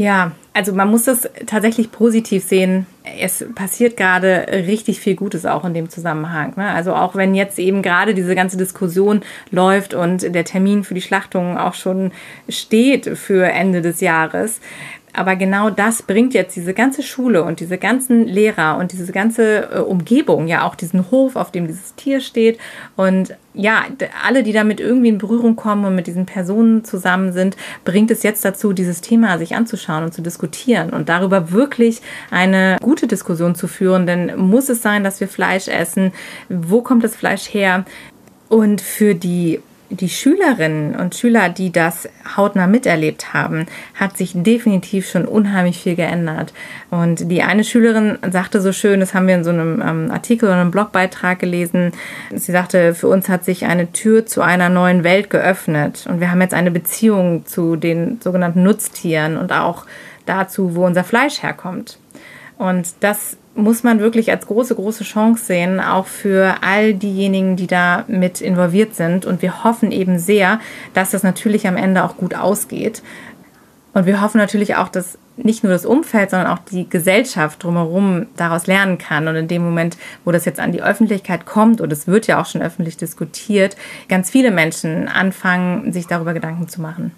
Ja, 0.00 0.32
also 0.54 0.72
man 0.72 0.90
muss 0.90 1.04
das 1.04 1.28
tatsächlich 1.44 1.92
positiv 1.92 2.42
sehen. 2.42 2.86
Es 3.20 3.44
passiert 3.54 3.98
gerade 3.98 4.46
richtig 4.50 4.98
viel 4.98 5.14
Gutes 5.14 5.44
auch 5.44 5.62
in 5.66 5.74
dem 5.74 5.90
Zusammenhang. 5.90 6.54
Ne? 6.56 6.70
Also 6.70 6.94
auch 6.94 7.16
wenn 7.16 7.34
jetzt 7.34 7.58
eben 7.58 7.82
gerade 7.82 8.14
diese 8.14 8.34
ganze 8.34 8.56
Diskussion 8.56 9.20
läuft 9.50 9.92
und 9.92 10.34
der 10.34 10.44
Termin 10.46 10.84
für 10.84 10.94
die 10.94 11.02
Schlachtung 11.02 11.58
auch 11.58 11.74
schon 11.74 12.12
steht 12.48 13.18
für 13.18 13.44
Ende 13.50 13.82
des 13.82 14.00
Jahres, 14.00 14.62
aber 15.12 15.36
genau 15.36 15.70
das 15.70 16.02
bringt 16.02 16.34
jetzt 16.34 16.56
diese 16.56 16.74
ganze 16.74 17.02
Schule 17.02 17.42
und 17.44 17.60
diese 17.60 17.78
ganzen 17.78 18.26
Lehrer 18.26 18.78
und 18.78 18.92
diese 18.92 19.12
ganze 19.12 19.70
äh, 19.70 19.78
Umgebung, 19.78 20.46
ja 20.46 20.66
auch 20.66 20.74
diesen 20.74 21.10
Hof, 21.10 21.36
auf 21.36 21.50
dem 21.50 21.66
dieses 21.66 21.94
Tier 21.94 22.20
steht 22.20 22.58
und 22.96 23.34
ja, 23.52 23.84
alle, 24.24 24.44
die 24.44 24.52
damit 24.52 24.78
irgendwie 24.78 25.08
in 25.08 25.18
Berührung 25.18 25.56
kommen 25.56 25.84
und 25.84 25.96
mit 25.96 26.06
diesen 26.06 26.24
Personen 26.24 26.84
zusammen 26.84 27.32
sind, 27.32 27.56
bringt 27.84 28.10
es 28.12 28.22
jetzt 28.22 28.44
dazu, 28.44 28.72
dieses 28.72 29.00
Thema 29.00 29.38
sich 29.38 29.56
anzuschauen 29.56 30.04
und 30.04 30.14
zu 30.14 30.22
diskutieren 30.22 30.90
und 30.90 31.08
darüber 31.08 31.50
wirklich 31.50 32.00
eine 32.30 32.76
gute 32.80 33.08
Diskussion 33.08 33.56
zu 33.56 33.66
führen. 33.66 34.06
Denn 34.06 34.36
muss 34.36 34.68
es 34.68 34.82
sein, 34.82 35.02
dass 35.02 35.20
wir 35.20 35.26
Fleisch 35.26 35.66
essen? 35.66 36.12
Wo 36.48 36.80
kommt 36.82 37.02
das 37.02 37.16
Fleisch 37.16 37.52
her? 37.52 37.84
Und 38.48 38.80
für 38.80 39.14
die 39.14 39.60
die 39.90 40.08
Schülerinnen 40.08 40.94
und 40.94 41.14
Schüler, 41.14 41.48
die 41.48 41.72
das 41.72 42.08
hautnah 42.36 42.66
miterlebt 42.66 43.34
haben, 43.34 43.66
hat 43.94 44.16
sich 44.16 44.32
definitiv 44.34 45.08
schon 45.08 45.24
unheimlich 45.24 45.80
viel 45.80 45.96
geändert. 45.96 46.52
Und 46.90 47.30
die 47.30 47.42
eine 47.42 47.64
Schülerin 47.64 48.18
sagte 48.30 48.60
so 48.60 48.72
schön, 48.72 49.00
das 49.00 49.14
haben 49.14 49.26
wir 49.26 49.34
in 49.34 49.44
so 49.44 49.50
einem 49.50 49.82
ähm, 49.82 50.10
Artikel 50.10 50.46
oder 50.46 50.60
einem 50.60 50.70
Blogbeitrag 50.70 51.40
gelesen, 51.40 51.92
sie 52.34 52.52
sagte, 52.52 52.94
für 52.94 53.08
uns 53.08 53.28
hat 53.28 53.44
sich 53.44 53.66
eine 53.66 53.90
Tür 53.92 54.26
zu 54.26 54.42
einer 54.42 54.68
neuen 54.68 55.02
Welt 55.02 55.28
geöffnet 55.28 56.06
und 56.08 56.20
wir 56.20 56.30
haben 56.30 56.40
jetzt 56.40 56.54
eine 56.54 56.70
Beziehung 56.70 57.44
zu 57.46 57.76
den 57.76 58.20
sogenannten 58.20 58.62
Nutztieren 58.62 59.36
und 59.36 59.52
auch 59.52 59.86
dazu, 60.26 60.76
wo 60.76 60.86
unser 60.86 61.04
Fleisch 61.04 61.42
herkommt. 61.42 61.98
Und 62.58 62.88
das 63.00 63.36
muss 63.54 63.82
man 63.82 64.00
wirklich 64.00 64.30
als 64.30 64.46
große, 64.46 64.74
große 64.74 65.04
Chance 65.04 65.44
sehen, 65.44 65.80
auch 65.80 66.06
für 66.06 66.56
all 66.62 66.94
diejenigen, 66.94 67.56
die 67.56 67.66
da 67.66 68.04
mit 68.06 68.40
involviert 68.40 68.94
sind. 68.94 69.26
Und 69.26 69.42
wir 69.42 69.64
hoffen 69.64 69.92
eben 69.92 70.18
sehr, 70.18 70.60
dass 70.94 71.10
das 71.10 71.22
natürlich 71.22 71.66
am 71.66 71.76
Ende 71.76 72.04
auch 72.04 72.16
gut 72.16 72.34
ausgeht. 72.34 73.02
Und 73.92 74.06
wir 74.06 74.20
hoffen 74.20 74.38
natürlich 74.38 74.76
auch, 74.76 74.88
dass 74.88 75.18
nicht 75.36 75.64
nur 75.64 75.72
das 75.72 75.86
Umfeld, 75.86 76.30
sondern 76.30 76.48
auch 76.48 76.58
die 76.58 76.88
Gesellschaft 76.88 77.62
drumherum 77.62 78.26
daraus 78.36 78.66
lernen 78.66 78.98
kann. 78.98 79.26
Und 79.26 79.36
in 79.36 79.48
dem 79.48 79.62
Moment, 79.62 79.96
wo 80.24 80.32
das 80.32 80.44
jetzt 80.44 80.60
an 80.60 80.72
die 80.72 80.82
Öffentlichkeit 80.82 81.46
kommt, 81.46 81.80
und 81.80 81.92
es 81.92 82.06
wird 82.06 82.26
ja 82.26 82.40
auch 82.40 82.46
schon 82.46 82.62
öffentlich 82.62 82.96
diskutiert, 82.96 83.76
ganz 84.08 84.30
viele 84.30 84.50
Menschen 84.50 85.08
anfangen, 85.08 85.92
sich 85.92 86.06
darüber 86.06 86.34
Gedanken 86.34 86.68
zu 86.68 86.80
machen. 86.80 87.12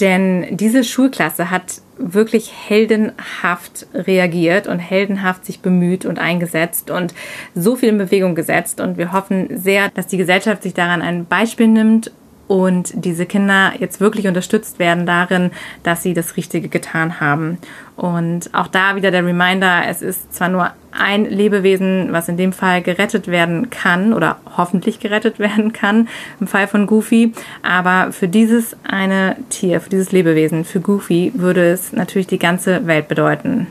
Denn 0.00 0.56
diese 0.56 0.84
Schulklasse 0.84 1.50
hat 1.50 1.82
wirklich 1.98 2.52
heldenhaft 2.68 3.86
reagiert 3.92 4.66
und 4.66 4.78
heldenhaft 4.78 5.44
sich 5.44 5.60
bemüht 5.60 6.06
und 6.06 6.18
eingesetzt 6.18 6.90
und 6.90 7.14
so 7.54 7.76
viel 7.76 7.90
in 7.90 7.98
Bewegung 7.98 8.34
gesetzt. 8.34 8.80
Und 8.80 8.96
wir 8.96 9.12
hoffen 9.12 9.58
sehr, 9.58 9.90
dass 9.90 10.06
die 10.06 10.16
Gesellschaft 10.16 10.62
sich 10.62 10.72
daran 10.72 11.02
ein 11.02 11.26
Beispiel 11.26 11.68
nimmt 11.68 12.10
und 12.50 12.90
diese 13.04 13.26
Kinder 13.26 13.74
jetzt 13.78 14.00
wirklich 14.00 14.26
unterstützt 14.26 14.80
werden 14.80 15.06
darin, 15.06 15.52
dass 15.84 16.02
sie 16.02 16.14
das 16.14 16.36
Richtige 16.36 16.68
getan 16.68 17.20
haben. 17.20 17.58
Und 17.94 18.52
auch 18.52 18.66
da 18.66 18.96
wieder 18.96 19.12
der 19.12 19.24
Reminder, 19.24 19.82
es 19.86 20.02
ist 20.02 20.34
zwar 20.34 20.48
nur 20.48 20.72
ein 20.90 21.26
Lebewesen, 21.26 22.08
was 22.10 22.28
in 22.28 22.36
dem 22.36 22.52
Fall 22.52 22.82
gerettet 22.82 23.28
werden 23.28 23.70
kann 23.70 24.12
oder 24.12 24.38
hoffentlich 24.56 24.98
gerettet 24.98 25.38
werden 25.38 25.72
kann 25.72 26.08
im 26.40 26.48
Fall 26.48 26.66
von 26.66 26.88
Goofy, 26.88 27.34
aber 27.62 28.10
für 28.10 28.26
dieses 28.26 28.76
eine 28.82 29.36
Tier, 29.50 29.80
für 29.80 29.90
dieses 29.90 30.10
Lebewesen, 30.10 30.64
für 30.64 30.80
Goofy 30.80 31.30
würde 31.36 31.70
es 31.70 31.92
natürlich 31.92 32.26
die 32.26 32.40
ganze 32.40 32.84
Welt 32.84 33.06
bedeuten 33.06 33.68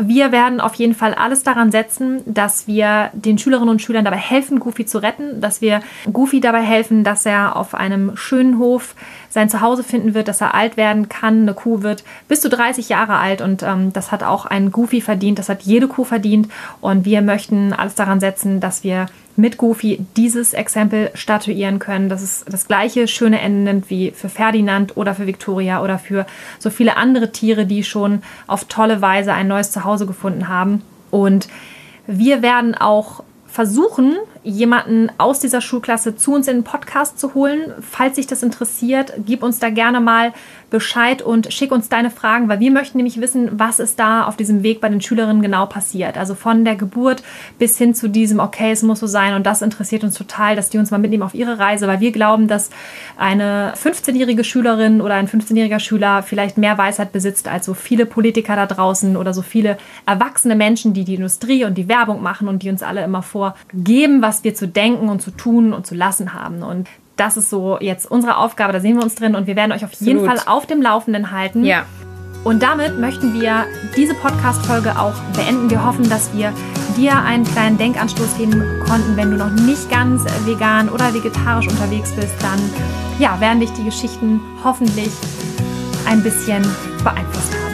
wir 0.00 0.30
werden 0.30 0.60
auf 0.60 0.74
jeden 0.74 0.94
Fall 0.94 1.12
alles 1.12 1.42
daran 1.42 1.72
setzen, 1.72 2.22
dass 2.24 2.68
wir 2.68 3.10
den 3.14 3.36
Schülerinnen 3.36 3.68
und 3.68 3.82
Schülern 3.82 4.04
dabei 4.04 4.18
helfen, 4.18 4.60
Goofy 4.60 4.86
zu 4.86 4.98
retten, 5.02 5.40
dass 5.40 5.60
wir 5.60 5.80
Goofy 6.12 6.40
dabei 6.40 6.62
helfen, 6.62 7.02
dass 7.02 7.26
er 7.26 7.56
auf 7.56 7.74
einem 7.74 8.16
schönen 8.16 8.58
Hof 8.58 8.94
sein 9.30 9.50
Zuhause 9.50 9.82
finden 9.82 10.14
wird, 10.14 10.28
dass 10.28 10.40
er 10.40 10.54
alt 10.54 10.76
werden 10.76 11.08
kann. 11.08 11.42
Eine 11.42 11.54
Kuh 11.54 11.82
wird 11.82 12.04
bis 12.28 12.40
zu 12.40 12.48
30 12.48 12.88
Jahre 12.88 13.16
alt 13.16 13.40
und 13.40 13.62
ähm, 13.62 13.92
das 13.92 14.12
hat 14.12 14.22
auch 14.22 14.46
ein 14.46 14.72
Goofy 14.72 15.00
verdient, 15.00 15.38
das 15.38 15.48
hat 15.48 15.62
jede 15.62 15.88
Kuh 15.88 16.04
verdient 16.04 16.48
und 16.80 17.04
wir 17.04 17.22
möchten 17.22 17.72
alles 17.72 17.94
daran 17.94 18.20
setzen, 18.20 18.60
dass 18.60 18.84
wir 18.84 19.06
mit 19.38 19.56
Goofy 19.56 20.04
dieses 20.16 20.52
Exempel 20.52 21.12
statuieren 21.14 21.78
können, 21.78 22.08
dass 22.08 22.22
es 22.22 22.44
das 22.48 22.66
gleiche 22.66 23.06
schöne 23.06 23.40
Ende 23.40 23.70
nimmt 23.70 23.88
wie 23.88 24.10
für 24.10 24.28
Ferdinand 24.28 24.96
oder 24.96 25.14
für 25.14 25.28
Victoria 25.28 25.80
oder 25.80 25.98
für 26.00 26.26
so 26.58 26.70
viele 26.70 26.96
andere 26.96 27.30
Tiere, 27.30 27.64
die 27.64 27.84
schon 27.84 28.22
auf 28.48 28.64
tolle 28.64 29.00
Weise 29.00 29.32
ein 29.32 29.46
neues 29.46 29.70
Zuhause 29.70 30.06
gefunden 30.06 30.48
haben. 30.48 30.82
Und 31.12 31.48
wir 32.08 32.42
werden 32.42 32.74
auch 32.74 33.22
versuchen, 33.46 34.16
jemanden 34.42 35.10
aus 35.18 35.40
dieser 35.40 35.60
Schulklasse 35.60 36.16
zu 36.16 36.34
uns 36.34 36.48
in 36.48 36.58
den 36.58 36.64
Podcast 36.64 37.18
zu 37.18 37.34
holen. 37.34 37.72
Falls 37.80 38.16
sich 38.16 38.26
das 38.26 38.42
interessiert, 38.42 39.12
gib 39.26 39.42
uns 39.42 39.58
da 39.58 39.70
gerne 39.70 40.00
mal 40.00 40.32
Bescheid 40.70 41.22
und 41.22 41.52
schick 41.52 41.72
uns 41.72 41.88
deine 41.88 42.10
Fragen, 42.10 42.48
weil 42.48 42.60
wir 42.60 42.70
möchten 42.70 42.98
nämlich 42.98 43.20
wissen, 43.20 43.48
was 43.52 43.78
ist 43.78 43.98
da 43.98 44.26
auf 44.26 44.36
diesem 44.36 44.62
Weg 44.62 44.80
bei 44.80 44.88
den 44.88 45.00
Schülerinnen 45.00 45.40
genau 45.40 45.66
passiert. 45.66 46.18
Also 46.18 46.34
von 46.34 46.64
der 46.64 46.76
Geburt 46.76 47.22
bis 47.58 47.78
hin 47.78 47.94
zu 47.94 48.08
diesem, 48.08 48.38
okay, 48.38 48.70
es 48.72 48.82
muss 48.82 49.00
so 49.00 49.06
sein 49.06 49.34
und 49.34 49.46
das 49.46 49.62
interessiert 49.62 50.04
uns 50.04 50.14
total, 50.14 50.56
dass 50.56 50.68
die 50.68 50.78
uns 50.78 50.90
mal 50.90 50.98
mitnehmen 50.98 51.22
auf 51.22 51.34
ihre 51.34 51.58
Reise, 51.58 51.86
weil 51.86 52.00
wir 52.00 52.12
glauben, 52.12 52.48
dass 52.48 52.68
eine 53.16 53.72
15-jährige 53.82 54.44
Schülerin 54.44 55.00
oder 55.00 55.14
ein 55.14 55.28
15-jähriger 55.28 55.80
Schüler 55.80 56.22
vielleicht 56.22 56.58
mehr 56.58 56.76
Weisheit 56.76 57.12
besitzt 57.12 57.48
als 57.48 57.64
so 57.64 57.72
viele 57.72 58.04
Politiker 58.04 58.56
da 58.56 58.66
draußen 58.66 59.16
oder 59.16 59.32
so 59.32 59.42
viele 59.42 59.78
erwachsene 60.04 60.54
Menschen, 60.54 60.92
die 60.92 61.04
die 61.04 61.14
Industrie 61.14 61.64
und 61.64 61.78
die 61.78 61.88
Werbung 61.88 62.22
machen 62.22 62.46
und 62.46 62.62
die 62.62 62.68
uns 62.68 62.82
alle 62.82 63.02
immer 63.02 63.22
vorgeben, 63.22 64.20
was 64.28 64.44
wir 64.44 64.54
zu 64.54 64.68
denken 64.68 65.08
und 65.08 65.22
zu 65.22 65.30
tun 65.30 65.72
und 65.72 65.86
zu 65.86 65.94
lassen 65.94 66.34
haben. 66.34 66.62
Und 66.62 66.86
das 67.16 67.38
ist 67.38 67.48
so 67.48 67.78
jetzt 67.80 68.08
unsere 68.08 68.36
Aufgabe, 68.36 68.74
da 68.74 68.80
sehen 68.80 68.96
wir 68.96 69.02
uns 69.02 69.14
drin 69.14 69.34
und 69.34 69.46
wir 69.46 69.56
werden 69.56 69.72
euch 69.72 69.84
auf 69.84 69.92
jeden 69.94 70.24
Fall 70.24 70.38
auf 70.44 70.66
dem 70.66 70.82
Laufenden 70.82 71.32
halten. 71.32 71.64
Ja. 71.64 71.86
Und 72.44 72.62
damit 72.62 72.98
möchten 72.98 73.32
wir 73.32 73.64
diese 73.96 74.14
Podcast-Folge 74.14 74.98
auch 74.98 75.14
beenden. 75.34 75.70
Wir 75.70 75.84
hoffen, 75.84 76.08
dass 76.08 76.32
wir 76.34 76.52
dir 76.96 77.16
einen 77.16 77.44
kleinen 77.44 77.78
Denkanstoß 77.78 78.36
geben 78.36 78.62
konnten. 78.86 79.16
Wenn 79.16 79.30
du 79.30 79.38
noch 79.38 79.50
nicht 79.50 79.90
ganz 79.90 80.24
vegan 80.44 80.90
oder 80.90 81.12
vegetarisch 81.14 81.66
unterwegs 81.66 82.12
bist, 82.12 82.34
dann 82.40 82.60
ja, 83.18 83.40
werden 83.40 83.60
dich 83.60 83.70
die 83.72 83.84
Geschichten 83.84 84.40
hoffentlich 84.62 85.10
ein 86.06 86.22
bisschen 86.22 86.62
beeinflusst 87.02 87.54
haben. 87.54 87.67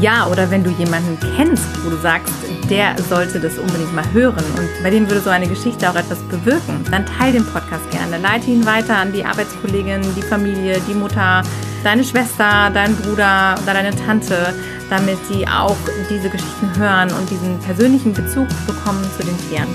Ja, 0.00 0.28
oder 0.28 0.48
wenn 0.50 0.62
du 0.62 0.70
jemanden 0.70 1.18
kennst, 1.36 1.64
wo 1.84 1.90
du 1.90 1.96
sagst, 1.96 2.32
der 2.70 2.94
sollte 3.08 3.40
das 3.40 3.58
unbedingt 3.58 3.92
mal 3.94 4.04
hören 4.12 4.44
und 4.56 4.68
bei 4.82 4.90
dem 4.90 5.08
würde 5.08 5.20
so 5.20 5.30
eine 5.30 5.48
Geschichte 5.48 5.90
auch 5.90 5.96
etwas 5.96 6.18
bewirken, 6.20 6.84
dann 6.90 7.04
teile 7.04 7.32
den 7.32 7.46
Podcast 7.46 7.90
gerne. 7.90 8.18
Leite 8.18 8.50
ihn 8.50 8.64
weiter 8.64 8.96
an 8.96 9.12
die 9.12 9.24
Arbeitskollegin, 9.24 10.02
die 10.14 10.22
Familie, 10.22 10.80
die 10.88 10.94
Mutter, 10.94 11.42
deine 11.82 12.04
Schwester, 12.04 12.70
deinen 12.72 12.94
Bruder 12.96 13.56
oder 13.62 13.74
deine 13.74 13.90
Tante, 13.96 14.54
damit 14.88 15.18
sie 15.26 15.46
auch 15.48 15.76
diese 16.08 16.28
Geschichten 16.28 16.70
hören 16.76 17.10
und 17.12 17.28
diesen 17.28 17.58
persönlichen 17.58 18.12
Bezug 18.12 18.46
bekommen 18.66 19.04
zu 19.18 19.26
den 19.26 19.36
Tieren. 19.48 19.68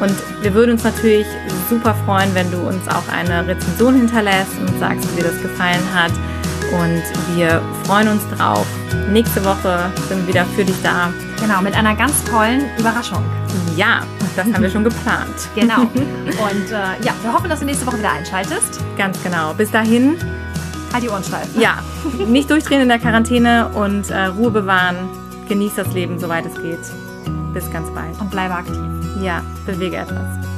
Und 0.00 0.14
wir 0.42 0.54
würden 0.54 0.72
uns 0.72 0.84
natürlich 0.84 1.26
super 1.68 1.94
freuen, 2.06 2.34
wenn 2.34 2.50
du 2.50 2.58
uns 2.58 2.88
auch 2.88 3.08
eine 3.12 3.46
Rezension 3.46 3.94
hinterlässt 3.94 4.52
und 4.58 4.78
sagst, 4.78 5.06
wie 5.12 5.20
dir 5.20 5.28
das 5.28 5.40
gefallen 5.42 5.82
hat. 5.94 6.12
Und 6.74 7.02
wir 7.36 7.62
freuen 7.84 8.08
uns 8.08 8.22
drauf. 8.36 8.66
Nächste 9.10 9.44
Woche 9.44 9.90
sind 10.08 10.22
wir 10.22 10.28
wieder 10.28 10.44
für 10.56 10.64
dich 10.64 10.74
da. 10.82 11.12
Genau, 11.40 11.60
mit 11.60 11.74
einer 11.76 11.94
ganz 11.94 12.24
tollen 12.24 12.62
Überraschung. 12.78 13.22
Ja, 13.76 14.02
das 14.34 14.46
haben 14.52 14.62
wir 14.62 14.70
schon 14.70 14.84
geplant. 14.84 15.48
Genau. 15.54 15.82
Und 15.82 16.70
äh, 16.70 17.04
ja, 17.04 17.14
wir 17.22 17.32
hoffen, 17.32 17.48
dass 17.48 17.60
du 17.60 17.66
nächste 17.66 17.86
Woche 17.86 17.98
wieder 17.98 18.12
einschaltest. 18.12 18.80
Ganz 18.96 19.22
genau. 19.22 19.54
Bis 19.54 19.70
dahin. 19.70 20.16
Halt 20.92 21.04
die 21.04 21.08
Ohren 21.08 21.24
steif. 21.24 21.48
Ja, 21.58 21.78
nicht 22.26 22.50
durchdrehen 22.50 22.82
in 22.82 22.88
der 22.88 22.98
Quarantäne 22.98 23.68
und 23.68 24.10
äh, 24.10 24.26
Ruhe 24.26 24.50
bewahren. 24.50 24.96
Genieß 25.48 25.74
das 25.76 25.92
Leben, 25.92 26.18
soweit 26.18 26.46
es 26.46 26.54
geht. 26.54 26.80
Bis 27.52 27.70
ganz 27.70 27.88
bald. 27.90 28.20
Und 28.20 28.30
bleibe 28.30 28.54
aktiv. 28.54 28.76
Ja, 29.20 29.42
bewege 29.66 29.96
etwas. 29.96 30.53